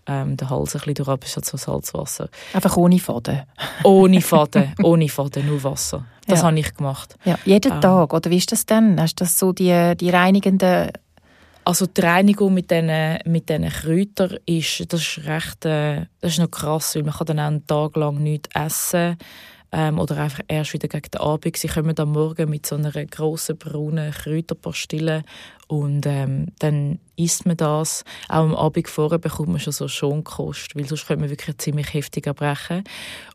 ähm, 0.07 0.35
den 0.35 0.49
Hals 0.49 0.75
ein 0.75 0.79
bisschen 0.79 0.95
durch, 0.95 1.09
aber 1.09 1.27
so 1.27 1.57
Salzwasser. 1.57 2.29
Einfach 2.53 2.75
ohne 2.77 2.97
Faden? 2.97 3.43
ohne 3.83 4.21
Faden, 4.21 4.73
ohne 4.83 5.07
Faden, 5.09 5.45
nur 5.45 5.63
Wasser. 5.63 6.05
Das 6.25 6.39
ja. 6.39 6.47
habe 6.47 6.59
ich 6.59 6.73
gemacht. 6.73 7.15
Ja, 7.25 7.37
jeden 7.45 7.73
ähm, 7.73 7.81
Tag, 7.81 8.13
oder 8.13 8.29
wie 8.31 8.37
ist 8.37 8.51
das 8.51 8.65
denn? 8.65 8.99
Hast 8.99 9.19
du 9.19 9.25
das 9.25 9.37
so 9.37 9.51
die, 9.51 9.93
die 9.95 10.09
reinigenden 10.09 10.91
also 11.63 11.85
die 11.85 12.01
Reinigung 12.01 12.55
mit 12.55 12.71
diesen, 12.71 13.19
mit 13.25 13.47
Kräutern 13.47 14.39
ist, 14.47 14.91
das 14.91 15.01
ist 15.01 15.25
recht 15.27 15.63
äh, 15.65 16.07
das 16.19 16.31
ist 16.31 16.39
noch 16.39 16.49
krass, 16.49 16.95
weil 16.95 17.03
man 17.03 17.13
kann 17.13 17.27
dann 17.27 17.39
auch 17.39 17.45
einen 17.45 17.67
Tag 17.67 17.95
lang 17.97 18.17
nichts 18.17 18.49
essen 18.55 19.17
kann 19.19 19.27
ähm, 19.71 19.99
oder 19.99 20.17
einfach 20.17 20.43
erst 20.47 20.73
wieder 20.73 20.87
gegen 20.87 21.09
den 21.11 21.21
Abend. 21.21 21.57
Sie 21.57 21.67
kommen 21.67 21.97
am 21.97 22.11
Morgen 22.11 22.49
mit 22.49 22.65
so 22.65 22.75
einer 22.75 22.91
grossen 23.05 23.57
braunen 23.57 24.11
Kräuterpastille 24.11 25.23
und 25.71 26.05
ähm, 26.05 26.47
dann 26.59 26.99
isst 27.15 27.45
man 27.45 27.55
das. 27.55 28.03
Auch 28.27 28.43
am 28.43 28.55
Abend 28.55 28.89
vorher 28.89 29.19
bekommt 29.19 29.47
man 29.47 29.59
schon 29.61 29.71
so 29.71 29.87
Schonkost, 29.87 30.75
weil 30.75 30.85
sonst 30.85 31.07
könnte 31.07 31.21
man 31.21 31.29
wirklich 31.29 31.57
ziemlich 31.59 31.93
heftig 31.93 32.27
erbrechen. 32.27 32.83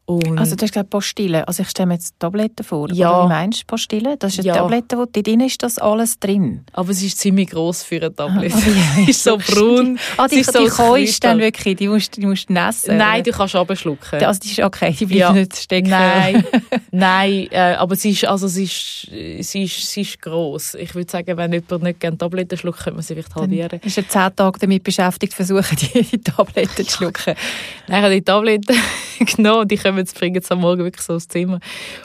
Und 0.05 0.39
also 0.39 0.55
du 0.55 0.63
hast 0.63 0.73
gesagt 0.73 0.91
Pastille. 0.91 1.49
Also 1.49 1.63
ich 1.63 1.71
stelle 1.71 1.89
mir 1.89 1.95
jetzt 1.95 2.15
Tabletten 2.21 2.63
vor. 2.63 2.93
Ja. 2.93 3.11
Oder 3.11 3.25
wie 3.25 3.29
meinst 3.31 3.63
du 3.63 3.67
Pastille? 3.67 4.17
Das 4.19 4.35
ist 4.35 4.41
eine 4.41 4.49
ja. 4.49 4.55
Tablette, 4.55 4.99
wo 4.99 5.07
drin 5.11 5.41
ist 5.41 5.63
das 5.63 5.79
alles 5.79 6.21
drin? 6.21 6.65
Aber 6.75 6.91
es 6.91 7.03
ist 7.03 7.19
ziemlich 7.19 7.51
groß 7.51 7.83
für 7.83 7.97
eine 7.97 8.15
Tablette. 8.15 8.55
Ah, 8.55 9.01
es 9.01 9.09
ist 9.09 9.25
so 9.25 9.39
braun. 9.39 9.99
ah, 10.17 10.29
die, 10.29 10.37
die 10.37 10.43
so 10.43 10.95
ist 10.95 11.25
dann 11.25 11.39
wirklich, 11.39 11.77
die 11.77 11.89
musst, 11.89 12.17
die 12.19 12.27
musst 12.27 12.51
nassen? 12.51 12.99
Nein, 12.99 13.23
oder? 13.23 13.33
du 13.33 13.37
kannst 13.37 13.57
abschlucken. 13.57 14.23
Also 14.23 14.41
die 14.41 14.51
ist 14.51 14.61
okay, 14.61 14.93
die 14.93 15.07
bleibt 15.07 15.21
ja. 15.21 15.33
nicht 15.33 15.57
stecken. 15.57 15.91
Nein, 15.91 16.45
Nein 16.91 17.49
äh, 17.51 17.75
aber 17.75 17.97
sie 17.97 18.11
ist, 18.11 18.25
also 18.25 18.49
sie 18.49 18.65
ist, 18.65 19.09
sie 19.47 19.65
ist, 19.65 19.91
sie 19.91 20.03
ist 20.03 20.21
gross. 20.21 20.75
Ich 20.75 20.95
würde 20.95 21.11
sagen, 21.11 21.37
wenn 21.37 21.53
jemand 21.53 21.83
nicht 21.83 22.01
gerne 22.01 22.19
Tabletten 22.19 22.57
schluckt, 22.57 22.79
könnte 22.79 22.95
man 22.95 23.03
sie 23.03 23.15
vielleicht 23.15 23.35
halbieren. 23.35 23.69
Dann 23.69 23.81
ist 23.81 23.99
er 23.99 24.09
zehn 24.09 24.35
Tage 24.35 24.59
damit 24.59 24.83
beschäftigt, 24.85 25.35
versuchen, 25.35 25.77
die 25.77 26.19
Tabletten 26.19 26.87
zu 26.87 26.97
schlucken. 26.97 27.35
Nein, 27.89 27.99
ich 27.99 28.05
habe 28.05 28.15
die 28.15 28.23
Tabletten 28.23 28.77
genommen, 29.37 29.69
die 29.69 29.77
kommen 29.77 29.99
jetzt, 29.99 30.19
bringen 30.19 30.43
am 30.49 30.61
Morgen 30.61 30.85
wirklich 30.85 31.05
so 31.05 31.15
ins 31.15 31.29
Zimmer. 31.29 31.61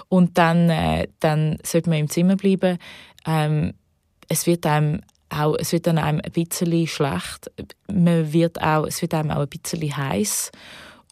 Und 0.10 0.38
dann, 0.38 0.70
äh, 0.70 1.08
dann 1.20 1.58
sollte 1.64 1.90
man 1.90 2.00
im 2.00 2.10
Zimmer 2.10 2.36
bleiben. 2.36 2.78
Ähm, 3.26 3.74
es 4.28 4.48
wird 4.48 4.66
einem 4.66 5.02
auch, 5.30 5.56
es 5.58 5.72
wird 5.72 5.88
dann 5.88 5.98
einem 5.98 6.22
ein 6.24 6.32
bisschen 6.32 6.88
schlecht. 6.88 7.52
Man 7.88 8.34
wird 8.34 8.62
auch, 8.62 8.86
es 8.86 9.02
wird 9.02 9.14
einem 9.14 9.32
auch 9.32 9.42
ein 9.42 9.48
bisschen 9.48 9.96
heiß 9.96 10.52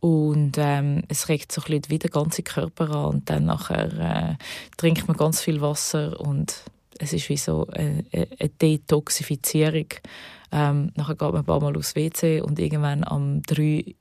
und 0.01 0.53
ähm, 0.57 1.03
es 1.07 1.27
regt 1.27 1.51
so 1.51 1.61
ein 1.61 1.65
bisschen 1.65 1.89
wieder 1.89 2.07
den 2.07 2.13
ganzen 2.13 2.43
Körper 2.43 2.89
an 2.91 3.05
und 3.05 3.29
dann 3.29 3.45
nachher 3.45 4.37
äh, 4.37 4.43
trinkt 4.77 5.07
man 5.07 5.17
ganz 5.17 5.41
viel 5.41 5.61
Wasser 5.61 6.19
und 6.19 6.63
es 6.99 7.13
ist 7.13 7.27
wie 7.29 7.37
so 7.37 7.67
eine, 7.71 8.05
eine 8.11 8.49
Detoxifizierung. 8.61 9.87
Ähm, 10.51 10.91
nachher 10.95 11.15
geht 11.15 11.31
man 11.31 11.37
ein 11.37 11.45
paar 11.45 11.61
Mal 11.61 11.75
aufs 11.77 11.95
WC 11.95 12.41
und 12.41 12.59
irgendwann 12.59 13.03
am 13.03 13.41
3 13.43 13.95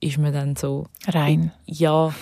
ist 0.00 0.18
man 0.18 0.32
dann 0.32 0.56
so... 0.56 0.86
Rein? 1.06 1.52
Ja, 1.66 2.14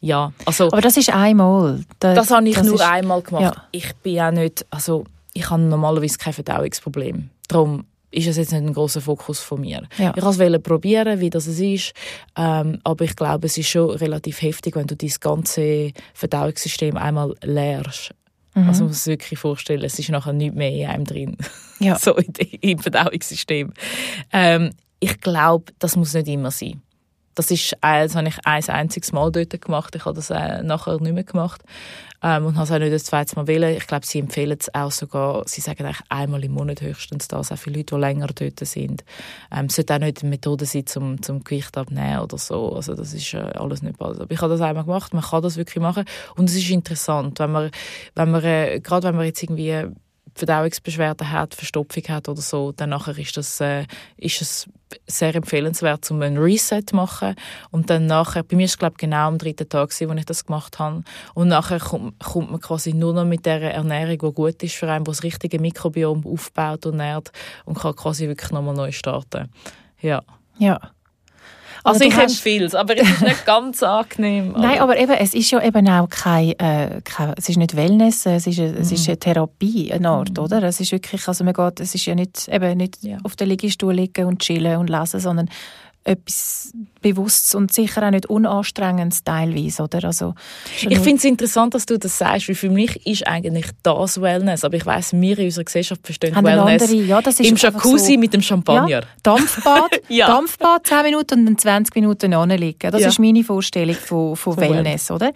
ja. 0.00 0.32
Also, 0.44 0.66
Aber 0.66 0.80
das 0.80 0.96
ist 0.96 1.10
einmal? 1.10 1.84
Das, 1.98 2.16
das 2.16 2.30
habe 2.30 2.48
ich 2.48 2.56
das 2.56 2.66
nur 2.66 2.74
ist, 2.74 2.82
einmal 2.82 3.22
gemacht. 3.22 3.42
Ja. 3.42 3.64
Ich 3.70 3.94
bin 3.96 4.20
auch 4.20 4.30
nicht... 4.32 4.66
Also, 4.70 5.04
ich 5.32 5.48
habe 5.48 5.62
normalerweise 5.62 6.18
kein 6.18 6.34
Verdauungsproblem. 6.34 7.30
Darum 7.48 7.84
ist 8.12 8.28
es 8.28 8.36
jetzt 8.36 8.52
nicht 8.52 8.62
ein 8.62 8.72
großer 8.72 9.00
Fokus 9.00 9.40
von 9.40 9.60
mir. 9.60 9.82
Ja. 9.98 10.12
Ich 10.16 10.22
wollte 10.22 10.56
es 10.56 10.62
probieren, 10.62 11.20
wie 11.20 11.30
das 11.30 11.46
ist, 11.46 11.92
ähm, 12.36 12.78
aber 12.84 13.04
ich 13.04 13.16
glaube, 13.16 13.46
es 13.46 13.58
ist 13.58 13.68
schon 13.68 13.90
relativ 13.90 14.42
heftig, 14.42 14.76
wenn 14.76 14.86
du 14.86 14.96
dein 14.96 15.12
ganze 15.20 15.92
Verdauungssystem 16.14 16.96
einmal 16.96 17.34
leerst. 17.42 18.14
Mhm. 18.54 18.68
Also 18.68 18.84
man 18.84 18.90
muss 18.90 19.04
sich 19.04 19.12
wirklich 19.12 19.38
vorstellen, 19.38 19.82
es 19.82 19.98
ist 19.98 20.10
nachher 20.10 20.32
nicht 20.32 20.54
mehr 20.54 20.70
in 20.70 20.86
einem 20.86 21.04
drin, 21.04 21.36
ja. 21.80 21.98
so 21.98 22.16
im 22.60 22.78
Verdauungssystem. 22.78 23.72
Ähm, 24.32 24.70
ich 25.00 25.20
glaube, 25.20 25.72
das 25.78 25.96
muss 25.96 26.14
nicht 26.14 26.28
immer 26.28 26.50
sein. 26.50 26.82
Das 27.34 27.50
ist, 27.50 27.74
das 27.80 28.14
habe 28.14 28.28
ich 28.28 28.36
ein 28.44 28.68
einziges 28.68 29.10
Mal 29.12 29.32
dort 29.32 29.58
gemacht. 29.58 29.96
Ich 29.96 30.04
habe 30.04 30.14
das 30.14 30.28
äh, 30.28 30.62
nachher 30.62 31.00
nicht 31.00 31.14
mehr 31.14 31.24
gemacht 31.24 31.62
ähm, 32.22 32.46
und 32.46 32.54
habe 32.56 32.64
es 32.64 32.70
auch 32.70 32.78
nicht 32.78 32.92
das 32.92 33.04
zweite 33.04 33.36
Mal 33.36 33.46
wählen. 33.46 33.76
Ich 33.76 33.86
glaube, 33.86 34.06
sie 34.06 34.18
empfehlen 34.18 34.56
es 34.58 34.72
auch 34.74 34.90
sogar, 34.90 35.42
sie 35.46 35.60
sagen 35.60 35.84
eigentlich 35.84 36.00
einmal 36.08 36.44
im 36.44 36.52
Monat 36.52 36.80
höchstens 36.80 37.28
das, 37.28 37.52
auch 37.52 37.56
für 37.56 37.70
Leute, 37.70 37.94
die 37.94 38.00
länger 38.00 38.28
dort 38.28 38.60
sind. 38.60 39.04
Ähm, 39.50 39.66
es 39.66 39.76
sollte 39.76 39.94
auch 39.94 39.98
nicht 39.98 40.22
eine 40.22 40.30
Methode 40.30 40.64
sein, 40.64 40.86
zum, 40.86 41.22
zum 41.22 41.42
Gewicht 41.44 41.76
abnehmen 41.76 42.20
oder 42.20 42.38
so. 42.38 42.74
Also 42.74 42.94
das 42.94 43.12
ist 43.12 43.34
äh, 43.34 43.38
alles 43.38 43.82
nicht 43.82 43.98
bald. 43.98 44.20
Aber 44.20 44.30
ich 44.30 44.40
habe 44.40 44.52
das 44.52 44.60
einmal 44.60 44.84
gemacht, 44.84 45.14
man 45.14 45.22
kann 45.22 45.42
das 45.42 45.56
wirklich 45.56 45.82
machen 45.82 46.04
und 46.36 46.48
es 46.48 46.56
ist 46.56 46.70
interessant, 46.70 47.38
wenn 47.38 47.50
man, 47.50 47.70
wenn 48.14 48.30
man 48.30 48.44
äh, 48.44 48.80
gerade 48.80 49.08
wenn 49.08 49.16
man 49.16 49.26
jetzt 49.26 49.42
irgendwie 49.42 49.86
Verdauungsbeschwerden 50.34 51.30
hat, 51.30 51.54
Verstopfung 51.54 52.04
hat 52.08 52.28
oder 52.28 52.40
so, 52.40 52.72
dann 52.72 52.90
nachher 52.90 53.18
ist 53.18 53.36
das 53.36 53.60
äh, 53.60 53.84
ist 54.16 54.40
es 54.40 54.68
sehr 55.06 55.34
empfehlenswert, 55.34 56.10
um 56.10 56.22
einen 56.22 56.38
Reset 56.38 56.82
zu 56.86 56.96
machen 56.96 57.34
und 57.70 57.90
dann 57.90 58.06
nachher, 58.06 58.42
bei 58.42 58.56
mir 58.56 58.64
ist 58.64 58.72
es 58.72 58.78
glaube 58.78 58.96
genau 58.98 59.28
am 59.28 59.38
dritten 59.38 59.68
Tag, 59.68 59.90
wo 60.00 60.12
ich 60.12 60.24
das 60.24 60.44
gemacht 60.44 60.78
habe 60.78 61.02
und 61.34 61.48
nachher 61.48 61.78
kommt, 61.78 62.18
kommt 62.20 62.50
man 62.50 62.60
quasi 62.60 62.92
nur 62.92 63.12
noch 63.12 63.24
mit 63.24 63.46
der 63.46 63.62
Ernährung, 63.74 64.18
die 64.18 64.34
gut 64.34 64.62
ist 64.62 64.74
für 64.74 64.90
einen, 64.90 65.06
wo 65.06 65.10
das 65.10 65.22
richtige 65.22 65.58
Mikrobiom 65.58 66.26
aufbaut 66.26 66.86
und 66.86 66.96
nährt 66.96 67.32
und 67.64 67.78
kann 67.78 67.96
quasi 67.96 68.28
wirklich 68.28 68.50
nochmal 68.50 68.74
neu 68.74 68.92
starten. 68.92 69.50
Ja. 70.00 70.22
Ja. 70.58 70.78
Also 71.84 72.04
ich 72.04 72.16
empfehle 72.16 72.66
es, 72.66 72.74
aber 72.74 72.96
es 72.96 73.08
ist 73.08 73.22
nicht 73.22 73.44
ganz 73.44 73.82
angenehm. 73.82 74.52
Nein, 74.56 74.78
aber 74.80 74.96
eben, 74.96 75.12
es 75.12 75.34
ist 75.34 75.50
ja 75.50 75.62
eben 75.62 75.88
auch 75.88 76.08
kein, 76.08 76.50
äh, 76.58 77.00
kein 77.04 77.34
es 77.36 77.48
ist 77.48 77.56
nicht 77.56 77.76
Wellness, 77.76 78.26
es 78.26 78.46
ist, 78.46 78.58
eine, 78.60 78.76
es 78.76 78.92
ist 78.92 79.08
eine 79.08 79.18
Therapie, 79.18 79.92
eine 79.92 80.08
Art, 80.08 80.36
mm. 80.36 80.40
oder? 80.40 80.62
Es 80.62 80.80
ist 80.80 80.92
wirklich, 80.92 81.26
also 81.26 81.44
man 81.44 81.54
geht, 81.54 81.80
es 81.80 81.94
ist 81.94 82.06
ja 82.06 82.14
nicht, 82.14 82.48
eben 82.48 82.76
nicht 82.76 83.02
ja. 83.02 83.18
auf 83.24 83.34
der 83.36 83.46
Liegestuhl 83.46 83.94
liegen 83.94 84.26
und 84.26 84.40
chillen 84.40 84.76
und 84.76 84.90
lesen, 84.90 85.20
sondern 85.20 85.48
etwas 86.04 86.72
Bewusstes 87.02 87.54
und 87.54 87.72
sicher 87.72 88.06
auch 88.06 88.10
nicht 88.10 88.26
unanstrengendes 88.26 89.24
teilweise, 89.24 89.82
oder? 89.82 90.04
Also, 90.04 90.34
ich 90.80 90.98
finde 90.98 91.16
es 91.16 91.24
interessant, 91.24 91.74
dass 91.74 91.86
du 91.86 91.98
das 91.98 92.18
sagst, 92.18 92.48
weil 92.48 92.54
für 92.54 92.70
mich 92.70 93.06
ist 93.06 93.26
eigentlich 93.26 93.66
das 93.82 94.20
Wellness, 94.20 94.64
aber 94.64 94.76
ich 94.76 94.86
weiß, 94.86 95.12
wir 95.12 95.38
in 95.38 95.46
unserer 95.46 95.64
Gesellschaft 95.64 96.00
verstehen 96.04 96.34
Haben 96.34 96.46
Wellness 96.46 96.82
andere, 96.82 97.06
ja, 97.06 97.20
das 97.20 97.40
ist 97.40 97.50
im 97.50 97.56
Jacuzzi 97.56 98.14
so, 98.14 98.18
mit 98.18 98.32
dem 98.32 98.42
Champagner. 98.42 98.88
Ja, 98.88 99.00
Dampfbad, 99.22 100.00
ja. 100.08 100.26
Dampfbad 100.26 100.86
10 100.86 101.02
Minuten 101.02 101.40
und 101.40 101.46
dann 101.46 101.58
20 101.58 101.94
Minuten 101.94 102.34
anliegen. 102.34 102.90
Das 102.90 103.00
ja. 103.00 103.08
ist 103.08 103.18
meine 103.18 103.44
Vorstellung 103.44 103.96
von, 103.96 104.36
von, 104.36 104.54
von 104.54 104.62
Wellness, 104.62 105.10
oder? 105.10 105.32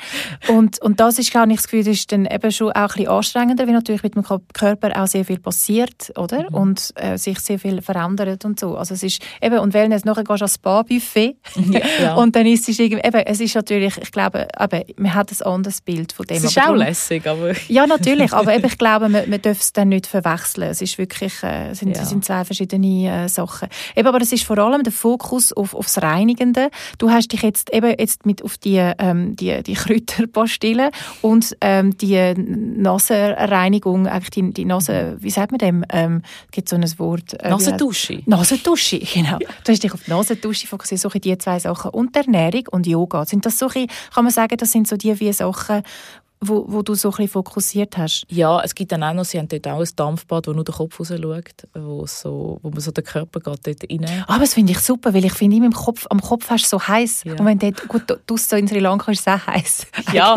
Und, 0.49 0.81
und 0.83 1.01
das 1.01 1.19
ist, 1.19 1.31
glaube 1.31 1.51
ich, 1.51 1.57
das 1.57 1.65
Gefühl, 1.65 1.85
das 1.85 1.95
ist 1.95 2.13
dann 2.13 2.27
eben 2.27 2.51
schon 2.53 2.73
auch 2.73 2.77
ein 2.77 2.87
bisschen 2.89 3.09
anstrengender, 3.09 3.67
weil 3.67 3.75
natürlich 3.75 4.03
mit 4.03 4.15
dem 4.15 4.25
Körper 4.53 5.03
auch 5.03 5.07
sehr 5.07 5.25
viel 5.25 5.39
passiert, 5.39 6.13
oder? 6.17 6.49
Mhm. 6.51 6.55
Und 6.55 6.93
äh, 6.97 7.17
sich 7.19 7.39
sehr 7.41 7.59
viel 7.59 7.83
verändert 7.83 8.45
und 8.45 8.61
so. 8.61 8.77
Also 8.77 8.95
es 8.95 9.03
ist 9.03 9.23
eben, 9.43 9.59
und 9.59 9.75
Wellness, 9.75 10.05
nachher 10.05 10.25
gehst 10.25 10.41
du 10.41 10.45
ans 10.45 10.55
Spa-Buffet 10.55 11.37
ja. 12.01 12.15
und 12.15 12.37
dann 12.37 12.47
ist 12.47 12.69
es 12.69 12.79
irgendwie, 12.79 13.07
eben, 13.07 13.21
es 13.27 13.41
ist 13.41 13.55
natürlich, 13.55 13.97
ich 13.99 14.11
glaube, 14.13 14.49
eben, 14.61 14.85
man 14.97 15.15
hat 15.15 15.31
ein 15.31 15.47
anderes 15.47 15.81
Bild 15.81 16.13
von 16.13 16.27
dem. 16.27 16.37
Es 16.37 16.45
ist 16.45 16.59
aber 16.59 16.65
auch 16.65 16.71
darum, 16.71 16.87
lässig, 16.87 17.27
aber... 17.27 17.53
Ja, 17.69 17.87
natürlich, 17.87 18.33
aber 18.33 18.55
eben, 18.55 18.67
ich 18.67 18.79
glaube, 18.79 19.09
man, 19.09 19.29
man 19.29 19.43
darf 19.43 19.61
es 19.61 19.73
dann 19.73 19.89
nicht 19.89 20.07
verwechseln. 20.07 20.71
Es 20.71 20.83
ist 20.83 20.99
wirklich, 20.99 21.43
äh, 21.43 21.75
sind, 21.75 21.97
ja. 21.97 22.05
sind 22.05 22.25
zwei 22.25 22.45
verschiedene 22.45 23.25
äh, 23.25 23.29
Sachen. 23.29 23.69
Eben, 23.95 24.09
aber 24.09 24.21
es 24.21 24.33
ist 24.33 24.45
vor 24.45 24.59
allem 24.59 24.83
der 24.83 24.93
Fokus 24.93 25.53
auf, 25.53 25.75
aufs 25.75 26.01
Reinigende. 26.03 26.71
Du 26.99 27.11
hast 27.11 27.33
dich 27.33 27.43
jetzt 27.43 27.73
eben 27.73 27.95
jetzt 27.99 28.27
mit 28.27 28.43
auf 28.43 28.59
die, 28.59 28.77
ähm, 28.99 29.37
die, 29.37 29.63
die 29.63 29.75
Kräuterpastille 29.75 30.91
und 31.23 31.57
ähm, 31.61 31.97
die 31.97 32.35
Nasenreinigung, 32.37 34.07
eigentlich 34.07 34.31
die, 34.31 34.53
die 34.53 34.65
Nase, 34.65 35.17
wie 35.21 35.31
sagt 35.31 35.53
man 35.53 35.59
dem? 35.59 35.85
Ähm, 35.91 36.23
gibt 36.51 36.69
so 36.69 36.77
ein 36.77 36.85
Wort? 36.99 37.35
Äh, 37.35 37.51
Nasendusche. 37.51 38.23
Nasendusche, 38.27 38.99
genau. 39.15 39.39
Du 39.39 39.73
hast 39.73 39.83
dich 39.83 39.93
auf 39.93 40.03
die 40.05 40.11
Nasendusche 40.11 40.67
fokussiert, 40.67 41.01
so 41.01 41.09
die 41.09 41.37
zwei 41.47 41.59
Sachen. 41.61 41.93
Und 41.93 42.17
Ernährung 42.17 42.65
und 42.73 42.87
Yoga. 42.87 43.25
Sind 43.25 43.47
das 43.47 43.59
so, 43.59 43.69
kann 43.69 44.25
man 44.25 44.31
sagen, 44.31 44.57
das 44.57 44.73
sind 44.73 44.89
so 44.89 44.97
die 44.97 45.15
vier 45.15 45.33
Sachen, 45.33 45.83
wo, 46.41 46.65
wo 46.69 46.83
du 46.83 46.95
so 46.95 47.13
ein 47.17 47.29
fokussiert 47.29 47.97
hast? 47.97 48.25
Ja, 48.29 48.61
es 48.63 48.75
gibt 48.75 48.93
dann 48.93 49.03
auch 49.03 49.15
noch, 49.15 49.25
sie 49.25 49.39
haben 49.39 49.49
dort 49.49 49.67
auch 49.69 49.81
ein 49.81 49.89
Dampfbad, 49.97 50.47
wo 50.47 50.53
nur 50.53 50.65
der 50.65 50.75
Kopf 50.75 51.01
raus 51.01 51.09
schaut, 51.09 51.69
wo, 51.75 52.07
so, 52.07 52.59
wo 52.63 52.71
man 52.71 52.81
so 52.81 52.91
den 52.91 53.05
Körper 53.05 53.41
geht 53.41 53.67
dort 53.67 53.91
rein. 53.91 54.25
Aber 54.27 54.41
das 54.41 54.55
finde 54.55 54.73
ich 54.73 54.81
super, 54.81 55.15
weil 55.15 55.25
ich 55.25 55.33
finde, 55.33 55.57
im 55.57 55.73
Kopf, 55.73 56.07
am 56.11 56.21
Kopf 56.21 56.51
hast 56.51 56.65
du 56.65 56.69
so 56.69 56.87
heiß 56.87 57.25
ja. 57.25 57.33
und 57.33 57.45
wenn 57.45 57.59
dort, 57.59 57.89
gut, 57.89 58.03
du 58.27 58.37
so 58.37 58.57
in 58.57 58.69
Sri 58.69 58.79
Lanka 58.79 59.13
ist 59.13 59.21
es 59.21 59.29
auch 59.29 59.47
heiß. 59.47 59.87
Ja, 60.13 60.37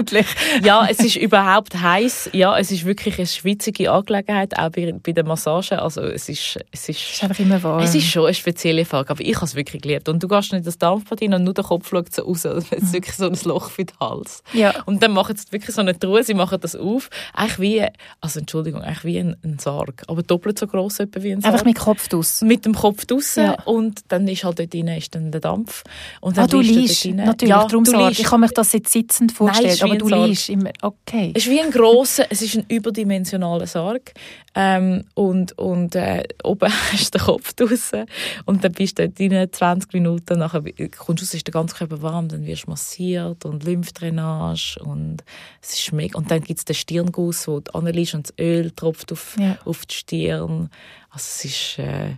ja, 0.63 0.87
es 0.89 0.99
ist 0.99 1.15
überhaupt 1.15 1.79
heiß. 1.79 2.31
Ja, 2.33 2.57
es 2.57 2.71
ist 2.71 2.85
wirklich 2.85 3.17
eine 3.17 3.27
schwitzige 3.27 3.91
Angelegenheit, 3.91 4.57
auch 4.57 4.69
bei, 4.69 4.91
bei 4.91 5.11
der 5.11 5.23
Massage. 5.23 5.79
Also 5.79 6.01
es 6.01 6.27
ist, 6.27 6.59
es 6.71 6.89
ist, 6.89 6.99
es 6.99 7.13
ist 7.13 7.23
einfach 7.23 7.39
immer 7.39 7.61
warm. 7.61 7.83
Es 7.83 7.93
ist 7.93 8.07
schon 8.07 8.25
eine 8.25 8.33
spezielle 8.33 8.83
Frage, 8.83 9.11
aber 9.11 9.21
ich 9.21 9.35
habe 9.35 9.45
es 9.45 9.55
wirklich 9.55 9.81
geliebt. 9.81 10.09
Und 10.09 10.21
du 10.23 10.27
gehst 10.27 10.51
nicht 10.51 10.65
das 10.65 10.77
Dampfbad 10.77 11.21
rein 11.21 11.35
und 11.35 11.43
nur 11.43 11.53
der 11.53 11.63
Kopf 11.63 11.89
schaut 11.89 12.13
so 12.13 12.23
raus. 12.23 12.45
Es 12.71 12.83
ist 12.83 12.93
wirklich 12.93 13.15
so 13.15 13.27
ein 13.27 13.37
Loch 13.43 13.69
für 13.69 13.85
den 13.85 13.97
Hals. 13.99 14.43
Ja. 14.53 14.73
Und 14.85 15.03
dann 15.03 15.11
machen 15.11 15.35
sie 15.35 15.51
wirklich 15.51 15.75
so 15.75 15.81
eine 15.81 15.88
Truhe, 15.97 16.23
sie 16.23 16.33
machen 16.33 16.59
das 16.61 16.75
auf, 16.75 17.09
eigentlich 17.33 17.59
wie, 17.59 17.85
also 18.21 18.39
Entschuldigung, 18.39 18.81
eigentlich 18.81 19.03
wie 19.03 19.19
ein, 19.19 19.35
ein 19.43 19.59
Sarg, 19.59 20.03
aber 20.07 20.23
doppelt 20.23 20.59
so 20.59 20.67
groß 20.67 20.99
wie 20.99 21.31
ein 21.31 21.41
Sarg. 21.41 21.53
Einfach 21.53 21.65
mit 21.65 21.77
dem 21.77 21.81
Kopf 21.81 22.07
draus? 22.07 22.41
Mit 22.41 22.65
dem 22.65 22.73
Kopf 22.73 23.05
draussen 23.05 23.45
ja. 23.45 23.63
und 23.63 24.01
dann 24.09 24.27
ist 24.27 24.43
halt 24.43 24.59
dort 24.59 24.73
drin 24.73 24.87
ist 24.89 25.15
dann 25.15 25.31
der 25.31 25.41
Dampf. 25.41 25.83
Und 26.21 26.37
dann 26.37 26.45
ah, 26.45 26.47
du 26.47 26.59
liest, 26.59 27.05
natürlich, 27.05 27.49
ja, 27.49 27.65
darum 27.65 27.85
Sarg. 27.85 28.19
Ich 28.19 28.25
kann 28.25 28.41
mich 28.41 28.51
das 28.51 28.73
jetzt 28.73 28.91
sitzend 28.91 29.31
vorstellen, 29.31 29.77
Nein, 29.79 29.91
aber 29.91 29.97
du 29.97 30.25
liest 30.25 30.49
immer, 30.49 30.71
okay. 30.81 31.31
Es 31.35 31.45
ist 31.45 31.51
wie 31.51 31.61
ein 31.61 31.71
grosser, 31.71 32.25
es 32.29 32.41
ist 32.41 32.55
ein 32.55 32.65
überdimensionaler 32.67 33.67
Sarg 33.67 34.13
ähm, 34.55 35.05
und, 35.13 35.57
und 35.57 35.95
äh, 35.95 36.23
oben 36.43 36.71
hast 36.91 37.13
du 37.13 37.17
den 37.17 37.25
Kopf 37.25 37.53
draussen 37.53 38.05
und 38.45 38.63
dann 38.63 38.71
bist 38.71 38.99
du 38.99 39.07
dort 39.07 39.19
drin 39.19 39.47
20 39.51 39.93
Minuten, 39.93 40.39
nachher 40.39 40.61
kommst 40.97 41.21
du 41.21 41.25
raus, 41.25 41.33
ist 41.33 41.47
der 41.47 41.53
ganze 41.53 41.75
Körper 41.75 42.01
warm, 42.01 42.27
dann 42.27 42.45
wirst 42.45 42.65
du 42.65 42.71
massiert 42.71 43.45
und 43.45 43.63
Lymphdrainage 43.63 44.79
und 44.83 45.23
es 45.61 45.78
ist 45.79 45.91
mega. 45.93 46.17
Und 46.17 46.31
dann 46.31 46.41
gibt 46.41 46.59
es 46.59 46.65
den 46.65 46.75
Stirnguss, 46.75 47.47
wo 47.47 47.59
du 47.59 47.73
anliegst 47.73 48.13
und 48.13 48.29
das 48.29 48.33
Öl 48.39 48.71
tropft 48.71 49.11
auf, 49.11 49.35
ja. 49.39 49.57
auf 49.65 49.85
die 49.85 49.95
Stirn. 49.95 50.69
Also 51.09 51.25
es 51.25 51.45
ist... 51.45 51.79
Äh, 51.79 52.15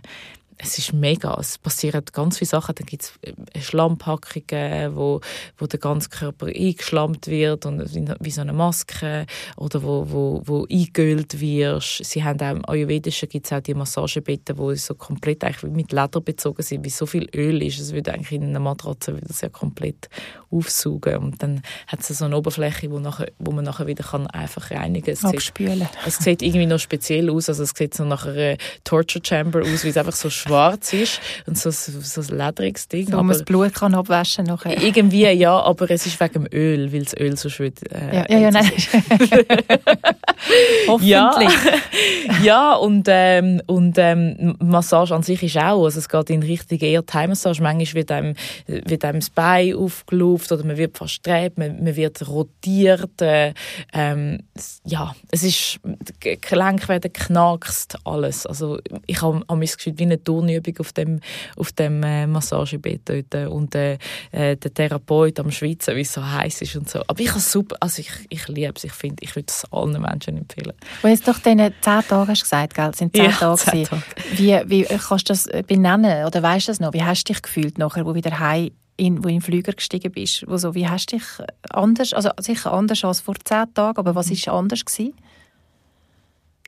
es 0.62 0.78
ist 0.78 0.92
mega. 0.92 1.36
Es 1.40 1.58
passieren 1.58 2.02
ganz 2.12 2.38
viele 2.38 2.48
Sachen. 2.48 2.74
Dann 2.76 2.86
gibt 2.86 3.02
es 3.02 3.12
äh, 3.22 3.60
Schlammpackungen, 3.60 4.94
wo, 4.94 5.20
wo 5.58 5.66
der 5.66 5.80
ganze 5.80 6.08
Körper 6.08 6.46
eingeschlammt 6.46 7.26
wird 7.26 7.66
und 7.66 7.92
wie 7.92 8.30
so 8.30 8.40
eine 8.40 8.52
Maske 8.52 9.26
oder 9.56 9.82
wo, 9.82 10.06
wo, 10.08 10.42
wo 10.44 10.66
eingeölt 10.70 11.40
wirst. 11.40 12.04
Sie 12.04 12.22
haben 12.22 12.40
auch 12.40 12.50
im 12.52 12.68
Ayurvedischen 12.68 13.28
gibt 13.28 13.46
es 13.46 13.52
auch 13.52 13.60
die 13.60 13.74
Massagebetten, 13.74 14.56
wo 14.56 14.72
so 14.74 14.94
komplett 14.94 15.42
eigentlich 15.42 15.72
mit 15.72 15.90
Leder 15.90 16.20
bezogen 16.20 16.62
sind, 16.62 16.84
wie 16.84 16.90
so 16.90 17.06
viel 17.06 17.28
Öl 17.34 17.62
ist. 17.62 17.80
Es 17.80 17.92
würde 17.92 18.14
eigentlich 18.14 18.32
in 18.32 18.44
einer 18.44 18.60
Matratze 18.60 19.16
wieder 19.16 19.32
sehr 19.32 19.50
komplett 19.50 20.08
aufsaugen 20.50 21.16
und 21.16 21.42
dann 21.42 21.62
hat 21.86 22.00
es 22.00 22.08
so 22.18 22.24
eine 22.24 22.36
Oberfläche, 22.36 22.90
wo, 22.90 22.98
nachher, 22.98 23.32
wo 23.38 23.50
man 23.52 23.64
nachher 23.64 23.86
wieder 23.86 24.04
kann 24.04 24.26
einfach 24.28 24.70
reinigen 24.70 25.16
kann. 25.16 25.30
Abspülen. 25.30 25.88
Es 26.06 26.18
sieht 26.18 26.42
irgendwie 26.42 26.66
noch 26.66 26.78
speziell 26.78 27.30
aus, 27.30 27.48
also 27.48 27.62
es 27.62 27.70
sieht 27.70 27.94
so 27.94 28.04
nach 28.04 28.26
einer 28.26 28.56
Torture 28.84 29.24
Chamber 29.24 29.62
aus, 29.62 29.84
wie 29.84 29.88
es 29.88 29.96
einfach 29.96 30.12
so 30.12 30.30
schwarz 30.30 30.51
ist 30.92 31.20
und 31.46 31.58
so, 31.58 31.70
so, 31.70 32.00
so 32.00 32.20
ein 32.20 32.38
ledriges 32.38 32.88
Ding. 32.88 33.06
So, 33.06 33.12
wo 33.12 33.16
man 33.22 33.28
das 33.28 33.44
Blut 33.44 33.74
kann 33.74 33.94
abwaschen 33.94 34.46
nachher. 34.46 34.82
Irgendwie 34.82 35.26
ja, 35.28 35.58
aber 35.58 35.90
es 35.90 36.06
ist 36.06 36.20
wegen 36.20 36.44
dem 36.44 36.48
Öl, 36.52 36.92
weil 36.92 37.02
das 37.04 37.14
Öl 37.18 37.36
so 37.36 37.48
schön 37.48 37.72
äh, 37.90 38.16
ja, 38.16 38.26
ja, 38.28 38.38
ja, 38.38 38.50
nein. 38.50 38.70
Hoffentlich. 40.88 41.10
Ja, 41.10 41.32
ja 42.42 42.74
und, 42.74 43.06
ähm, 43.08 43.62
und 43.66 43.96
ähm, 43.98 44.56
Massage 44.60 45.14
an 45.14 45.22
sich 45.22 45.42
ist 45.42 45.56
auch, 45.56 45.84
also 45.84 45.98
es 45.98 46.08
geht 46.08 46.30
in 46.30 46.42
Richtung 46.42 46.78
eher 46.78 47.04
Thai-Massage. 47.04 47.62
Manchmal 47.62 47.94
wird 47.94 48.10
einem, 48.10 48.34
wird 48.66 49.04
einem 49.04 49.20
das 49.20 49.30
Bein 49.30 49.74
aufgelaufen 49.74 50.58
oder 50.58 50.66
man 50.66 50.76
wird 50.76 50.96
verstrebt, 50.96 51.58
man, 51.58 51.82
man 51.82 51.96
wird 51.96 52.26
rotiert. 52.28 53.20
Äh, 53.20 53.54
ähm, 53.92 54.40
ja, 54.84 55.14
es 55.30 55.42
ist, 55.42 55.80
Gelenke 56.20 56.88
werden 56.88 57.12
knackst, 57.12 57.98
alles. 58.04 58.46
Also 58.46 58.78
ich 59.06 59.22
habe 59.22 59.42
hab 59.48 59.60
das 59.60 59.76
Gefühl, 59.76 59.94
wie 59.98 60.04
eine 60.04 60.22
Turnübung 60.22 60.74
auf 60.78 60.92
dem, 60.92 61.20
auf 61.56 61.72
dem 61.72 62.02
äh, 62.02 62.26
Massagebett 62.26 63.02
dort 63.04 63.48
und 63.48 63.74
äh, 63.74 63.98
äh, 64.32 64.56
der 64.56 64.74
Therapeut 64.74 65.38
am 65.40 65.50
Schwitzen, 65.50 65.96
wie 65.96 66.02
es 66.02 66.12
so 66.12 66.24
heiß 66.24 66.62
ist 66.62 66.76
und 66.76 66.88
so. 66.88 67.02
Aber 67.06 67.20
ich 67.20 67.30
habe 67.30 67.40
super, 67.40 67.76
also 67.80 68.00
ich, 68.00 68.10
ich 68.28 68.48
liebe 68.48 68.74
es, 68.76 68.84
ich 68.84 68.92
finde, 68.92 69.22
ich 69.22 69.34
würde 69.36 69.46
es 69.48 69.64
allen 69.70 70.00
Menschen 70.00 70.31
empfehlen. 70.36 70.72
Du 71.02 71.08
hast 71.08 71.26
doch 71.26 71.38
diese 71.38 71.72
zehn 71.80 72.02
Tage 72.02 72.28
hast 72.28 72.42
gesagt, 72.42 72.74
gell? 72.74 72.94
sind 72.94 73.14
zehn 73.14 73.26
ja, 73.26 73.30
Tage, 73.30 73.60
zehn 73.60 73.84
Tage. 73.84 74.02
Wie, 74.36 74.60
wie 74.66 74.84
kannst 74.84 75.28
du 75.28 75.32
das 75.32 75.48
benennen 75.66 76.26
oder 76.26 76.42
weißt 76.42 76.68
du 76.68 76.70
das 76.72 76.80
noch? 76.80 76.92
Wie 76.92 77.02
hast 77.02 77.24
du 77.28 77.32
dich 77.32 77.42
gefühlt 77.42 77.78
nachher, 77.78 78.06
wo 78.06 78.14
wieder 78.14 78.38
heim 78.38 78.70
in, 78.96 79.24
wo 79.24 79.28
in 79.28 79.36
den 79.36 79.40
Flüger 79.42 79.72
gestiegen 79.72 80.12
bist? 80.12 80.44
Wo 80.46 80.56
so, 80.56 80.74
wie 80.74 80.88
hast 80.88 81.12
du 81.12 81.16
dich 81.16 81.26
anders, 81.70 82.12
also 82.12 82.30
sicher 82.40 82.72
anders 82.72 83.04
als 83.04 83.20
vor 83.20 83.34
zehn 83.44 83.72
Tagen, 83.74 83.98
aber 83.98 84.14
was 84.14 84.30
war 84.30 84.54
anders 84.54 84.84
gewesen? 84.84 85.14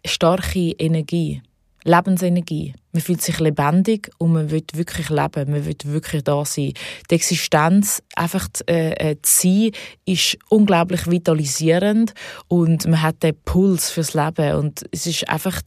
Starke 0.06 0.70
Energie, 0.78 1.42
Lebensenergie 1.84 2.74
man 2.94 3.02
fühlt 3.02 3.20
sich 3.20 3.40
lebendig 3.40 4.10
und 4.18 4.32
man 4.32 4.50
will 4.50 4.62
wirklich 4.72 5.10
leben, 5.10 5.50
man 5.50 5.66
will 5.66 5.76
wirklich 5.84 6.22
da 6.22 6.44
sein. 6.44 6.72
Die 7.10 7.14
Existenz, 7.14 8.02
einfach 8.14 8.48
äh, 8.68 9.10
äh, 9.10 9.16
zu 9.20 9.42
sein, 9.42 9.70
ist 10.04 10.38
unglaublich 10.48 11.10
vitalisierend 11.10 12.14
und 12.48 12.86
man 12.86 13.02
hat 13.02 13.22
den 13.22 13.34
Puls 13.44 13.90
fürs 13.90 14.14
Leben 14.14 14.54
und 14.54 14.84
es 14.92 15.06
ist 15.06 15.28
einfach, 15.28 15.60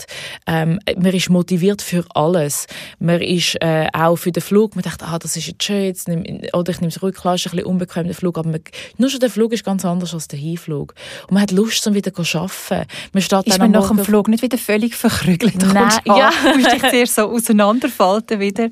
ähm, 0.48 0.80
man 0.96 1.14
ist 1.14 1.30
motiviert 1.30 1.82
für 1.82 2.06
alles. 2.16 2.66
Man 3.00 3.22
ist 3.22 3.56
äh, 3.62 3.88
auch 3.92 4.16
für 4.16 4.32
den 4.32 4.42
Flug, 4.42 4.76
man 4.76 4.84
denkt, 4.84 5.04
ah, 5.04 5.20
das 5.20 5.36
ist 5.36 5.48
jetzt 5.48 5.64
schön, 5.64 5.84
jetzt 5.84 6.08
nehm, 6.08 6.24
oder 6.54 6.72
ich 6.72 6.80
nehme 6.80 6.90
es 6.90 7.02
ruhig, 7.04 7.16
klar 7.16 7.36
ist 7.36 7.46
ein 7.46 7.52
bisschen 7.52 7.66
unbequem 7.66 8.06
der 8.06 8.16
Flug, 8.16 8.38
aber 8.38 8.50
man, 8.50 8.62
nur 8.98 9.10
schon 9.10 9.20
der 9.20 9.30
Flug 9.30 9.52
ist 9.52 9.66
ganz 9.66 9.84
anders 9.84 10.14
als 10.14 10.30
der 10.30 10.40
Hinflug. 10.40 10.96
Und 11.24 11.34
man 11.34 11.44
hat 11.44 11.52
Lust, 11.52 11.86
um 11.88 11.94
wieder 11.94 12.14
zu 12.14 12.22
arbeiten. 12.40 12.88
Man 13.12 13.22
steht 13.22 13.48
ist 13.48 13.60
man 13.60 13.72
nach 13.72 13.90
dem 13.90 14.00
Flug 14.00 14.30
nicht 14.30 14.44
wieder 14.44 14.58
völlig 14.58 14.96
verkrügelt? 14.96 15.58
Nein, 15.74 15.92
ja. 16.06 16.32
Du 16.54 16.58
so 17.18 17.30
auseinanderfalten 17.30 18.40
wieder. 18.40 18.70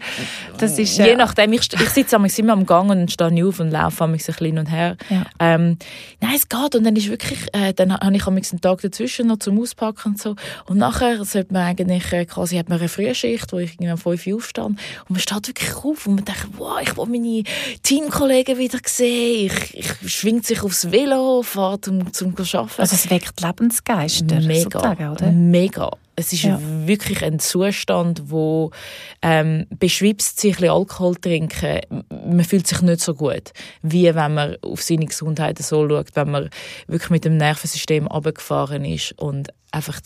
Das 0.57 0.77
ist, 0.79 0.99
äh, 0.99 1.09
Je 1.09 1.15
nachdem, 1.15 1.53
ich, 1.53 1.71
ich 1.73 1.89
sitze 1.89 2.15
immer 2.37 2.53
am 2.53 2.65
Gang 2.65 2.89
und 2.89 3.11
stehe 3.11 3.31
nie 3.31 3.43
auf 3.43 3.59
und 3.59 3.71
laufe 3.71 4.03
ein 4.03 4.11
bisschen 4.11 4.35
hin 4.35 4.59
und 4.59 4.67
her. 4.67 4.97
Ja. 5.09 5.25
Ähm, 5.39 5.77
nein, 6.21 6.35
es 6.35 6.47
geht. 6.47 6.75
Und 6.75 6.83
dann 6.83 6.95
ist 6.95 7.09
wirklich, 7.09 7.39
äh, 7.53 7.73
dann 7.73 7.93
habe 7.93 8.15
ich 8.15 8.27
einen 8.27 8.61
Tag 8.61 8.81
dazwischen 8.81 9.27
noch 9.27 9.39
zum 9.39 9.59
Auspacken 9.59 10.11
und 10.11 10.21
so. 10.21 10.35
Und 10.67 10.77
nachher 10.77 11.23
sollte 11.25 11.53
man 11.53 11.63
eigentlich, 11.63 12.11
äh, 12.13 12.25
quasi, 12.25 12.57
hat 12.57 12.69
man 12.69 12.79
eine 12.79 12.87
Frühschicht, 12.87 13.51
wo 13.51 13.57
ich 13.57 13.73
irgendwie 13.73 13.91
um 13.91 13.97
5 13.97 14.27
Uhr 14.27 14.35
aufstehe. 14.37 14.63
Und 14.63 14.79
man 15.09 15.19
steht 15.19 15.47
wirklich 15.47 15.75
auf 15.75 16.07
und 16.07 16.15
man 16.15 16.25
denkt, 16.25 16.47
wow, 16.57 16.79
ich 16.81 16.95
will 16.95 17.05
meine 17.07 17.43
Teamkollegen 17.83 18.57
wieder 18.57 18.79
sehen. 18.85 19.51
Ich, 19.73 19.77
ich 20.03 20.13
schwingt 20.13 20.45
sich 20.45 20.61
aufs 20.61 20.91
Velo, 20.91 21.41
fahrt 21.41 21.85
zum, 21.85 22.13
zum 22.13 22.35
Arbeiten. 22.37 22.69
Also 22.77 22.95
es 22.95 23.09
weckt 23.09 23.41
Lebensgeister, 23.41 24.39
Mega. 24.41 25.11
Oder? 25.11 25.31
Mega. 25.31 25.91
Es 26.15 26.31
ist 26.31 26.43
ja. 26.43 26.59
wirklich 26.61 27.23
ein 27.23 27.39
Zustand, 27.39 28.29
wo 28.31 28.71
ähm, 29.21 29.65
beschwipst 29.69 30.39
sich 30.39 30.59
ein 30.59 30.69
Alkohol 30.69 31.15
trinken, 31.15 31.81
man 32.09 32.43
fühlt 32.43 32.67
sich 32.67 32.81
nicht 32.81 33.01
so 33.01 33.13
gut, 33.13 33.51
wie 33.81 34.05
wenn 34.15 34.33
man 34.33 34.55
auf 34.61 34.81
seine 34.81 35.05
Gesundheit 35.05 35.59
so 35.59 35.87
schaut, 35.87 36.07
wenn 36.15 36.31
man 36.31 36.49
wirklich 36.87 37.09
mit 37.09 37.25
dem 37.25 37.37
Nervensystem 37.37 38.07
abgefahren 38.07 38.85
ist 38.85 39.11
und 39.19 39.49
einfach 39.71 39.99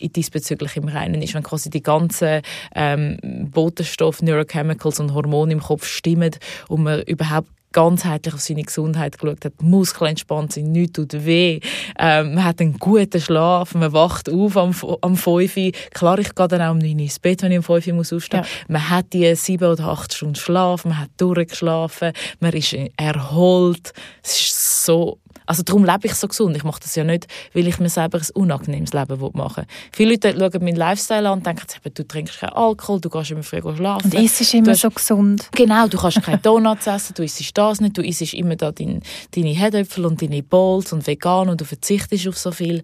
diesbezüglich 0.00 0.76
im 0.76 0.88
Reinen 0.88 1.22
ist, 1.22 1.34
wenn 1.34 1.44
quasi 1.44 1.70
die 1.70 1.82
ganzen 1.82 2.42
ähm, 2.74 3.18
Botenstoffe, 3.52 4.20
Neurochemicals 4.20 4.98
und 4.98 5.14
Hormone 5.14 5.52
im 5.52 5.60
Kopf 5.60 5.86
stimmen 5.86 6.32
und 6.68 6.82
man 6.82 7.02
überhaupt 7.02 7.48
ganzheitlich 7.76 8.32
auf 8.32 8.40
seine 8.40 8.62
Gesundheit 8.62 9.18
geschaut 9.18 9.44
hat, 9.44 9.60
Muskeln 9.60 10.08
entspannt 10.08 10.54
sind, 10.54 10.72
nichts 10.72 10.94
tut 10.94 11.12
weh, 11.12 11.60
ähm, 11.98 12.34
man 12.34 12.44
hat 12.44 12.58
einen 12.62 12.78
guten 12.78 13.20
Schlaf, 13.20 13.74
man 13.74 13.92
wacht 13.92 14.32
auf 14.32 14.56
am, 14.56 14.74
am 15.02 15.14
5 15.14 15.56
Uhr. 15.58 15.72
Klar, 15.92 16.18
ich 16.18 16.34
gehe 16.34 16.48
dann 16.48 16.62
auch 16.62 16.70
um 16.70 16.78
9 16.78 16.94
Uhr 16.94 17.00
ins 17.00 17.18
Bett, 17.18 17.42
wenn 17.42 17.52
ich 17.52 17.58
um 17.58 17.64
5 17.64 17.86
Uhr 17.88 17.92
muss 17.92 18.14
aufstehen 18.14 18.40
muss. 18.40 18.48
Ja. 18.48 18.64
Man 18.68 18.88
hat 18.88 19.12
die 19.12 19.34
sieben 19.34 19.70
oder 19.70 19.88
acht 19.88 20.14
Stunden 20.14 20.36
Schlaf, 20.36 20.86
man 20.86 20.98
hat 20.98 21.10
durchgeschlafen, 21.18 22.12
man 22.40 22.54
ist 22.54 22.74
erholt. 22.96 23.92
Es 24.22 24.40
ist 24.40 24.86
so 24.86 25.18
also 25.46 25.62
darum 25.62 25.84
lebe 25.84 26.06
ich 26.06 26.14
so 26.14 26.28
gesund. 26.28 26.56
Ich 26.56 26.64
mache 26.64 26.80
das 26.80 26.94
ja 26.96 27.04
nicht, 27.04 27.26
weil 27.54 27.66
ich 27.66 27.78
mir 27.78 27.88
selber 27.88 28.18
ein 28.18 28.26
unangenehmes 28.34 28.92
Leben 28.92 29.18
machen 29.34 29.64
will. 29.64 29.66
Viele 29.92 30.10
Leute 30.14 30.34
schauen 30.38 30.64
meinen 30.64 30.76
Lifestyle 30.76 31.28
an 31.28 31.38
und 31.38 31.46
denken, 31.46 31.66
du 31.94 32.06
trinkst 32.06 32.40
keinen 32.40 32.52
Alkohol, 32.52 33.00
du 33.00 33.08
gehst 33.08 33.30
immer 33.30 33.42
früh 33.42 33.60
schlafen. 33.76 34.10
Und 34.10 34.14
isst 34.14 34.54
immer 34.54 34.72
hast, 34.72 34.80
so 34.82 34.90
gesund. 34.90 35.48
Genau, 35.52 35.86
du 35.86 35.98
kannst 35.98 36.22
keine 36.22 36.38
Donuts 36.38 36.86
essen, 36.86 37.14
du 37.14 37.24
isst 37.24 37.56
das 37.56 37.80
nicht, 37.80 37.96
du 37.96 38.02
isst 38.02 38.34
immer 38.34 38.56
da 38.56 38.72
dein, 38.72 39.02
deine 39.34 39.50
Herdöpfel 39.50 40.04
und 40.04 40.20
deine 40.20 40.42
Bowls 40.42 40.92
und 40.92 41.06
vegan 41.06 41.48
und 41.48 41.60
du 41.60 41.64
verzichtest 41.64 42.26
auf 42.28 42.36
so 42.36 42.50
viel. 42.50 42.82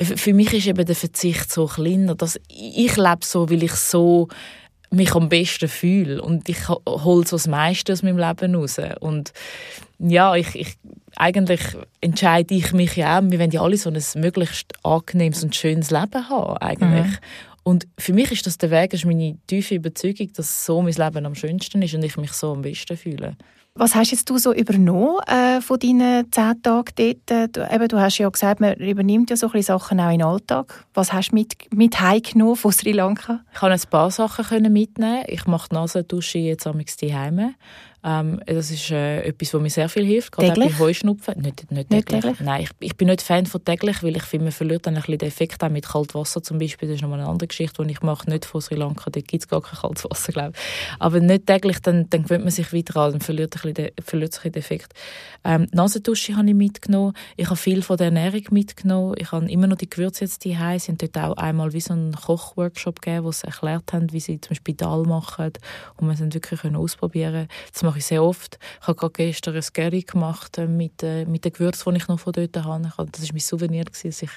Für 0.00 0.32
mich 0.32 0.52
ist 0.52 0.66
eben 0.66 0.86
der 0.86 0.96
Verzicht 0.96 1.52
so 1.52 1.66
kleiner, 1.66 2.14
dass 2.14 2.38
ich 2.48 2.96
lebe 2.96 3.24
so, 3.24 3.50
weil 3.50 3.64
ich 3.64 3.72
so 3.72 4.28
mich 4.90 5.14
am 5.14 5.28
besten 5.28 5.68
fühle 5.68 6.22
und 6.22 6.48
ich 6.48 6.68
hole 6.68 7.26
so 7.26 7.36
das 7.36 7.48
meiste 7.48 7.92
aus 7.92 8.02
meinem 8.02 8.18
Leben 8.18 8.54
raus 8.54 8.76
und 9.00 9.32
ja, 9.98 10.34
ich, 10.36 10.54
ich 10.54 10.76
eigentlich 11.16 11.60
entscheide 12.00 12.54
ich 12.54 12.72
mich 12.72 12.96
ja 12.96 13.18
auch, 13.18 13.22
wir 13.24 13.38
wollen 13.38 13.50
ja 13.50 13.62
alle 13.62 13.76
so 13.76 13.90
ein 13.90 14.02
möglichst 14.16 14.72
angenehmes 14.84 15.42
und 15.42 15.54
schönes 15.54 15.90
Leben 15.90 16.28
haben 16.28 16.56
eigentlich. 16.58 17.06
Mhm. 17.06 17.18
Und 17.62 17.88
für 17.98 18.12
mich 18.12 18.30
ist 18.30 18.46
das 18.46 18.58
der 18.58 18.70
Weg, 18.70 18.92
ist 18.92 19.04
meine 19.04 19.36
tiefe 19.48 19.74
Überzeugung, 19.74 20.32
dass 20.34 20.64
so 20.64 20.82
mein 20.82 20.92
Leben 20.92 21.26
am 21.26 21.34
schönsten 21.34 21.82
ist 21.82 21.94
und 21.94 22.04
ich 22.04 22.16
mich 22.16 22.32
so 22.32 22.52
am 22.52 22.62
besten 22.62 22.96
fühle. 22.96 23.36
Was 23.78 23.94
hast 23.94 24.10
jetzt 24.10 24.30
du 24.30 24.38
so 24.38 24.54
übernommen 24.54 25.18
äh, 25.26 25.60
von 25.60 25.78
deinen 25.78 26.32
zehn 26.32 26.62
Tagen 26.62 26.92
dort? 26.96 27.56
Du, 27.56 27.68
eben, 27.70 27.88
du 27.88 28.00
hast 28.00 28.16
ja 28.16 28.28
gesagt, 28.28 28.58
man 28.58 28.74
übernimmt 28.74 29.28
ja 29.28 29.36
so 29.36 29.50
ein 29.52 29.62
Sachen 29.62 30.00
auch 30.00 30.10
in 30.10 30.20
den 30.20 30.26
Alltag. 30.26 30.86
Was 30.94 31.12
hast 31.12 31.32
du 31.32 31.34
mit, 31.34 31.56
mit 31.74 32.00
heimgenommen 32.00 32.56
von 32.56 32.72
Sri 32.72 32.92
Lanka? 32.92 33.40
Ich 33.52 33.58
konnte 33.58 33.74
ein 33.74 33.90
paar 33.90 34.10
Sachen 34.10 34.72
mitnehmen. 34.72 35.24
Ich 35.26 35.46
mache 35.46 35.68
die 35.70 35.74
Nasendusche 35.74 36.38
jetzt 36.38 36.66
am 36.66 36.80
daheim. 37.02 37.54
Ähm, 38.06 38.40
das 38.46 38.70
ist 38.70 38.92
äh, 38.92 39.22
etwas, 39.22 39.52
was 39.52 39.60
mir 39.60 39.68
sehr 39.70 39.88
viel 39.88 40.04
hilft, 40.04 40.30
gerade 40.30 40.52
täglich? 40.52 40.72
bei 40.72 40.78
Heuschnupfen. 40.78 41.40
Nicht, 41.40 41.68
nicht, 41.72 41.90
Nicht 41.90 42.06
täglich. 42.06 42.22
täglich? 42.22 42.40
Nein, 42.40 42.62
ich, 42.62 42.70
ich 42.78 42.96
bin 42.96 43.08
nicht 43.08 43.20
Fan 43.20 43.46
von 43.46 43.64
täglich, 43.64 44.00
weil 44.04 44.16
ich 44.16 44.22
finde, 44.22 44.44
man 44.44 44.52
verliert 44.52 44.86
dann 44.86 44.94
ein 44.94 45.00
bisschen 45.00 45.18
den 45.18 45.28
Effekt 45.28 45.64
auch 45.64 45.70
mit 45.70 45.88
kaltem 45.88 46.20
Wasser 46.20 46.40
zum 46.40 46.58
Beispiel. 46.60 46.88
Das 46.88 46.96
ist 46.96 47.02
nochmal 47.02 47.18
eine 47.18 47.28
andere 47.28 47.48
Geschichte, 47.48 47.84
die 47.84 47.90
ich 47.90 48.02
mache, 48.02 48.30
nicht 48.30 48.44
von 48.44 48.60
Sri 48.60 48.76
Lanka. 48.76 49.10
Dort 49.10 49.26
gibt 49.26 49.42
es 49.42 49.48
gar 49.48 49.60
kein 49.60 49.80
kaltes 49.80 50.04
Wasser, 50.08 50.32
glaube 50.32 50.52
ich. 50.54 51.00
Aber 51.00 51.18
nicht 51.18 51.46
täglich, 51.46 51.80
dann, 51.80 52.08
dann 52.08 52.22
gewöhnt 52.22 52.44
man 52.44 52.52
sich 52.52 52.72
weiter 52.72 52.96
an, 53.00 53.12
dann 53.12 53.20
verliert, 53.20 53.56
ein 53.56 53.60
bisschen 53.60 53.74
den, 53.74 53.90
verliert 54.00 54.32
sich 54.34 54.42
den 54.44 54.54
Effekt. 54.54 54.92
Ähm, 55.44 55.66
die 55.70 55.76
Nasendusche 55.76 56.36
habe 56.36 56.48
ich 56.48 56.54
mitgenommen. 56.54 57.12
Ich 57.36 57.46
habe 57.46 57.56
viel 57.56 57.82
von 57.82 57.96
der 57.96 58.06
Ernährung 58.06 58.42
mitgenommen. 58.50 59.14
Ich 59.18 59.32
habe 59.32 59.50
immer 59.50 59.66
noch 59.66 59.78
die 59.78 59.90
Gewürze 59.90 60.24
jetzt 60.24 60.44
daheim. 60.46 60.78
Sie 60.78 60.92
haben 60.92 60.98
dort 60.98 61.18
auch 61.18 61.36
einmal 61.38 61.72
wie 61.72 61.80
so 61.80 61.92
einen 61.92 62.12
Kochworkshop 62.12 63.02
gegeben, 63.02 63.24
wo 63.24 63.32
sie 63.32 63.46
erklärt 63.46 63.92
haben, 63.92 64.12
wie 64.12 64.20
sie 64.20 64.40
zum 64.40 64.50
Beispiel 64.50 64.74
Dal 64.74 65.02
machen 65.02 65.52
und 65.96 66.06
man 66.06 66.14
es 66.14 66.20
dann 66.20 66.32
wirklich 66.32 66.60
können 66.60 66.76
ausprobieren 66.76 67.48
Das 67.72 67.82
mache 67.82 67.95
ich 67.98 68.06
sehr 68.06 68.22
oft. 68.22 68.58
Ich 68.80 68.86
habe 68.86 68.96
gerade 68.96 69.12
gestern 69.12 69.54
ein 69.54 69.64
Curry 69.72 70.02
gemacht 70.02 70.58
äh, 70.58 70.66
mit, 70.66 71.02
äh, 71.02 71.24
mit 71.24 71.44
den 71.44 71.52
Gewürzen, 71.52 71.92
die 71.92 71.98
ich 71.98 72.08
noch 72.08 72.20
von 72.20 72.32
dort 72.32 72.56
habe. 72.56 72.82
Das 72.82 73.22
war 73.22 73.28
mein 73.32 73.40
Souvenir, 73.40 73.84
gewesen, 73.84 74.08
dass 74.08 74.22
ich 74.22 74.30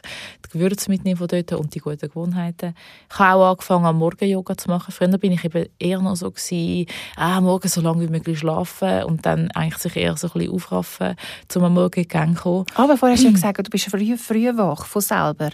die 0.46 0.50
Gewürze 0.52 0.90
mitnehme 0.90 1.18
von 1.18 1.28
dort 1.28 1.52
und 1.54 1.74
die 1.74 1.80
guten 1.80 2.08
Gewohnheiten. 2.08 2.76
Ich 3.12 3.20
habe 3.20 3.44
auch 3.44 3.52
angefangen, 3.52 3.86
am 3.86 3.98
Morgen 3.98 4.28
Yoga 4.28 4.58
zu 4.58 4.70
machen. 4.70 4.92
Früher 4.92 5.18
bin 5.18 5.32
ich 5.32 5.44
eben 5.44 5.68
eher 5.80 6.00
noch 6.00 6.16
so 6.16 6.32
gewesen, 6.32 6.86
ah, 7.16 7.42
morgen 7.42 7.68
so 7.68 7.82
lange 7.82 8.02
wie 8.02 8.12
möglich 8.12 8.40
schlafen 8.40 9.04
und 9.04 9.26
dann 9.26 9.52
eigentlich 9.52 9.78
sich 9.78 9.96
eher 9.96 10.18
so 10.18 10.28
ein 10.28 10.34
bisschen 10.34 10.54
aufraffen, 10.54 11.16
um 11.56 11.64
am 11.64 11.74
Morgen 11.74 12.10
zu 12.10 12.42
kommen. 12.42 12.66
Aber 12.76 12.98
vorher 12.98 13.16
hast 13.16 13.24
du 13.24 13.28
ja 13.28 13.34
gesagt, 13.34 13.60
du 13.60 13.70
bist 13.70 13.90
früh, 13.90 14.18
früh 14.18 14.56
wach 14.58 14.86
von 14.86 15.02
selber. 15.02 15.50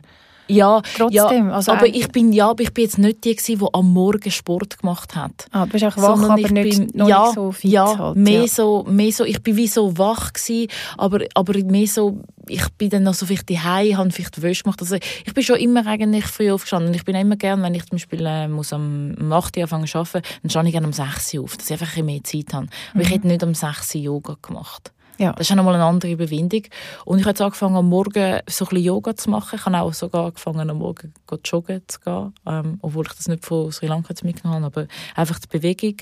Ja, 0.47 0.81
Trotzdem, 0.97 1.47
ja, 1.49 1.53
also 1.53 1.71
aber 1.71 1.87
ich 1.87 2.07
bin 2.09 2.31
ja, 2.31 2.49
aber 2.49 2.61
ich 2.61 2.73
bin 2.73 2.83
jetzt 2.83 2.97
nicht 2.97 3.23
die 3.23 3.35
gewesen, 3.35 3.59
die 3.59 3.73
am 3.73 3.93
Morgen 3.93 4.31
Sport 4.31 4.79
gemacht 4.79 5.15
hat. 5.15 5.47
Ah, 5.51 5.65
du 5.65 5.71
bist 5.71 5.85
auch 5.85 5.97
wach, 5.97 6.29
aber 6.29 6.37
ich 6.39 6.51
nicht, 6.51 6.77
bin, 6.77 6.91
noch 6.93 7.09
ja, 7.09 7.23
nicht 7.25 7.35
so 7.35 7.51
fit. 7.51 7.71
ja, 7.71 7.97
halt, 7.97 8.15
mehr 8.17 8.41
ja. 8.41 8.47
so, 8.47 8.85
mehr 8.87 9.11
so, 9.11 9.23
ich 9.25 9.41
bin 9.41 9.55
wie 9.57 9.67
so 9.67 9.97
wach 9.97 10.33
gewesen, 10.33 10.67
aber, 10.97 11.21
aber 11.33 11.57
mehr 11.63 11.87
so, 11.87 12.19
ich 12.47 12.67
bin 12.77 12.89
dann 12.89 13.03
noch 13.03 13.13
so 13.13 13.25
vielleicht 13.25 13.49
daheim, 13.49 13.97
habe 13.97 14.11
vielleicht 14.11 14.41
Wäsche 14.41 14.63
gemacht. 14.63 14.81
Also 14.81 14.95
ich 14.95 15.33
bin 15.33 15.43
schon 15.43 15.57
immer 15.57 15.85
eigentlich 15.87 16.25
früh 16.25 16.51
aufgestanden. 16.51 16.93
Ich 16.93 17.05
bin 17.05 17.15
immer 17.15 17.35
gern, 17.35 17.63
wenn 17.63 17.73
ich 17.73 17.85
zum 17.85 17.97
Beispiel 17.97 18.25
äh, 18.25 18.47
muss 18.47 18.73
am 18.73 19.15
um 19.19 19.33
8 19.33 19.57
Uhr 19.57 19.63
anfangen 19.63 19.87
zu 19.87 19.97
arbeiten, 19.97 20.21
dann 20.43 20.49
stehe 20.49 20.65
ich 20.65 20.71
gerne 20.71 20.87
um 20.87 20.93
6 20.93 21.33
Uhr 21.33 21.43
auf, 21.43 21.57
dass 21.57 21.69
ich 21.69 21.73
einfach 21.73 21.97
ein 21.97 22.05
mehr 22.05 22.23
Zeit 22.23 22.53
habe. 22.53 22.67
Aber 22.93 23.01
ich 23.01 23.09
hätte 23.09 23.27
nicht 23.27 23.43
um 23.43 23.55
6 23.55 23.95
Uhr 23.95 24.01
Yoga 24.01 24.37
gemacht. 24.41 24.91
Ja. 25.17 25.31
Das 25.33 25.41
ist 25.41 25.51
auch 25.51 25.55
nochmal 25.55 25.75
eine 25.75 25.85
andere 25.85 26.11
Überwindung. 26.11 26.63
Und 27.05 27.19
ich 27.19 27.25
habe 27.25 27.31
jetzt 27.31 27.41
angefangen, 27.41 27.75
am 27.75 27.89
Morgen 27.89 28.39
so 28.47 28.65
ein 28.65 28.69
bisschen 28.69 28.83
Yoga 28.83 29.15
zu 29.15 29.29
machen. 29.29 29.55
Ich 29.59 29.65
habe 29.65 29.81
auch 29.81 29.93
sogar 29.93 30.25
angefangen, 30.25 30.69
am 30.69 30.77
Morgen 30.77 31.13
joggen 31.43 31.81
zu 31.87 31.99
gehen. 32.01 32.33
Ähm, 32.45 32.79
obwohl 32.81 33.05
ich 33.05 33.13
das 33.13 33.27
nicht 33.27 33.45
von 33.45 33.71
Sri 33.71 33.87
Lanka 33.87 34.13
mitgenommen 34.23 34.63
habe, 34.63 34.81
aber 34.81 34.87
einfach 35.15 35.39
die 35.39 35.47
Bewegung. 35.47 35.95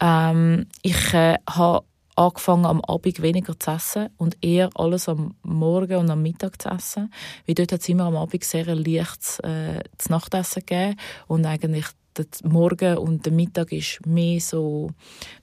Ähm, 0.00 0.66
ich 0.82 1.14
äh, 1.14 1.36
habe 1.48 1.84
angefangen, 2.18 2.66
am 2.66 2.80
Abend 2.80 3.22
weniger 3.22 3.58
zu 3.58 3.70
essen 3.70 4.08
und 4.16 4.36
eher 4.42 4.70
alles 4.74 5.08
am 5.08 5.36
Morgen 5.42 5.96
und 5.96 6.10
am 6.10 6.22
Mittag 6.22 6.60
zu 6.60 6.68
essen. 6.68 7.12
Weil 7.46 7.54
dort 7.54 7.72
hat 7.72 7.80
es 7.80 7.88
immer 7.88 8.06
am 8.06 8.16
Abend 8.16 8.42
sehr 8.42 8.66
ein 8.66 8.84
leichtes 8.84 9.38
äh, 9.40 9.82
Nachtessen 10.08 10.66
gegeben 10.66 10.96
und 11.28 11.46
eigentlich 11.46 11.86
der 12.18 12.50
Morgen 12.50 12.98
und 12.98 13.24
der 13.24 13.32
Mittag 13.32 13.72
ist 13.72 14.04
mehr 14.06 14.40
so 14.40 14.90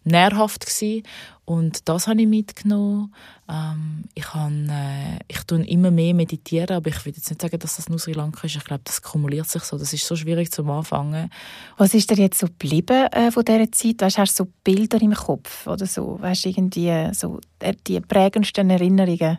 nährhaft 0.04 0.66
gewesen. 0.66 1.04
und 1.46 1.88
das 1.88 2.08
habe 2.08 2.22
ich 2.22 2.28
mitgenommen. 2.28 3.14
Ähm, 3.50 4.04
ich, 4.14 4.34
habe, 4.34 4.54
äh, 4.70 5.20
ich 5.28 5.44
tue 5.44 5.64
immer 5.66 5.92
mehr 5.92 6.14
meditieren, 6.14 6.76
aber 6.76 6.90
ich 6.90 7.06
würde 7.06 7.18
jetzt 7.18 7.30
nicht 7.30 7.42
sagen, 7.42 7.60
dass 7.60 7.76
das 7.76 7.90
nur 7.90 8.00
Sri 8.00 8.14
Lanka 8.14 8.46
ist. 8.46 8.56
Ich 8.56 8.64
glaube, 8.64 8.82
das 8.84 9.02
kumuliert 9.02 9.48
sich 9.48 9.64
so. 9.64 9.78
Das 9.78 9.94
ist 9.94 10.06
so 10.06 10.16
schwierig 10.16 10.52
zum 10.52 10.70
Anfangen. 10.72 11.30
Was 11.78 11.94
ist 11.94 12.10
dir 12.10 12.18
jetzt 12.18 12.40
so 12.40 12.48
geblieben 12.48 13.08
äh, 13.12 13.32
von 13.32 13.46
dieser 13.46 13.72
Zeit? 13.72 14.02
Weißt, 14.02 14.18
hast 14.18 14.40
du 14.40 14.44
so 14.46 14.52
Bilder 14.64 15.02
im 15.02 15.14
Kopf 15.14 15.68
oder 15.68 15.86
so? 15.86 16.18
Weißt, 16.20 16.46
irgendwie 16.46 16.88
äh, 16.88 17.14
so 17.14 17.40
äh, 17.60 17.74
die 17.88 18.00
prägendsten 18.02 18.70
Erinnerungen? 18.70 19.38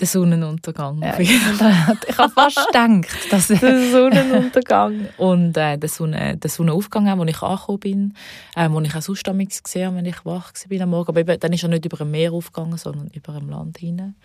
Der 0.00 0.08
Sonnenuntergang. 0.08 1.00
Ja, 1.02 1.18
ich 1.18 2.18
habe 2.18 2.32
fast 2.32 2.66
gedacht, 2.66 3.06
dass... 3.30 3.46
der 3.46 3.90
Sonnenuntergang 3.90 5.08
und 5.18 5.56
äh, 5.56 5.78
der, 5.78 5.88
Sonne, 5.88 6.36
der 6.36 6.50
Sonnenaufgang, 6.50 7.08
auch, 7.08 7.18
wo 7.18 7.24
ich 7.24 7.40
angekommen 7.40 7.78
bin, 7.78 8.14
äh, 8.56 8.68
wo 8.70 8.80
ich 8.80 8.94
auch 8.94 9.02
sonst 9.02 9.24
gesehen 9.24 9.86
habe, 9.86 9.96
wenn 9.96 10.06
ich 10.06 10.24
wach 10.24 10.52
war 10.68 10.80
am 10.80 10.90
Morgen. 10.90 11.08
Aber 11.08 11.20
eben, 11.20 11.38
dann 11.38 11.52
ist 11.52 11.62
er 11.62 11.68
nicht 11.68 11.84
über 11.84 12.00
ein 12.00 12.10
Meer 12.10 12.32
aufgegangen, 12.32 12.76
sondern 12.76 13.06
über 13.14 13.34
ein 13.34 13.48
Land 13.48 13.78
hinein. 13.78 14.16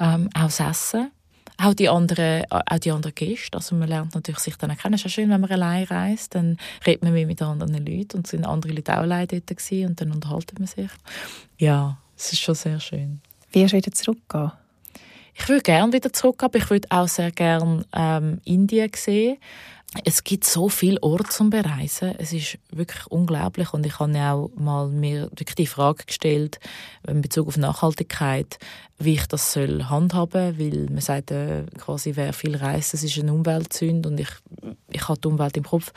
Ähm, 0.00 0.30
auch 0.34 0.44
das 0.44 0.60
Essen. 0.60 1.10
Auch 1.58 1.74
die, 1.74 1.90
anderen, 1.90 2.44
auch 2.50 2.78
die 2.78 2.90
anderen 2.90 3.14
Gäste. 3.14 3.58
Also 3.58 3.76
man 3.76 3.88
lernt 3.88 4.14
natürlich 4.14 4.40
sich 4.40 4.56
dann 4.56 4.76
kennen. 4.76 4.94
Es 4.94 5.02
ist 5.02 5.06
auch 5.06 5.10
schön, 5.10 5.28
wenn 5.28 5.42
man 5.42 5.50
allein 5.50 5.84
reist. 5.84 6.34
Dann 6.34 6.56
redet 6.86 7.02
man 7.02 7.12
mehr 7.12 7.26
mit 7.26 7.42
anderen 7.42 7.84
Leuten. 7.84 8.16
Und 8.16 8.26
sind 8.26 8.46
andere 8.46 8.72
Leute 8.72 8.94
auch 8.94 9.02
allein 9.02 9.28
dort 9.28 9.46
gewesen, 9.46 9.90
und 9.90 10.00
dann 10.00 10.10
unterhalten 10.10 10.56
man 10.58 10.66
sich. 10.66 10.90
Ja, 11.58 11.98
es 12.16 12.32
ist 12.32 12.40
schon 12.40 12.54
sehr 12.54 12.80
schön. 12.80 13.20
Wirst 13.52 13.74
du 13.74 13.76
wieder 13.76 13.92
zurückgehen? 13.92 14.52
Ich 15.34 15.48
würde 15.48 15.62
gerne 15.62 15.92
wieder 15.92 16.12
zurück, 16.12 16.42
aber 16.42 16.58
ich 16.58 16.70
würde 16.70 16.88
auch 16.90 17.08
sehr 17.08 17.30
gerne 17.30 17.84
ähm, 17.94 18.40
Indien 18.44 18.90
sehen. 18.94 19.38
Es 20.04 20.24
gibt 20.24 20.44
so 20.44 20.70
viele 20.70 21.02
Orte 21.02 21.28
zum 21.28 21.50
Bereisen. 21.50 22.14
Es 22.18 22.32
ist 22.32 22.58
wirklich 22.70 23.06
unglaublich 23.08 23.74
und 23.74 23.84
ich 23.84 23.98
habe 23.98 24.16
ja 24.16 24.32
auch 24.32 24.50
mal 24.56 24.88
mir 24.88 25.24
wirklich 25.32 25.54
die 25.54 25.66
Frage 25.66 26.04
gestellt 26.06 26.60
in 27.06 27.20
Bezug 27.20 27.48
auf 27.48 27.58
Nachhaltigkeit, 27.58 28.58
wie 28.98 29.14
ich 29.14 29.26
das 29.26 29.52
soll 29.52 29.84
handhaben, 29.84 30.58
weil 30.58 30.86
man 30.88 31.00
sagt 31.02 31.30
äh, 31.30 31.64
quasi, 31.78 32.12
wer 32.14 32.32
viel 32.32 32.56
reist, 32.56 32.94
das 32.94 33.02
ist 33.02 33.18
eine 33.18 33.34
Umweltsünde 33.34 34.08
und 34.08 34.18
ich 34.18 34.30
ich 34.90 35.08
habe 35.08 35.20
die 35.20 35.28
Umwelt 35.28 35.56
im 35.56 35.64
Kopf 35.64 35.92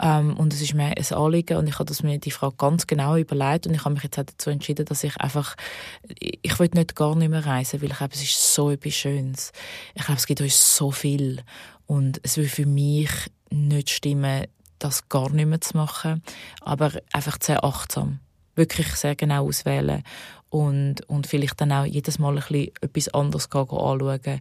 ähm, 0.00 0.36
und 0.36 0.52
es 0.52 0.60
ist 0.60 0.74
mir 0.74 0.96
ein 0.96 1.12
Anliegen 1.12 1.58
und 1.58 1.68
ich 1.68 1.74
habe 1.74 1.84
das 1.84 2.02
mir 2.02 2.18
die 2.18 2.30
Frage 2.32 2.56
ganz 2.56 2.88
genau 2.88 3.16
überlegt 3.16 3.68
und 3.68 3.74
ich 3.74 3.84
habe 3.84 3.94
mich 3.94 4.02
jetzt 4.02 4.18
auch 4.18 4.24
dazu 4.24 4.50
entschieden, 4.50 4.84
dass 4.84 5.04
ich 5.04 5.16
einfach 5.16 5.54
ich 6.18 6.38
ich 6.42 6.58
will 6.58 6.70
nicht 6.74 6.96
gar 6.96 7.14
nicht 7.14 7.28
mehr 7.28 7.46
reisen, 7.46 7.80
weil 7.80 7.90
ich 7.90 7.96
glaube, 7.98 8.14
es 8.14 8.22
ist 8.22 8.54
so 8.54 8.70
etwas 8.70 8.94
Schönes. 8.94 9.52
Ich 9.94 10.04
glaube, 10.04 10.18
es 10.18 10.26
gibt 10.26 10.40
uns 10.40 10.76
so 10.76 10.90
viel 10.90 11.44
und 11.88 12.20
es 12.22 12.36
würde 12.36 12.50
für 12.50 12.66
mich 12.66 13.10
nicht 13.50 13.90
stimmen, 13.90 14.46
das 14.78 15.08
gar 15.08 15.30
nicht 15.30 15.46
mehr 15.46 15.60
zu 15.60 15.76
machen, 15.76 16.22
aber 16.60 16.92
einfach 17.12 17.38
sehr 17.42 17.64
achtsam, 17.64 18.20
wirklich 18.54 18.88
sehr 18.94 19.16
genau 19.16 19.46
auswählen 19.48 20.04
und, 20.50 20.96
und 21.08 21.26
vielleicht 21.26 21.60
dann 21.60 21.72
auch 21.72 21.84
jedes 21.84 22.18
Mal 22.18 22.30
ein 22.30 22.36
bisschen 22.36 22.70
etwas 22.80 23.08
anderes 23.14 23.50
anschauen. 23.52 24.40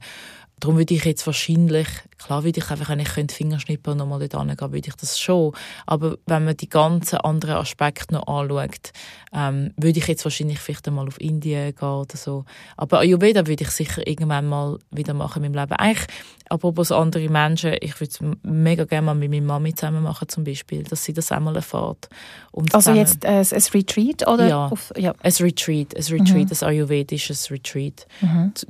Darum 0.59 0.79
würde 0.79 0.95
ich 0.95 1.05
jetzt 1.05 1.23
wahrscheinlich, 1.27 1.87
klar 2.17 2.43
würde 2.43 2.59
ich 2.59 2.71
einfach, 2.71 2.89
wenn 2.89 2.99
ich 2.99 3.09
könnte, 3.09 3.35
Fingerschnippen 3.35 3.91
und 3.91 3.99
nochmal 3.99 4.27
dort 4.27 4.43
hingehen, 4.43 4.71
würde 4.73 4.87
ich 4.89 4.95
das 4.95 5.19
schon. 5.19 5.53
Aber 5.85 6.17
wenn 6.25 6.45
man 6.45 6.57
die 6.57 6.67
ganzen 6.67 7.17
anderen 7.17 7.57
Aspekte 7.57 8.15
noch 8.15 8.25
anschaut, 8.25 8.91
ähm, 9.33 9.71
würde 9.77 9.99
ich 9.99 10.07
jetzt 10.07 10.25
wahrscheinlich 10.25 10.57
vielleicht 10.57 10.87
einmal 10.87 11.07
auf 11.07 11.21
Indien 11.21 11.75
gehen 11.75 11.87
oder 11.87 12.17
so. 12.17 12.43
Aber 12.75 12.99
Ayurveda 12.99 13.45
würde 13.45 13.65
ich 13.65 13.69
sicher 13.69 14.07
irgendwann 14.07 14.47
mal 14.47 14.79
wieder 14.89 15.13
machen 15.13 15.43
in 15.43 15.51
meinem 15.51 15.61
Leben. 15.61 15.73
Eigentlich, 15.77 16.07
apropos 16.49 16.91
andere 16.91 17.29
Menschen, 17.29 17.75
ich 17.79 17.99
würde 17.99 18.11
es 18.11 18.19
mega 18.41 18.85
gerne 18.85 19.05
mal 19.05 19.13
mit 19.13 19.29
meiner 19.29 19.45
Mami 19.45 19.75
zusammen 19.75 20.01
machen 20.01 20.27
zum 20.27 20.43
Beispiel, 20.43 20.81
dass 20.81 21.03
sie 21.03 21.13
das 21.13 21.31
einmal 21.31 21.55
erfährt. 21.55 22.09
Und 22.51 22.73
Also 22.73 22.91
zusammen- 22.93 22.97
jetzt 22.97 23.25
äh, 23.25 23.55
ein 23.55 23.63
Retreat 23.75 24.27
oder? 24.27 24.47
Ja. 24.47 24.67
Auf, 24.69 24.91
ja. 24.97 25.13
ein 25.21 25.33
Retreat, 25.39 25.93
ein 25.97 26.03
Retreat, 26.19 26.51
ein 26.51 26.67
ayurvedisches 26.67 27.49
Retreat. 27.51 28.05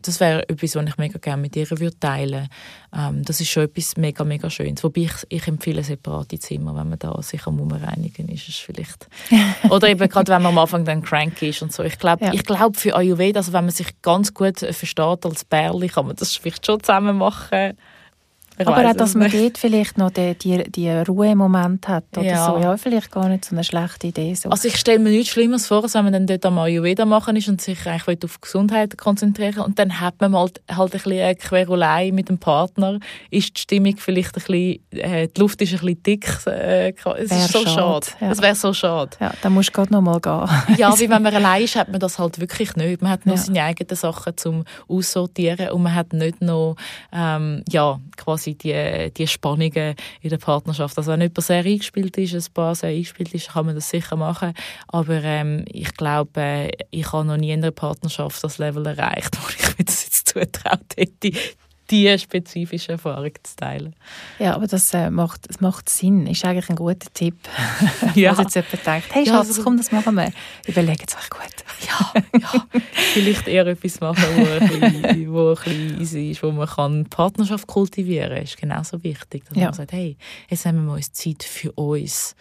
Das 0.02 0.20
wäre 0.20 0.48
etwas, 0.50 0.76
was 0.76 0.86
ich 0.88 0.98
mega 0.98 1.20
gerne 1.20 1.42
mit 1.42 1.56
ihr 1.56 1.70
würde 1.70 2.00
teilen 2.00 2.48
ähm, 2.98 3.24
Das 3.24 3.42
ist 3.42 3.50
schon 3.50 3.64
etwas 3.64 3.98
mega, 3.98 4.24
mega 4.24 4.50
Schönes. 4.50 4.84
Wobei 4.84 5.02
ich, 5.02 5.14
ich 5.30 5.48
empfehle 5.48 5.84
separate 5.84 6.40
Zimmer, 6.40 6.76
wenn 6.76 6.90
man 6.90 7.00
da 7.00 7.22
sich 7.22 7.46
am 7.46 7.60
Umreinigen 7.60 8.30
ist, 8.30 8.48
ist 8.48 8.60
vielleicht. 8.60 9.08
Oder 9.70 9.90
eben 9.90 10.08
gerade, 10.10 10.32
wenn 10.32 10.42
man 10.42 10.54
am 10.54 10.58
Anfang 10.60 10.86
dann 10.86 11.02
cranky 11.04 11.50
ist 11.50 11.62
und 11.62 11.74
so. 11.74 11.84
Ich 11.84 12.00
glaube, 12.00 12.26
Ja. 12.26 12.34
ich 12.34 12.44
glaube 12.44 12.78
für 12.78 12.96
Ayurveda, 12.96 13.40
also 13.40 13.54
wenn 13.54 13.66
man 13.66 13.74
sich 13.74 14.02
ganz 14.02 14.34
gut 14.34 14.62
äh, 14.64 14.74
versteht 14.74 15.26
als 15.26 15.46
Bärli, 15.46 15.88
kann 15.90 16.08
man 16.08 16.16
das 16.16 16.36
vielleicht 16.36 16.66
schon 16.66 16.82
zusammen 16.82 17.18
machen. 17.18 17.78
Ich 18.60 18.68
Aber 18.68 18.90
auch, 18.90 18.94
dass 18.96 19.14
man 19.16 19.30
nicht. 19.30 19.36
dort 19.44 19.58
vielleicht 19.58 19.98
noch 19.98 20.10
die, 20.10 20.34
die, 20.36 20.64
die 20.72 20.90
Ruhemoment 20.90 21.88
hat 21.88 22.06
oder 22.18 22.26
Ja. 22.26 22.46
so. 22.48 22.58
Ja, 22.60 22.76
vielleicht 22.78 23.12
gar 23.12 23.30
nicht 23.30 23.46
so 23.46 23.56
eine 23.56 23.64
schlechte 23.64 24.08
Idee. 24.08 24.34
So. 24.34 24.50
Also 24.50 24.68
ich 24.68 24.78
stelle 24.78 25.00
mir 25.00 25.10
nichts 25.12 25.30
Schlimmeres 25.30 25.68
vor, 25.68 25.84
als 25.84 25.94
wenn 25.94 26.04
man 26.06 26.14
dann 26.14 26.28
dort 26.28 26.46
am 26.46 26.58
Ayurveda 26.58 27.06
machen 27.06 27.36
ist 27.36 27.48
und 27.50 27.62
sich 27.62 27.86
eigentlich 27.88 28.24
auf 28.24 28.42
Gesundheit 28.42 28.98
konzentrieren 28.98 29.60
und 29.64 29.78
dann 29.80 30.00
hat 30.00 30.20
man 30.22 30.36
halt, 30.36 30.62
halt 30.70 30.94
ein 30.94 31.00
bisschen 31.02 31.22
eine 31.22 31.36
Querulei 31.36 32.12
mit 32.12 32.30
dem 32.30 32.38
Partner, 32.40 33.00
ist 33.30 33.56
die 33.58 33.62
Stimmung 33.62 33.96
vielleicht 33.98 34.36
ein 34.38 34.44
bisschen, 34.44 34.80
äh, 34.92 35.28
die 35.28 35.40
Luft 35.40 35.62
ist 35.62 35.74
ein 35.74 35.80
bisschen 35.80 36.04
dick. 36.04 36.28
Äh, 36.48 36.94
es 36.94 37.06
Wär 37.06 37.38
ist 37.46 37.52
so 37.52 37.60
schade, 37.60 37.70
schade. 37.72 38.08
ja. 38.22 38.32
Es 38.32 38.42
wäre 38.42 38.56
so 38.56 38.74
schade. 38.74 39.12
ja, 39.20 39.32
dann 39.42 39.54
musst 39.54 39.70
du 39.70 39.74
gerade 39.74 39.94
noch 39.94 40.02
mal 40.02 40.20
gehen. 40.20 40.78
Ja, 40.78 40.94
wie 41.00 41.10
wenn 41.10 41.22
man 41.22 41.36
allein 41.36 41.64
ist, 41.64 41.76
hat 41.76 41.90
man 41.90 42.00
das 42.00 42.18
halt 42.20 42.40
wirklich 42.40 42.76
nicht. 42.76 43.02
Man 43.02 43.12
hat 43.12 43.26
nur 43.26 43.36
Ja. 43.36 43.42
seine 43.42 43.64
eigenen 43.64 43.96
Sachen 43.96 44.36
zum 44.38 44.64
Aussortieren 44.88 45.70
und 45.70 45.84
man 45.84 45.94
hat 45.96 46.14
nicht 46.14 46.42
noch, 46.42 46.76
ähm, 47.14 47.64
ja, 47.70 48.00
quasi 48.16 48.47
sind 48.48 48.64
die, 48.64 49.12
die 49.16 49.28
Spannungen 49.28 49.96
in 50.22 50.30
der 50.30 50.38
Partnerschaft. 50.38 50.98
Also 50.98 51.12
wenn 51.12 51.22
jemand 51.22 51.42
sehr 51.42 51.66
eingespielt 51.66 52.18
ist, 52.18 52.34
ein 52.34 52.54
Paar 52.54 52.76
sehr 52.76 52.90
eingespielt 52.90 53.34
ist, 53.34 53.50
kann 53.50 53.66
man 53.66 53.76
das 53.76 53.90
sicher 53.90 54.16
machen. 54.16 54.54
Aber 54.88 55.22
ähm, 55.24 55.66
ich 55.68 55.94
glaube, 55.94 56.40
äh, 56.40 56.72
ich 56.92 57.12
habe 57.12 57.28
noch 57.28 57.38
nie 57.38 57.52
in 57.52 57.64
einer 57.64 57.72
Partnerschaft 57.72 58.44
das 58.44 58.58
Level 58.58 58.86
erreicht, 58.86 59.38
wo 59.42 59.50
ich 59.50 59.78
mir 59.78 59.86
das 59.86 60.06
jetzt 60.06 60.30
zutraut 60.30 60.80
hätte, 60.96 61.32
diese 61.90 62.20
spezifische 62.20 62.94
Erfahrung 62.94 63.32
zu 63.44 63.56
teilen. 63.56 63.96
Ja, 64.40 64.56
aber 64.56 64.68
das 64.68 64.94
äh, 64.94 65.10
macht, 65.10 65.50
das 65.50 65.62
macht 65.62 65.90
Sinn. 65.90 66.28
Ist 66.28 66.44
eigentlich 66.46 66.70
ein 66.70 66.76
guter 66.76 67.12
Tipp. 67.14 67.36
ja. 68.16 68.32
Was 68.38 68.54
jetzt 68.54 68.56
jemand 68.56 68.86
denkt, 68.86 69.16
hey 69.16 69.26
Schatz, 69.26 69.34
ja, 69.34 69.40
also, 69.40 69.64
komm, 69.64 69.78
das 69.78 69.92
machen 69.92 70.16
wir. 70.16 70.32
Überlegt 70.68 71.10
es 71.10 71.16
euch 71.16 71.30
gut. 71.30 71.42
Ja, 71.80 72.12
ja. 72.40 72.66
Vielleicht 73.14 73.48
eher 73.48 73.68
etwas 73.68 74.00
machen, 74.00 74.24
wo 74.36 74.42
ein 74.42 74.68
bisschen, 74.68 75.32
wo 75.32 75.50
ein 75.50 75.56
bisschen 75.56 76.02
easy 76.02 76.32
ist, 76.32 76.42
wo 76.42 76.52
man 76.52 76.68
kann 76.68 77.06
Partnerschaft 77.06 77.68
kultivieren 77.68 78.34
kann. 78.34 78.44
ist 78.44 78.58
genauso 78.58 79.04
wichtig. 79.04 79.44
Dass 79.48 79.56
ja. 79.56 79.66
man 79.66 79.74
sagt, 79.74 79.92
hey, 79.92 80.18
jetzt 80.50 80.66
haben 80.66 80.84
wir 80.86 80.94
uns 80.94 81.12
Zeit 81.12 81.44
für 81.44 81.72
uns. 81.74 82.36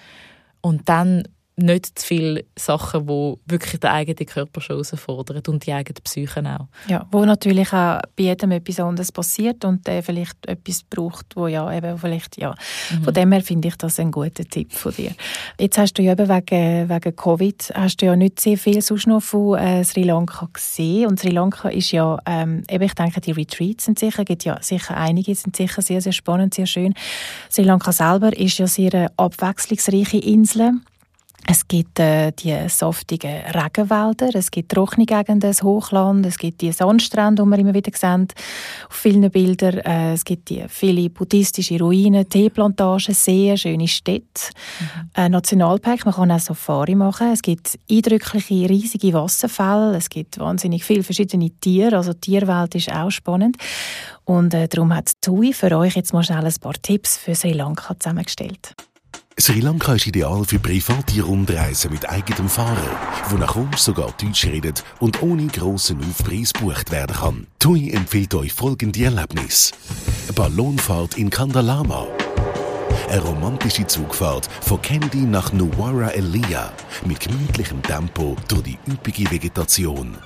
Und 0.63 0.89
dann 0.89 1.25
nicht 1.59 1.99
zu 1.99 2.07
viele 2.07 2.45
Sachen, 2.55 3.07
die 3.07 3.35
wirklich 3.47 3.81
den 3.81 3.91
eigenen 3.91 4.27
Körper 4.27 4.61
schon 4.61 4.77
herausfordern 4.77 5.43
und 5.49 5.65
die 5.65 5.73
eigene 5.73 6.01
Psyche 6.03 6.41
auch. 6.41 6.67
Ja, 6.87 7.07
wo 7.11 7.25
natürlich 7.25 7.73
auch 7.73 8.01
bei 8.15 8.25
jedem 8.25 8.53
etwas 8.53 8.79
anderes 8.79 9.11
passiert 9.11 9.65
und 9.65 9.87
der 9.87 10.03
vielleicht 10.03 10.47
etwas 10.47 10.83
braucht, 10.83 11.35
wo 11.35 11.47
ja 11.47 11.73
eben 11.73 11.97
vielleicht, 11.97 12.37
ja. 12.37 12.55
Mhm. 12.91 13.05
Von 13.05 13.15
dem 13.15 13.33
her 13.33 13.41
finde 13.41 13.69
ich 13.69 13.77
das 13.77 13.99
ein 13.99 14.11
guter 14.11 14.45
Tipp 14.45 14.71
von 14.73 14.93
dir. 14.93 15.13
Jetzt 15.59 15.79
hast 15.79 15.95
du 15.95 16.03
ja 16.03 16.13
eben 16.13 16.29
wegen, 16.29 16.91
wegen 16.91 17.17
Covid, 17.17 17.73
hast 17.75 18.03
du 18.03 18.07
ja 18.07 18.17
nicht 18.17 18.39
sehr 18.39 18.59
viel 18.59 18.83
sonst 18.83 19.07
noch 19.07 19.23
von 19.23 19.59
äh, 19.59 19.83
Sri 19.83 20.03
Lanka 20.03 20.49
gesehen 20.53 21.07
und 21.09 21.19
Sri 21.19 21.31
Lanka 21.31 21.71
ist 21.71 21.91
ja, 21.91 22.19
ähm, 22.27 22.65
eben 22.71 22.85
ich 22.85 22.95
denke, 22.95 23.23
die 23.23 23.33
Retreats 23.33 23.87
sind 23.87 23.99
sicher, 23.99 24.27
gibt 24.27 24.45
ja 24.45 24.59
sicher 24.61 24.95
einige, 24.95 25.35
sind 25.35 25.57
sicher 25.57 25.81
sehr, 25.81 26.03
sehr 26.03 26.13
spannend, 26.13 26.53
sehr 26.53 26.67
schön. 26.67 26.93
Sri 27.51 27.63
Lanka 27.63 27.93
selber 27.93 28.37
ist 28.37 28.59
ja 28.59 28.67
sehr 28.67 28.93
eine 28.93 29.11
abwechslungsreiche 29.17 30.19
Insel 30.19 30.73
es 31.49 31.69
gibt 31.69 32.01
äh, 32.01 32.33
die 32.33 32.57
saftigen 32.69 33.41
Regenwälder, 33.55 34.35
es 34.35 34.51
gibt 34.51 34.73
trockene 34.73 35.07
Gegenden, 35.07 35.41
das 35.41 35.63
Hochland, 35.63 36.27
es 36.27 36.39
gibt 36.39 36.61
die 36.61 36.73
Sandstrände, 36.73 37.43
die 37.43 37.49
wir 37.49 37.59
immer 37.59 37.75
wieder 37.75 37.93
sehen 37.95 38.27
auf 38.89 38.97
vielen 38.97 39.31
Bildern. 39.31 39.79
Äh, 39.79 40.15
es 40.15 40.25
gibt 40.25 40.51
die 40.51 40.65
viele 40.69 41.09
buddhistische 41.09 41.79
Ruinen, 41.79 42.29
Teeplantagen, 42.29 43.15
sehr 43.15 43.57
schöne 43.57 43.87
Städte, 43.87 44.51
mhm. 44.81 45.11
äh, 45.15 45.29
Nationalpark, 45.29 46.05
man 46.05 46.15
kann 46.15 46.33
auch 46.33 46.41
Safari 46.41 46.97
machen. 46.97 47.33
Es 47.33 47.43
gibt 47.43 47.79
eindrückliche, 47.89 48.69
riesige 48.69 49.13
Wasserfälle, 49.13 49.97
es 49.97 50.09
gibt 50.09 50.39
wahnsinnig 50.39 50.85
viele 50.85 51.05
verschiedene 51.05 51.51
Tiere, 51.51 51.97
also 51.97 52.13
die 52.13 52.21
Tierwelt 52.21 52.75
ist 52.75 52.93
auch 52.93 53.11
spannend. 53.11 53.57
Und 54.25 54.53
äh, 54.53 54.67
darum 54.67 54.93
hat 54.93 55.13
TUI 55.21 55.53
für 55.53 55.77
euch 55.79 55.95
jetzt 55.95 56.13
mal 56.13 56.25
schnell 56.25 56.45
ein 56.45 56.55
paar 56.61 56.75
Tipps 56.75 57.17
für 57.17 57.37
Sri 57.37 57.53
Lanka 57.53 57.95
zusammengestellt. 57.99 58.75
Sri 59.39 59.61
Lanka 59.61 59.93
ist 59.93 60.07
ideal 60.07 60.47
für 60.47 60.59
private 60.59 61.21
Rundreisen 61.21 61.93
mit 61.93 62.09
eigenem 62.09 62.49
Fahrer, 62.49 62.99
wo 63.29 63.37
nach 63.37 63.55
Wunsch 63.55 63.77
sogar 63.77 64.11
Deutsch 64.13 64.47
redet 64.47 64.83
und 64.99 65.23
ohne 65.23 65.47
grossen 65.49 66.03
Aufpreis 66.03 66.55
bucht 66.55 66.91
werden 66.91 67.15
kann. 67.15 67.47
TUI 67.59 67.91
empfiehlt 67.91 68.35
euch 68.35 68.55
folgende 68.55 69.05
Erlebnis. 69.05 69.73
Ballonfahrt 70.35 71.19
in 71.19 71.29
Kandalama. 71.29 72.07
Eine 73.11 73.21
romantische 73.21 73.87
Zugfahrt 73.87 74.49
von 74.63 74.81
Kandy 74.81 75.19
nach 75.19 75.53
Nuwara 75.53 76.09
Elia 76.13 76.73
mit 77.05 77.21
gemütlichem 77.21 77.83
Tempo 77.83 78.37
durch 78.49 78.63
die 78.63 78.79
üppige 78.89 79.31
Vegetation. 79.31 80.17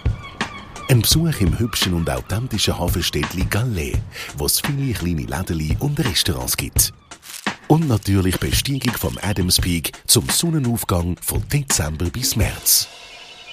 Ein 0.89 1.03
Besuch 1.03 1.41
im 1.41 1.59
hübschen 1.59 1.95
und 1.95 2.09
authentischen 2.09 2.79
Hafenstädtli 2.79 3.45
Galle, 3.51 3.93
wo 4.37 4.47
es 4.47 4.61
viele 4.61 4.93
kleine 4.93 5.27
Läden 5.49 5.79
und 5.81 5.99
Restaurants 5.99 6.57
gibt. 6.57 6.93
Und 7.71 7.87
natürlich 7.87 8.37
Besteigung 8.41 8.95
vom 8.95 9.17
Adams 9.23 9.61
Peak 9.61 9.93
zum 10.05 10.29
Sonnenaufgang 10.29 11.17
von 11.23 11.41
Dezember 11.53 12.07
bis 12.07 12.35
März. 12.35 12.89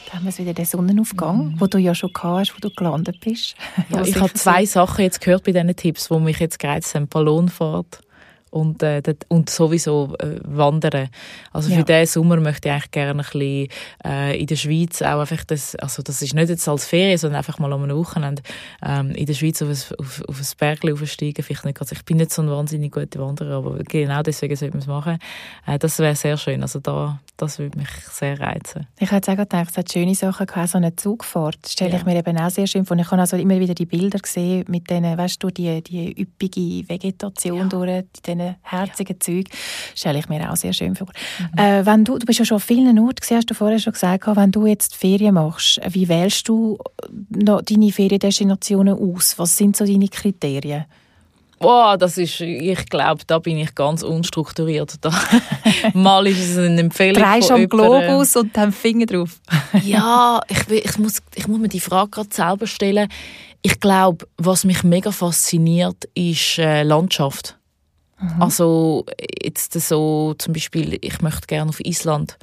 Da 0.08 0.14
haben 0.14 0.26
wir 0.26 0.36
wieder 0.36 0.56
den 0.56 0.66
Sonnenaufgang, 0.66 1.52
mhm. 1.52 1.62
wo 1.62 1.68
du 1.68 1.78
ja 1.78 1.94
schon 1.94 2.12
gehabt 2.12 2.50
hast, 2.50 2.56
wo 2.56 2.60
du 2.60 2.74
gelandet 2.74 3.20
bist. 3.20 3.54
Ja, 3.90 4.02
ich 4.06 4.20
habe 4.20 4.34
zwei 4.34 4.66
Sachen 4.66 5.04
jetzt 5.04 5.22
gehört 5.22 5.44
bei 5.44 5.52
diesen 5.52 5.76
Tipps, 5.76 6.08
die 6.08 6.18
mich 6.18 6.40
jetzt 6.40 6.58
gereizt 6.58 6.96
haben. 6.96 7.08
Ballonfahrt 7.08 8.00
und, 8.50 8.84
äh, 8.84 9.02
und 9.28 9.50
sowieso 9.50 10.16
äh, 10.20 10.40
wandern. 10.44 11.10
Also 11.52 11.70
für 11.70 11.78
ja. 11.78 11.84
diesen 11.84 12.06
Sommer 12.06 12.38
möchte 12.38 12.70
ich 12.70 12.74
eigentlich 12.74 12.92
gerne 12.92 13.12
ein 13.12 13.18
bisschen 13.18 13.68
äh, 14.06 14.40
in 14.40 14.48
der 14.48 14.56
Schweiz 14.56 15.02
auch 15.02 15.20
einfach 15.20 15.44
das, 15.44 15.76
also 15.76 16.02
das 16.04 16.22
ist 16.22 16.34
nicht 16.34 16.50
jetzt 16.50 16.68
als 16.68 16.86
Ferien, 16.86 17.18
sondern 17.18 17.38
einfach 17.38 17.60
mal 17.60 17.72
um 17.74 17.84
ein 17.84 17.96
Wochenende 17.96 18.42
ähm, 18.84 19.12
in 19.12 19.26
der 19.26 19.34
Schweiz 19.34 19.62
auf 19.62 19.70
ein, 19.70 19.96
auf, 20.00 20.24
auf 20.28 20.40
ein 20.40 20.48
Berg 20.58 20.80
aufsteigen. 20.92 21.44
Vielleicht 21.44 21.66
nicht 21.66 21.78
ganz, 21.78 21.92
ich 21.92 22.06
bin 22.06 22.18
nicht 22.18 22.32
so 22.32 22.42
ein 22.42 22.50
wahnsinnig 22.50 22.92
guter 22.92 23.20
Wanderer, 23.20 23.58
aber 23.58 23.78
genau 23.84 24.22
deswegen 24.22 24.56
sollte 24.56 24.74
man 24.74 24.82
es 24.82 24.88
machen. 24.88 25.20
Äh, 25.66 25.80
das 25.80 26.00
wäre 26.00 26.16
sehr 26.16 26.38
schön. 26.38 26.62
Also 26.62 26.80
da, 26.80 27.20
das 27.38 27.60
würde 27.60 27.78
mich 27.78 27.90
sehr 28.12 28.40
reizen. 28.40 28.88
Ich 29.00 29.12
hätte 29.12 29.32
auch 29.32 29.38
gedacht, 29.38 29.70
es 29.70 29.78
hat 29.78 29.92
schöne 29.92 30.16
Sachen 30.16 30.48
gehabt, 30.48 30.70
so 30.70 30.78
eine 30.78 30.96
Zugfahrt. 30.96 31.60
Das 31.62 31.74
stelle 31.74 31.92
ja. 31.92 31.98
ich 31.98 32.06
mir 32.06 32.16
eben 32.16 32.38
auch 32.38 32.50
sehr 32.50 32.66
schön 32.66 32.86
vor. 32.86 32.98
Ich 32.98 33.12
habe 33.12 33.22
also 33.22 33.38
immer 33.38 33.60
wieder 33.60 33.76
die 33.76 33.86
Bilder 33.86 34.18
gesehen 34.18 34.66
mit 34.68 34.90
denen, 34.90 35.18
weißt 35.18 35.42
du, 35.42 35.50
die, 35.50 35.84
die 35.84 36.20
üppige 36.20 36.90
Vegetation 36.90 37.60
ja. 37.60 37.66
durch, 37.66 38.06
diesen 38.26 38.56
herzigen 38.64 39.16
ja. 39.16 39.20
Zeug. 39.20 39.46
Stelle 39.96 40.20
ich 40.20 40.30
mir 40.30 40.52
auch 40.52 40.56
sehr 40.56 40.74
schön 40.74 40.96
vor. 40.96 41.08
Mhm. 41.40 41.60
Äh, 41.60 41.86
wenn 41.86 42.04
du, 42.04 42.18
du 42.18 42.26
bist 42.26 42.40
ja 42.40 42.46
schon 42.46 42.56
an 42.56 42.62
vielen 42.62 43.00
Orten 43.00 43.22
gesehen, 43.22 43.38
hast 43.38 43.50
du 43.50 43.54
vorher 43.54 43.80
schon 43.80 43.94
gesagt, 43.94 44.26
wenn 44.28 44.52
du 44.52 44.66
jetzt 44.66 44.96
Ferien 44.96 45.36
machst, 45.36 45.80
wie 45.88 46.10
wählst 46.10 46.48
du 46.50 46.80
noch 47.30 47.62
deine 47.62 47.92
Feriendestinationen 47.92 48.98
aus? 48.98 49.38
Was 49.38 49.56
sind 49.56 49.78
so 49.78 49.86
deine 49.86 50.08
Kriterien? 50.08 50.86
Boah, 51.60 51.98
das 51.98 52.18
ist, 52.18 52.40
ich 52.40 52.86
glaube, 52.86 53.22
da 53.26 53.40
bin 53.40 53.58
ich 53.58 53.74
ganz 53.74 54.04
unstrukturiert. 54.04 54.96
Da, 55.02 55.12
mal 55.94 56.28
ist 56.28 56.52
es 56.52 56.58
eine 56.58 56.82
Empfehlung 56.82 57.24
Drehst 57.24 57.52
am 57.52 57.68
Globus 57.68 58.36
und 58.36 58.56
dann 58.56 58.72
Finger 58.72 59.06
drauf. 59.06 59.40
ja, 59.84 60.40
ich, 60.48 60.70
ich, 60.70 60.98
muss, 61.00 61.22
ich 61.36 61.48
muss 61.48 61.60
mir 61.60 61.70
die 61.70 61.80
Frage 61.80 62.12
gerade 62.12 62.30
selber 62.32 62.68
stellen. 62.68 63.08
Ich 63.64 63.80
glaube, 63.80 64.28
was 64.38 64.66
mich 64.66 64.84
mega 64.84 65.12
fasziniert, 65.12 66.06
ist 66.14 66.60
äh, 66.60 66.84
Landschaft. 66.84 67.58
Mhm. 68.20 68.42
Also 68.42 69.06
jetzt 69.44 69.74
so 69.74 70.36
zum 70.38 70.54
Beispiel, 70.54 70.98
ich 71.02 71.22
möchte 71.22 71.48
gerne 71.48 71.70
auf 71.70 71.80
Island. 71.80 72.38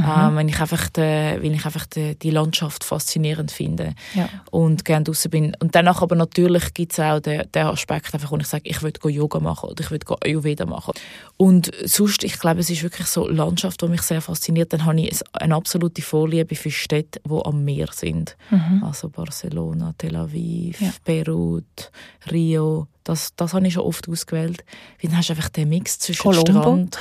Mhm. 0.00 0.12
Ähm, 0.16 0.36
wenn 0.36 0.48
ich 0.48 0.60
einfach, 0.60 0.88
de, 0.88 1.42
wenn 1.42 1.54
ich 1.54 1.64
einfach 1.64 1.86
de, 1.86 2.14
die 2.14 2.30
Landschaft 2.30 2.84
faszinierend 2.84 3.50
finde 3.50 3.94
ja. 4.14 4.28
und 4.50 4.84
gerne 4.84 5.04
draußen 5.04 5.30
bin. 5.30 5.56
Und 5.60 5.74
danach 5.74 6.02
aber 6.02 6.16
natürlich 6.16 6.74
gibt 6.74 6.92
es 6.92 7.00
auch 7.00 7.20
den, 7.20 7.42
den 7.52 7.66
Aspekt, 7.66 8.14
einfach, 8.14 8.30
wo 8.30 8.36
ich 8.36 8.46
sage, 8.46 8.64
ich 8.66 8.82
will 8.82 8.92
Yoga 9.04 9.40
machen 9.40 9.70
oder 9.70 9.82
ich 9.82 9.90
will 9.90 10.00
Ayurveda 10.22 10.66
machen. 10.66 10.92
Und 11.40 11.70
sonst, 11.86 12.22
ich 12.22 12.38
glaube, 12.38 12.60
es 12.60 12.68
ist 12.68 12.82
wirklich 12.82 13.06
so 13.06 13.26
Landschaft, 13.26 13.80
die 13.80 13.88
mich 13.88 14.02
sehr 14.02 14.20
fasziniert. 14.20 14.74
Dann 14.74 14.84
habe 14.84 15.00
ich 15.00 15.22
eine 15.32 15.54
absolute 15.54 16.02
Vorliebe 16.02 16.54
für 16.54 16.70
Städte, 16.70 17.18
die 17.26 17.44
am 17.46 17.64
Meer 17.64 17.88
sind. 17.92 18.36
Mhm. 18.50 18.84
Also 18.84 19.08
Barcelona, 19.08 19.94
Tel 19.96 20.16
Aviv, 20.16 20.78
ja. 20.82 20.92
Beirut, 21.02 21.90
Rio, 22.30 22.88
das, 23.04 23.34
das 23.36 23.54
habe 23.54 23.66
ich 23.66 23.72
schon 23.72 23.84
oft 23.84 24.06
ausgewählt. 24.06 24.66
Weil 25.00 25.08
dann 25.08 25.16
hast 25.16 25.30
du 25.30 25.32
einfach 25.32 25.48
den 25.48 25.70
Mix 25.70 25.98
zwischen 26.00 26.20
Colombo. 26.20 26.60
Strand. 26.60 26.98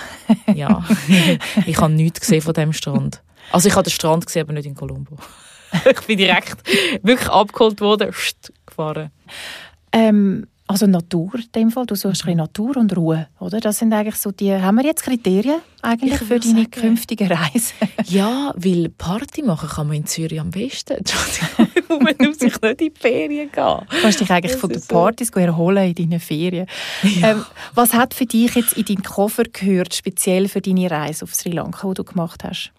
Ja, 0.55 0.85
ich 1.65 1.77
habe 1.77 1.91
nichts 1.91 2.21
gesehen 2.21 2.41
von 2.41 2.53
dem 2.53 2.71
Strand. 2.71 3.21
Also 3.51 3.67
ich 3.67 3.75
habe 3.75 3.83
den 3.83 3.91
Strand 3.91 4.25
gesehen, 4.25 4.43
aber 4.43 4.53
nicht 4.53 4.67
in 4.67 4.75
Colombo. 4.75 5.17
ich 5.91 6.01
bin 6.07 6.17
direkt 6.17 6.63
wirklich 7.03 7.27
abgeholt 7.27 7.81
worden, 7.81 8.15
gefahren. 8.65 9.11
Ähm, 9.91 10.47
also 10.70 10.86
Natur 10.86 11.34
in 11.34 11.51
dem 11.55 11.72
Fall, 11.72 11.88
du 11.88 11.95
suchst 11.95 12.28
mhm. 12.28 12.36
Natur 12.36 12.78
und 12.78 12.95
Ruhe, 12.95 13.28
oder? 13.39 13.59
Das 13.59 13.80
sind 13.80 13.91
eigentlich 13.91 14.17
so 14.17 14.32
die, 14.32 14.53
haben 14.53 14.76
wir 14.76 14.86
jetzt 14.86 15.01
Kriterien 15.01 15.61
eigentlich 15.82 16.13
ich 16.13 16.28
für 16.28 16.39
deine 16.39 16.59
sagen, 16.59 16.72
künftige 16.72 17.28
Reise? 17.28 17.74
ja, 18.05 18.53
weil 18.55 18.89
Party 18.89 19.41
machen 19.41 19.67
kann 19.67 19.88
man 19.88 19.97
in 19.97 20.05
Zürich 20.05 20.39
am 20.39 20.51
besten. 20.51 20.97
man 21.89 22.13
muss 22.20 22.38
sich 22.38 22.61
nicht 22.61 22.63
in 22.63 22.78
die 22.78 22.93
Ferien 22.95 23.51
gehen. 23.51 23.80
Du 23.89 24.01
kannst 24.01 24.20
dich 24.20 24.30
eigentlich 24.30 24.51
das 24.51 24.61
von 24.61 24.70
den 24.70 24.84
Partys 24.84 25.32
so. 25.34 25.39
erholen 25.39 25.88
in 25.88 25.95
deinen 25.95 26.20
Ferien. 26.20 26.67
Ja. 27.01 27.32
Ähm, 27.32 27.45
was 27.74 27.93
hat 27.93 28.13
für 28.13 28.28
dich 28.28 28.53
jetzt 28.53 28.74
in 28.74 28.86
deinen 28.86 29.01
Koffer 29.01 29.45
gehört, 29.45 29.95
speziell 29.95 30.47
für 30.49 30.61
deine 30.61 30.91
Reise 30.91 31.24
auf 31.24 31.34
Sri 31.34 31.49
Lanka, 31.49 31.88
die 31.88 31.95
du 31.95 32.03
gemacht 32.03 32.43
hast? 32.43 32.72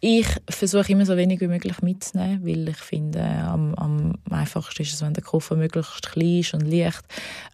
Ich 0.00 0.28
versuche 0.48 0.92
immer 0.92 1.04
so 1.04 1.16
wenig 1.16 1.40
wie 1.40 1.48
möglich 1.48 1.82
mitzunehmen, 1.82 2.46
weil 2.46 2.68
ich 2.68 2.76
finde, 2.76 3.20
am, 3.20 3.74
am 3.74 4.14
einfachsten 4.30 4.82
ist 4.82 4.94
es, 4.94 5.02
wenn 5.02 5.12
der 5.12 5.24
Koffer 5.24 5.56
möglichst 5.56 6.08
klein 6.08 6.38
ist 6.38 6.54
und 6.54 6.70
leicht. 6.70 7.02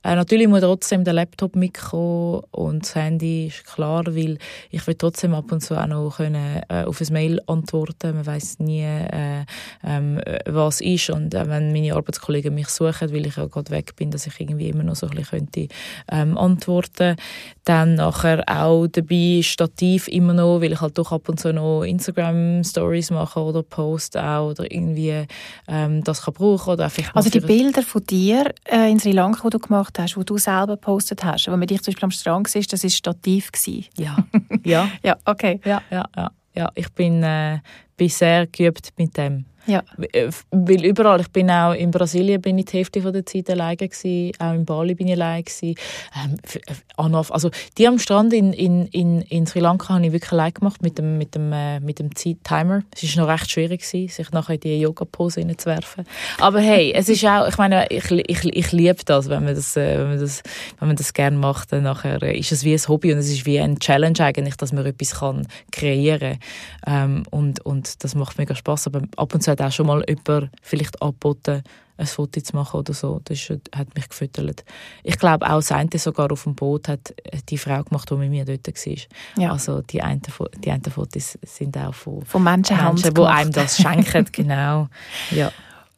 Äh, 0.03 0.15
natürlich 0.15 0.47
muss 0.47 0.61
trotzdem 0.61 1.05
der 1.05 1.15
Laptop 1.15 1.57
mitkommen 1.57 2.43
und 2.51 2.83
das 2.83 2.97
Handy 2.97 3.47
ist 3.47 3.65
klar, 3.65 4.05
weil 4.09 4.37
ich 4.71 4.87
will 4.87 4.95
trotzdem 4.95 5.33
ab 5.33 5.51
und 5.53 5.63
zu 5.63 5.75
auch 5.75 5.87
noch 5.87 6.19
können, 6.19 6.61
äh, 6.69 6.85
auf 6.85 7.01
ein 7.01 7.13
Mail 7.15 7.41
antworten. 7.47 8.15
Man 8.15 8.27
weiß 8.27 8.59
nie, 8.59 8.83
äh, 8.83 9.47
ähm, 9.83 10.21
was 10.45 10.83
ist 10.83 11.09
und 11.09 11.33
äh, 11.33 11.49
wenn 11.49 11.73
meine 11.73 11.95
Arbeitskollegen 11.95 12.55
mich 12.55 12.69
suchen, 12.69 13.11
weil 13.11 13.25
ich 13.25 13.37
ja 13.37 13.47
gerade 13.47 13.71
weg 13.71 13.97
bin, 13.97 14.11
dass 14.11 14.27
ich 14.27 14.39
irgendwie 14.39 14.69
immer 14.69 14.83
noch 14.83 14.97
so 14.97 15.07
ein 15.07 15.17
bisschen 15.17 15.49
könnte 15.49 15.69
ähm, 16.13 16.37
antworten. 16.37 17.17
Dann 17.65 17.95
nachher 17.95 18.45
auch 18.47 18.87
dabei 18.87 19.41
Stativ 19.43 20.09
immer 20.09 20.35
noch, 20.35 20.61
weil 20.61 20.73
ich 20.73 20.83
halt 20.83 20.99
doch 20.99 21.11
ab 21.11 21.27
und 21.31 21.41
zu 21.41 21.51
noch 21.51 21.85
Instagram 21.85 22.34
Instagram-Stories 22.35 23.11
machen 23.11 23.43
oder 23.43 23.63
Posts 23.63 24.17
auch 24.17 24.51
oder 24.51 24.71
irgendwie 24.71 25.27
ähm, 25.69 26.05
das 26.05 26.23
kann 26.23 26.35
brauchen 26.35 26.75
oder 26.75 26.85
einfach 26.85 27.15
Also 27.15 27.31
die 27.31 27.41
Bilder 27.41 27.83
von 27.83 28.05
dir 28.05 28.53
äh, 28.65 28.91
in 28.91 28.99
Sri 28.99 29.13
Lanka, 29.13 29.43
die 29.45 29.51
du 29.51 29.59
gemacht 29.59 29.99
hast, 29.99 30.17
die 30.17 30.25
du 30.25 30.39
selber 30.39 30.75
gepostet 30.75 31.25
hast, 31.25 31.49
wo 31.49 31.57
man 31.57 31.67
dich 31.67 31.83
zum 31.83 31.93
Beispiel 31.93 32.05
am 32.05 32.11
Strand 32.11 32.49
siehst, 32.49 32.73
das 32.73 32.83
war 32.83 32.91
Stativ. 32.91 33.53
Gewesen. 33.53 33.87
Ja. 33.97 34.17
ja. 34.65 34.89
ja, 35.03 35.17
okay. 35.25 35.61
Ja, 35.65 35.83
ja, 35.91 36.05
ja. 36.17 36.31
ja. 36.55 36.71
Ich 36.75 36.91
bin, 36.93 37.23
äh, 37.23 37.59
bin 37.97 38.09
sehr 38.09 38.47
geübt 38.47 38.93
mit 38.97 39.17
dem. 39.17 39.47
Ja. 39.67 39.83
Äh, 40.13 40.31
weil 40.51 40.85
überall, 40.85 41.21
ich 41.21 41.29
bin 41.31 41.51
auch 41.51 41.73
in 41.73 41.91
Brasilien 41.91 42.41
bin 42.41 42.59
ich 42.59 42.67
die 42.67 42.79
Hälfte 42.79 43.01
von 43.01 43.13
der 43.13 43.25
Zeit 43.25 43.49
alleine 43.51 43.77
gewesen, 43.77 44.33
auch 44.39 44.53
in 44.53 44.65
Bali 44.65 44.95
bin 44.95 45.09
ich 45.09 45.15
alleine 45.15 45.43
gewesen. 45.43 45.75
Ähm, 46.23 46.37
äh, 46.55 47.25
also 47.31 47.51
die 47.79 47.89
am 47.89 47.99
Strand 47.99 48.33
in, 48.33 48.53
in, 48.53 48.87
in, 48.89 49.23
in 49.23 49.47
Sri 49.47 49.61
Lanka 49.61 49.95
habe 49.95 50.07
ich 50.07 50.13
wirklich 50.13 50.33
allein 50.33 50.53
gemacht 50.53 50.83
mit 50.83 50.99
dem, 50.99 51.19
mit 51.19 51.35
dem, 51.35 51.53
äh, 51.53 51.81
mit 51.81 51.99
dem 51.99 52.15
Zeittimer. 52.15 52.83
Es 52.95 53.17
war 53.17 53.25
noch 53.25 53.33
recht 53.33 53.51
schwierig 53.51 53.83
gewesen, 53.83 54.09
sich 54.13 54.31
nachher 54.33 54.55
in 54.55 54.61
die 54.61 54.81
Yoga-Pose 54.81 55.41
reinzuwerfen. 55.41 56.05
Aber 56.39 56.61
hey, 56.61 56.93
es 56.95 57.09
ist 57.09 57.25
auch, 57.25 57.49
ich 57.49 57.57
meine, 57.57 57.87
ich, 57.89 58.11
ich, 58.11 58.45
ich 58.45 58.73
liebe 58.73 59.05
das, 59.05 59.29
wenn 59.29 59.45
man 59.45 59.55
das, 59.55 59.77
äh, 59.77 59.99
wenn 59.99 60.09
man 60.09 60.21
das, 60.21 60.43
wenn 60.79 60.89
man 60.89 60.97
das 60.97 61.13
gerne 61.13 61.37
macht, 61.37 61.73
dann 61.73 61.85
nachher 61.85 62.23
äh, 62.23 62.39
ist 62.39 62.53
es 62.53 62.65
wie 62.65 62.75
ein 62.75 62.89
Hobby 62.89 63.13
und 63.13 63.19
es 63.19 63.31
ist 63.31 63.47
wie 63.47 63.59
ein 63.59 63.79
Challenge 63.79 64.19
eigentlich, 64.21 64.57
dass 64.57 64.73
man 64.73 64.85
etwas 64.85 65.21
kann 65.21 65.47
kreieren 65.73 66.39
kann. 66.85 67.15
Ähm, 67.15 67.23
und, 67.31 67.65
und 67.65 68.05
das 68.05 68.15
macht 68.15 68.39
mega 68.39 68.55
Spaß. 68.55 68.87
Aber 68.89 69.03
ab 69.17 69.35
und 69.35 69.43
zu 69.43 69.54
hat 69.61 69.69
auch 69.69 69.73
schon 69.73 69.87
mal 69.87 70.05
jemand 70.09 70.51
vielleicht 70.63 71.01
angeboten, 71.03 71.63
ein 71.97 72.07
Foto 72.07 72.41
zu 72.41 72.57
machen 72.57 72.81
oder 72.81 72.93
so. 72.93 73.21
Das 73.25 73.39
hat 73.75 73.95
mich 73.95 74.09
gefüttert. 74.09 74.65
Ich 75.03 75.19
glaube, 75.19 75.47
auch 75.49 75.57
das 75.57 75.73
eine 75.73 75.89
sogar 75.97 76.31
auf 76.33 76.43
dem 76.45 76.55
Boot 76.55 76.89
hat 76.89 77.15
die 77.49 77.59
Frau 77.59 77.83
gemacht, 77.85 78.11
die 78.11 78.15
mit 78.17 78.31
mir 78.31 78.45
dort 78.45 78.67
war. 78.67 79.43
Ja. 79.43 79.53
Also 79.53 79.81
die 79.83 80.03
einen, 80.03 80.23
die 80.65 80.71
einen 80.71 80.83
Fotos 80.83 81.39
sind 81.43 81.77
auch 81.79 81.95
von, 81.95 82.25
von 82.25 82.43
Menschen, 82.43 82.77
Menschen 82.77 83.15
die 83.15 83.23
einem 83.23 83.53
das 83.53 83.77
schenken. 83.77 84.27
genau. 84.33 84.89
Ja. 85.31 85.53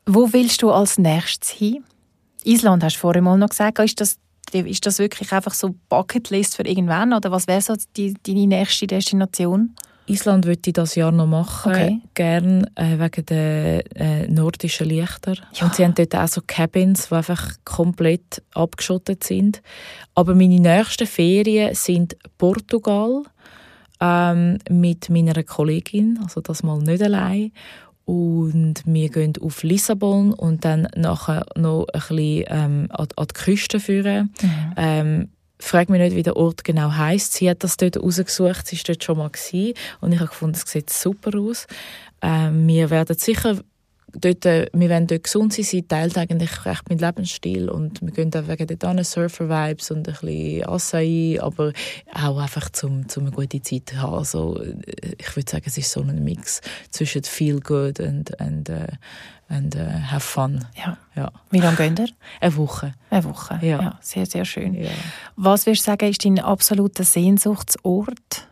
Wo 0.04 0.32
willst 0.32 0.62
du 0.62 0.70
als 0.70 0.98
nächstes 0.98 1.50
hin? 1.50 1.84
Island 2.44 2.84
hast 2.84 2.96
du 2.96 3.00
vorhin 3.00 3.24
mal 3.24 3.38
noch 3.38 3.48
gesagt. 3.48 3.78
Ist 3.78 4.00
das, 4.00 4.18
ist 4.52 4.86
das 4.86 4.98
wirklich 4.98 5.32
einfach 5.32 5.54
so 5.54 5.74
Bucketlist 5.88 6.56
für 6.56 6.62
irgendwann? 6.62 7.12
Oder 7.12 7.32
was 7.32 7.48
wäre 7.48 7.62
so 7.62 7.74
die, 7.96 8.14
deine 8.22 8.46
nächste 8.46 8.86
Destination? 8.86 9.74
Island 10.06 10.46
würde 10.46 10.60
ich 10.66 10.72
das 10.72 10.94
Jahr 10.94 11.12
noch 11.12 11.26
machen, 11.26 11.72
okay. 11.72 12.00
gern 12.14 12.66
äh, 12.74 12.98
wegen 12.98 13.26
der 13.26 13.96
äh, 13.96 14.28
nordischen 14.28 14.88
Lichter. 14.88 15.34
Ja. 15.52 15.66
Und 15.66 15.74
sie 15.74 15.84
haben 15.84 15.94
dort 15.94 16.14
auch 16.14 16.28
so 16.28 16.40
Cabins, 16.46 17.08
die 17.08 17.14
einfach 17.14 17.52
komplett 17.64 18.42
abgeschottet 18.54 19.24
sind. 19.24 19.62
Aber 20.14 20.34
meine 20.34 20.60
nächsten 20.60 21.06
Ferien 21.06 21.74
sind 21.74 22.16
Portugal 22.38 23.22
ähm, 24.00 24.58
mit 24.70 25.10
meiner 25.10 25.42
Kollegin, 25.42 26.18
also 26.22 26.40
das 26.40 26.62
mal 26.62 26.78
nicht 26.78 27.02
allein. 27.02 27.52
Und 28.04 28.82
wir 28.84 29.08
gehen 29.08 29.32
auf 29.40 29.64
Lissabon 29.64 30.32
und 30.32 30.64
dann 30.64 30.86
nachher 30.94 31.44
noch 31.56 31.86
ein 31.92 32.00
bisschen 32.00 32.44
ähm, 32.46 32.86
an, 32.90 33.08
an 33.16 33.26
die 33.26 33.34
Küste 33.34 33.80
führen. 33.80 34.32
Mhm. 34.40 34.72
Ähm, 34.76 35.28
frage 35.58 35.92
mich 35.92 36.00
nicht, 36.00 36.16
wie 36.16 36.22
der 36.22 36.36
Ort 36.36 36.64
genau 36.64 36.92
heißt. 36.92 37.32
Sie 37.32 37.48
hat 37.48 37.64
das 37.64 37.76
dort 37.76 37.96
rausgesucht, 37.96 38.66
sie 38.66 38.76
war 38.76 38.84
dort 38.86 39.04
schon 39.04 39.18
mal 39.18 39.30
gewesen, 39.30 39.74
und 40.00 40.12
ich 40.12 40.18
habe 40.18 40.28
gefunden, 40.28 40.58
es 40.62 40.70
sieht 40.70 40.90
super 40.90 41.38
aus. 41.38 41.66
Ähm, 42.22 42.66
wir 42.66 42.90
werden 42.90 43.16
sicher 43.16 43.60
dort, 44.12 44.46
äh, 44.46 44.66
wir 44.72 44.88
werden 44.88 45.06
dort 45.06 45.24
gesund 45.24 45.52
sein, 45.52 45.64
sie 45.64 45.82
teilt 45.82 46.16
eigentlich 46.16 46.64
recht 46.64 46.88
mit 46.88 47.00
Lebensstil 47.00 47.68
und 47.68 48.00
wir 48.02 48.10
gehen 48.12 48.30
dann 48.30 48.48
wegen 48.48 48.78
dort 48.78 49.04
Surfer-Vibes 49.04 49.90
und 49.90 50.08
ein 50.08 50.14
bisschen 50.14 50.64
Acai, 50.64 51.38
aber 51.40 51.72
auch 52.14 52.38
einfach 52.38 52.70
zum 52.70 53.04
eine 53.16 53.30
gute 53.30 53.60
Zeit 53.62 53.90
zu 53.90 54.00
haben. 54.00 54.14
Also, 54.14 54.60
ich 55.18 55.36
würde 55.36 55.50
sagen, 55.50 55.64
es 55.66 55.78
ist 55.78 55.90
so 55.90 56.00
ein 56.00 56.22
Mix 56.24 56.60
zwischen 56.90 57.24
feel 57.24 57.60
good 57.60 58.00
und, 58.00 58.38
und 58.40 58.70
uh, 58.70 58.86
and 59.48 59.76
uh, 59.76 59.80
have 60.10 60.20
fun. 60.20 60.64
Ja. 60.76 60.96
ja. 61.14 61.30
Wie 61.50 61.60
lange 61.60 61.76
gehen 61.76 61.96
ihr? 61.98 62.08
Eine 62.40 62.56
Woche. 62.56 62.94
Eine 63.10 63.24
Woche, 63.24 63.58
ja. 63.62 63.80
ja 63.80 63.98
sehr, 64.00 64.26
sehr 64.26 64.44
schön. 64.44 64.74
Ja. 64.74 64.90
Was 65.36 65.66
würdest 65.66 65.86
du 65.86 65.90
sagen, 65.90 66.08
ist 66.08 66.24
dein 66.24 66.38
absoluter 66.38 67.04
Sehnsuchtsort? 67.04 68.48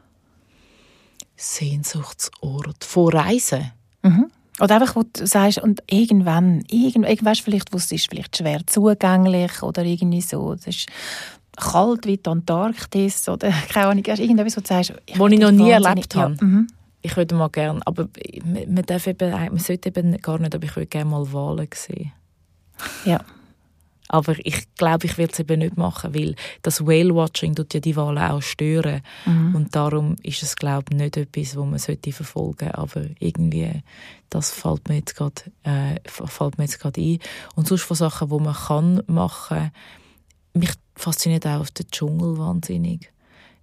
Sehnsuchtsort? 1.36 2.84
Von 2.84 3.12
Reisen? 3.12 3.72
Mhm. 4.03 4.30
Oder 4.61 4.76
einfach, 4.76 4.95
wo 4.95 5.03
du 5.03 5.26
sagst, 5.26 5.59
und 5.59 5.82
irgendwann, 5.90 6.62
irgend, 6.68 7.24
weißt, 7.24 7.40
vielleicht, 7.40 7.72
wo 7.72 7.76
es 7.76 7.90
ist 7.90 8.09
vielleicht 8.09 8.36
schwer 8.36 8.61
zugänglich 8.66 9.62
oder 9.62 9.82
irgendwie 9.82 10.20
so, 10.20 10.53
es 10.53 10.66
ist 10.66 10.86
kalt 11.57 12.07
wie 12.07 12.16
die 12.18 12.30
Antarktis 12.30 13.28
oder 13.28 13.51
keine 13.72 13.86
Ahnung, 13.88 14.05
irgendetwas, 14.05 14.57
wo 14.57 14.61
du 14.61 14.66
sagst... 14.66 14.92
Ich 15.07 15.18
wo 15.18 15.26
ich 15.26 15.40
noch 15.40 15.51
nie 15.51 15.70
erlebt 15.70 16.14
habe. 16.14 16.36
Ja. 16.40 16.47
Mhm. 16.47 16.68
Ich 17.05 17.18
würde 17.18 17.34
mal 17.34 17.50
gerne, 17.50 17.82
aber 17.84 18.09
man, 18.44 18.86
darf 18.86 19.07
eben, 19.07 19.30
man 19.30 19.59
sollte 19.59 19.90
eben 19.90 20.16
gar 20.22 20.38
nicht, 20.38 20.55
aber 20.55 20.64
ich 20.64 20.74
würde 20.74 20.86
gerne 20.86 21.11
mal 21.11 21.30
Wahlen 21.34 21.68
sehen. 21.74 22.12
Ja. 23.05 23.22
Aber 24.09 24.34
ich 24.42 24.74
glaube, 24.76 25.05
ich 25.05 25.18
werde 25.18 25.34
es 25.34 25.38
eben 25.38 25.59
nicht 25.59 25.76
machen, 25.76 26.14
weil 26.14 26.34
das 26.62 26.86
Whale-Watching 26.86 27.57
tut 27.57 27.74
ja 27.74 27.80
die 27.80 27.94
Wahlen 27.96 28.16
auch 28.16 28.40
stören. 28.40 29.02
Mhm. 29.26 29.55
Und 29.55 29.76
darum 29.76 30.16
ist 30.22 30.42
es, 30.42 30.57
glaube 30.57 30.86
ich, 30.92 30.96
nicht 30.96 31.18
etwas, 31.18 31.57
was 31.57 31.66
man 31.66 31.78
sollte 31.78 32.11
verfolgen 32.11 32.68
sollte. 32.68 32.78
Aber 32.78 33.02
irgendwie, 33.18 33.82
das 34.30 34.50
fällt 34.50 34.88
mir 34.88 34.96
jetzt 34.96 35.14
gerade 35.14 35.42
äh, 35.64 36.00
fällt 36.07 36.57
mir 36.57 36.64
jetzt 36.64 36.80
gerade 36.80 37.02
ein. 37.02 37.18
Und 37.55 37.68
sonst 37.68 37.82
von 37.82 37.98
Sachen, 37.98 38.30
die 38.30 38.40
man 38.42 38.55
kann 38.55 39.02
machen, 39.09 39.72
mich 40.55 40.72
fasziniert 40.96 41.46
auch 41.46 41.68
der 41.68 41.86
Dschungel 41.86 42.38
wahnsinnig. 42.38 43.12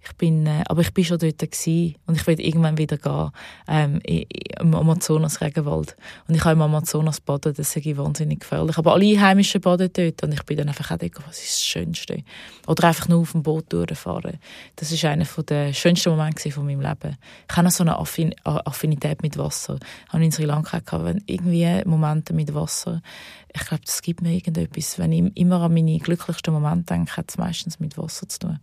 Ich 0.04 0.12
bin, 0.16 0.46
äh, 0.46 0.64
aber 0.66 0.80
ich 0.80 0.92
bin 0.92 1.04
schon 1.04 1.18
dort 1.18 1.38
gewesen, 1.38 1.94
und 2.06 2.16
ich 2.16 2.26
will 2.26 2.40
irgendwann 2.40 2.76
wieder 2.76 2.96
gehen 2.96 3.30
ähm, 3.68 4.00
im 4.04 4.74
Amazonas-Regenwald. 4.74 5.96
Und 6.26 6.34
ich 6.34 6.44
habe 6.44 6.54
im 6.54 6.62
Amazonas 6.62 7.20
baden, 7.20 7.54
das 7.54 7.76
ist 7.76 7.96
wahnsinnig 7.96 8.40
gefährlich. 8.40 8.78
Aber 8.78 8.94
alle 8.94 9.06
Einheimischen 9.06 9.60
baden 9.60 9.90
dort 9.92 10.22
und 10.24 10.32
ich 10.32 10.42
bin 10.44 10.56
dann 10.56 10.68
einfach 10.68 10.90
auch 10.90 10.98
dort, 10.98 11.16
was 11.28 11.38
ist 11.38 11.54
das 11.54 11.62
Schönste? 11.62 12.24
Oder 12.66 12.88
einfach 12.88 13.08
nur 13.08 13.20
auf 13.20 13.32
dem 13.32 13.42
Boot 13.42 13.72
durchfahren. 13.72 14.38
Das 14.76 14.90
ist 14.90 15.04
einer 15.04 15.24
der 15.24 15.72
schönsten 15.72 16.10
Momente 16.10 16.50
von 16.50 16.66
meinem 16.66 16.80
Leben. 16.80 17.16
Ich 17.48 17.56
habe 17.56 17.64
noch 17.64 17.72
so 17.72 17.84
eine 17.84 17.96
Affin 17.98 18.34
Affinität 18.44 19.22
mit 19.22 19.38
Wasser. 19.38 19.78
Ich 20.06 20.12
habe 20.12 20.24
in 20.24 20.32
Sri 20.32 20.44
Lanka 20.44 20.80
gehabt, 20.80 21.04
wenn 21.04 21.22
irgendwie 21.26 21.82
Momente 21.84 22.34
mit 22.34 22.54
Wasser. 22.54 23.02
Ich 23.54 23.66
glaube, 23.66 23.84
das 23.84 24.02
gibt 24.02 24.22
mir 24.22 24.32
irgendetwas. 24.32 24.98
Wenn 24.98 25.12
ich 25.12 25.36
immer 25.36 25.60
an 25.60 25.74
meine 25.74 25.98
glücklichsten 25.98 26.52
Momente 26.52 26.94
denke, 26.94 27.16
hat 27.16 27.30
es 27.30 27.38
meistens 27.38 27.78
mit 27.78 27.96
Wasser 27.98 28.28
zu 28.28 28.38
tun. 28.40 28.58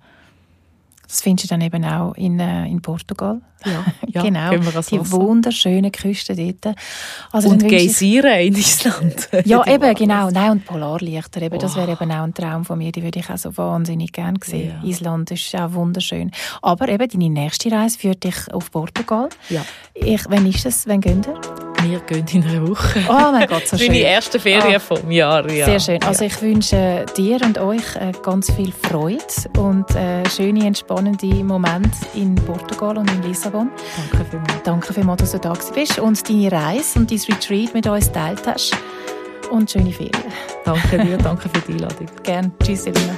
Das 1.10 1.22
findest 1.22 1.45
du 1.45 1.55
dann 1.55 1.62
eben 1.62 1.84
auch 1.86 2.14
in, 2.14 2.39
äh, 2.39 2.68
in 2.68 2.84
Portugal. 2.84 3.41
Ja, 3.66 3.84
ja 4.07 4.22
genau. 4.22 4.51
Die 4.51 5.12
wunderschönen 5.12 5.91
Küsten 5.91 6.38
dort. 6.38 6.76
Also 7.32 7.49
und 7.49 7.68
Geysire 7.68 8.43
in 8.43 8.55
Island. 8.55 9.28
ja, 9.45 9.66
eben, 9.66 9.95
genau. 9.95 10.30
Nein, 10.30 10.51
und 10.51 10.66
Polarlichter. 10.66 11.41
Eben, 11.41 11.55
oh. 11.55 11.60
Das 11.60 11.76
wäre 11.76 11.93
eben 11.93 12.12
auch 12.12 12.24
ein 12.24 12.34
Traum 12.36 12.64
von 12.64 12.78
mir. 12.78 12.91
Die 12.91 13.01
würde 13.01 13.20
ich 13.20 13.30
auch 13.30 13.38
so 13.38 13.57
wahnsinnig 13.57 14.14
gerne 14.14 14.38
sehen. 14.43 14.76
Ja. 14.84 14.88
Island 14.88 15.32
ist 15.32 15.55
auch 15.55 15.74
wunderschön. 15.74 16.30
Aber 16.62 16.88
eben, 16.88 17.10
deine 17.10 17.30
nächste 17.30 17.72
Reise 17.72 17.97
führt 17.97 18.24
dich 18.24 18.53
auf 18.53 18.70
Portugal. 18.70 19.30
Ja. 19.49 19.66
Ich, 19.95 20.22
wann 20.30 20.45
ist 20.45 20.66
das? 20.66 20.88
Wann 20.88 21.01
gehen 21.01 21.24
ihr? 21.26 21.68
Wir 21.84 21.99
gehen 21.99 22.25
in 22.32 22.43
einer 22.43 22.67
Woche. 22.67 23.03
Oh 23.07 23.32
mein 23.32 23.47
Gott, 23.47 23.67
so 23.67 23.77
schön. 23.77 23.88
Meine 23.88 23.99
erste 23.99 24.39
Ferien 24.39 24.82
oh. 24.89 24.95
vom 24.95 25.11
Jahr. 25.11 25.49
Ja. 25.49 25.65
Sehr 25.65 25.80
schön. 25.80 26.03
Also 26.03 26.25
ich 26.25 26.41
wünsche 26.41 27.05
dir 27.15 27.39
und 27.41 27.57
euch 27.57 27.95
äh, 27.95 28.11
ganz 28.23 28.51
viel 28.51 28.71
Freude 28.71 29.23
und 29.57 29.89
äh, 29.95 30.27
schöne, 30.30 30.65
entspannende 30.65 31.27
Momente 31.43 31.97
in 32.15 32.36
Portugal 32.36 32.97
und 32.97 33.09
in 33.11 33.23
Lissabon. 33.23 33.69
Danke 34.11 34.30
vielmals. 34.30 34.63
Danke 34.63 34.93
vielmals, 34.93 35.21
dass 35.21 35.32
du 35.32 35.39
da 35.39 35.53
bist 35.73 35.99
und 35.99 36.30
deine 36.30 36.51
Reise 36.51 36.99
und 36.99 37.11
dein 37.11 37.19
Retreat 37.19 37.73
mit 37.73 37.88
uns 37.88 38.07
geteilt 38.07 38.41
hast. 38.45 38.75
Und 39.51 39.71
schöne 39.71 39.91
Ferien. 39.91 40.13
Danke 40.63 40.99
dir, 40.99 41.17
danke 41.17 41.49
für 41.49 41.61
die 41.67 41.73
Einladung. 41.73 42.07
Gerne. 42.23 42.51
Tschüss, 42.63 42.86
Elina. 42.86 43.15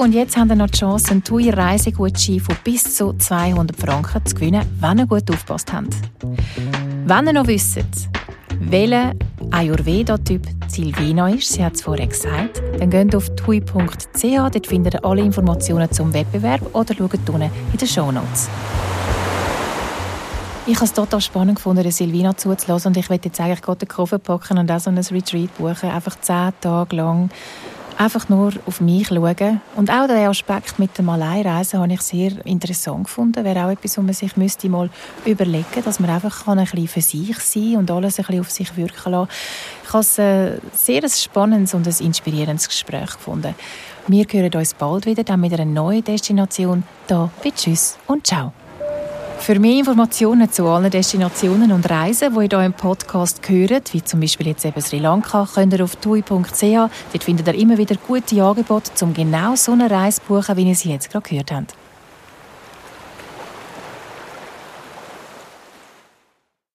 Und 0.00 0.12
jetzt 0.12 0.36
haben 0.36 0.48
ihr 0.48 0.56
noch 0.56 0.70
die 0.70 0.78
Chance, 0.78 1.10
einen 1.10 1.22
TUI 1.22 1.50
Reisegutschein 1.50 2.40
von 2.40 2.56
bis 2.64 2.96
zu 2.96 3.12
200 3.12 3.76
Franken 3.76 4.24
zu 4.24 4.34
gewinnen, 4.34 4.64
wenn 4.80 4.98
ihr 4.98 5.06
gut 5.06 5.30
aufgepasst 5.30 5.72
habt. 5.72 5.94
Wenn 7.04 7.26
ihr 7.26 7.32
noch 7.34 7.46
wisst, 7.46 8.08
welcher 8.60 9.12
Ayurveda-Typ 9.50 10.46
Silvina 10.68 11.28
ist, 11.28 11.52
sie 11.52 11.62
hat 11.62 11.74
es 11.74 11.82
vorher 11.82 12.06
gesagt, 12.06 12.62
dann 12.78 12.88
geht 12.88 13.14
auf 13.14 13.28
tui.ch, 13.36 14.22
dort 14.22 14.66
findet 14.66 14.94
ihr 14.94 15.04
alle 15.04 15.20
Informationen 15.20 15.90
zum 15.92 16.14
Wettbewerb 16.14 16.74
oder 16.74 16.94
schaut 16.94 17.14
unten 17.28 17.42
in 17.42 17.78
den 17.78 17.88
Shownotes. 17.88 18.48
Ich 20.66 20.76
habe 20.76 20.84
es 20.86 20.92
total 20.94 21.20
spannend 21.20 21.56
gefunden, 21.56 21.90
Silvina 21.90 22.36
zuzulassen 22.36 22.88
und 22.88 22.96
ich 22.96 23.10
werde 23.10 23.26
jetzt 23.26 23.40
eigentlich 23.40 23.60
gerade 23.60 23.80
den 23.80 23.88
Koffer 23.88 24.18
packen 24.18 24.56
und 24.56 24.70
auch 24.70 24.80
so 24.80 24.88
ein 24.88 24.98
Retreat 24.98 25.54
buchen, 25.58 25.90
einfach 25.90 26.18
zehn 26.20 26.52
Tage 26.60 26.96
lang 26.96 27.28
einfach 28.00 28.28
nur 28.30 28.52
auf 28.66 28.80
mich 28.80 29.08
schauen. 29.08 29.60
Und 29.76 29.90
auch 29.90 30.06
den 30.06 30.26
Aspekt 30.26 30.78
mit 30.78 30.96
dem 30.96 31.10
Alleinreisen 31.10 31.80
habe 31.80 31.92
ich 31.92 32.00
sehr 32.00 32.32
interessant 32.46 33.04
gefunden. 33.04 33.44
Wäre 33.44 33.66
auch 33.66 33.70
etwas, 33.70 33.98
wo 33.98 34.02
man 34.02 34.14
sich 34.14 34.36
müsste 34.36 34.68
mal 34.70 34.88
überlegen 35.26 35.66
müsste, 35.66 35.82
dass 35.82 36.00
man 36.00 36.10
einfach 36.10 36.46
ein 36.46 36.58
bisschen 36.58 36.88
für 36.88 37.02
sich 37.02 37.38
sein 37.38 37.76
und 37.76 37.90
alles 37.90 38.18
ein 38.18 38.24
bisschen 38.24 38.40
auf 38.40 38.50
sich 38.50 38.76
wirken 38.76 39.12
lassen 39.12 39.28
Ich 39.84 39.92
habe 39.92 40.00
es 40.00 40.18
ein 40.18 40.60
sehr 40.72 41.06
spannendes 41.08 41.74
und 41.74 41.86
ein 41.86 41.94
inspirierendes 42.06 42.68
Gespräch 42.68 43.12
gefunden. 43.12 43.54
Wir 44.06 44.24
hören 44.30 44.54
uns 44.54 44.74
bald 44.74 45.04
wieder 45.04 45.22
dann 45.22 45.40
mit 45.40 45.52
einer 45.52 45.66
neuen 45.66 46.02
Destination. 46.02 46.84
Da 47.06 47.30
bei 47.44 47.50
Tschüss 47.50 47.98
und 48.06 48.26
Ciao. 48.26 48.52
Für 49.40 49.58
mehr 49.58 49.78
Informationen 49.78 50.52
zu 50.52 50.66
allen 50.66 50.90
Destinationen 50.90 51.72
und 51.72 51.88
Reisen, 51.88 52.34
die 52.34 52.40
ihr 52.44 52.48
hier 52.58 52.66
im 52.66 52.74
Podcast 52.74 53.40
hört, 53.48 53.92
wie 53.94 54.04
zum 54.04 54.20
Beispiel 54.20 54.48
jetzt 54.48 54.66
eben 54.66 54.80
Sri 54.82 54.98
Lanka, 54.98 55.48
könnt 55.54 55.72
ihr 55.72 55.82
auf 55.82 55.96
tui.ch. 55.96 56.62
Dort 56.62 57.24
findet 57.24 57.48
ihr 57.48 57.54
immer 57.54 57.78
wieder 57.78 57.96
gute 58.06 58.44
Angebote, 58.44 58.92
um 59.02 59.14
genau 59.14 59.56
so 59.56 59.72
eine 59.72 59.90
Reise 59.90 60.20
zu 60.20 60.26
buchen, 60.28 60.56
wie 60.58 60.68
ihr 60.68 60.74
sie 60.74 60.92
jetzt 60.92 61.10
gerade 61.10 61.28
gehört 61.28 61.52
habt. 61.52 61.79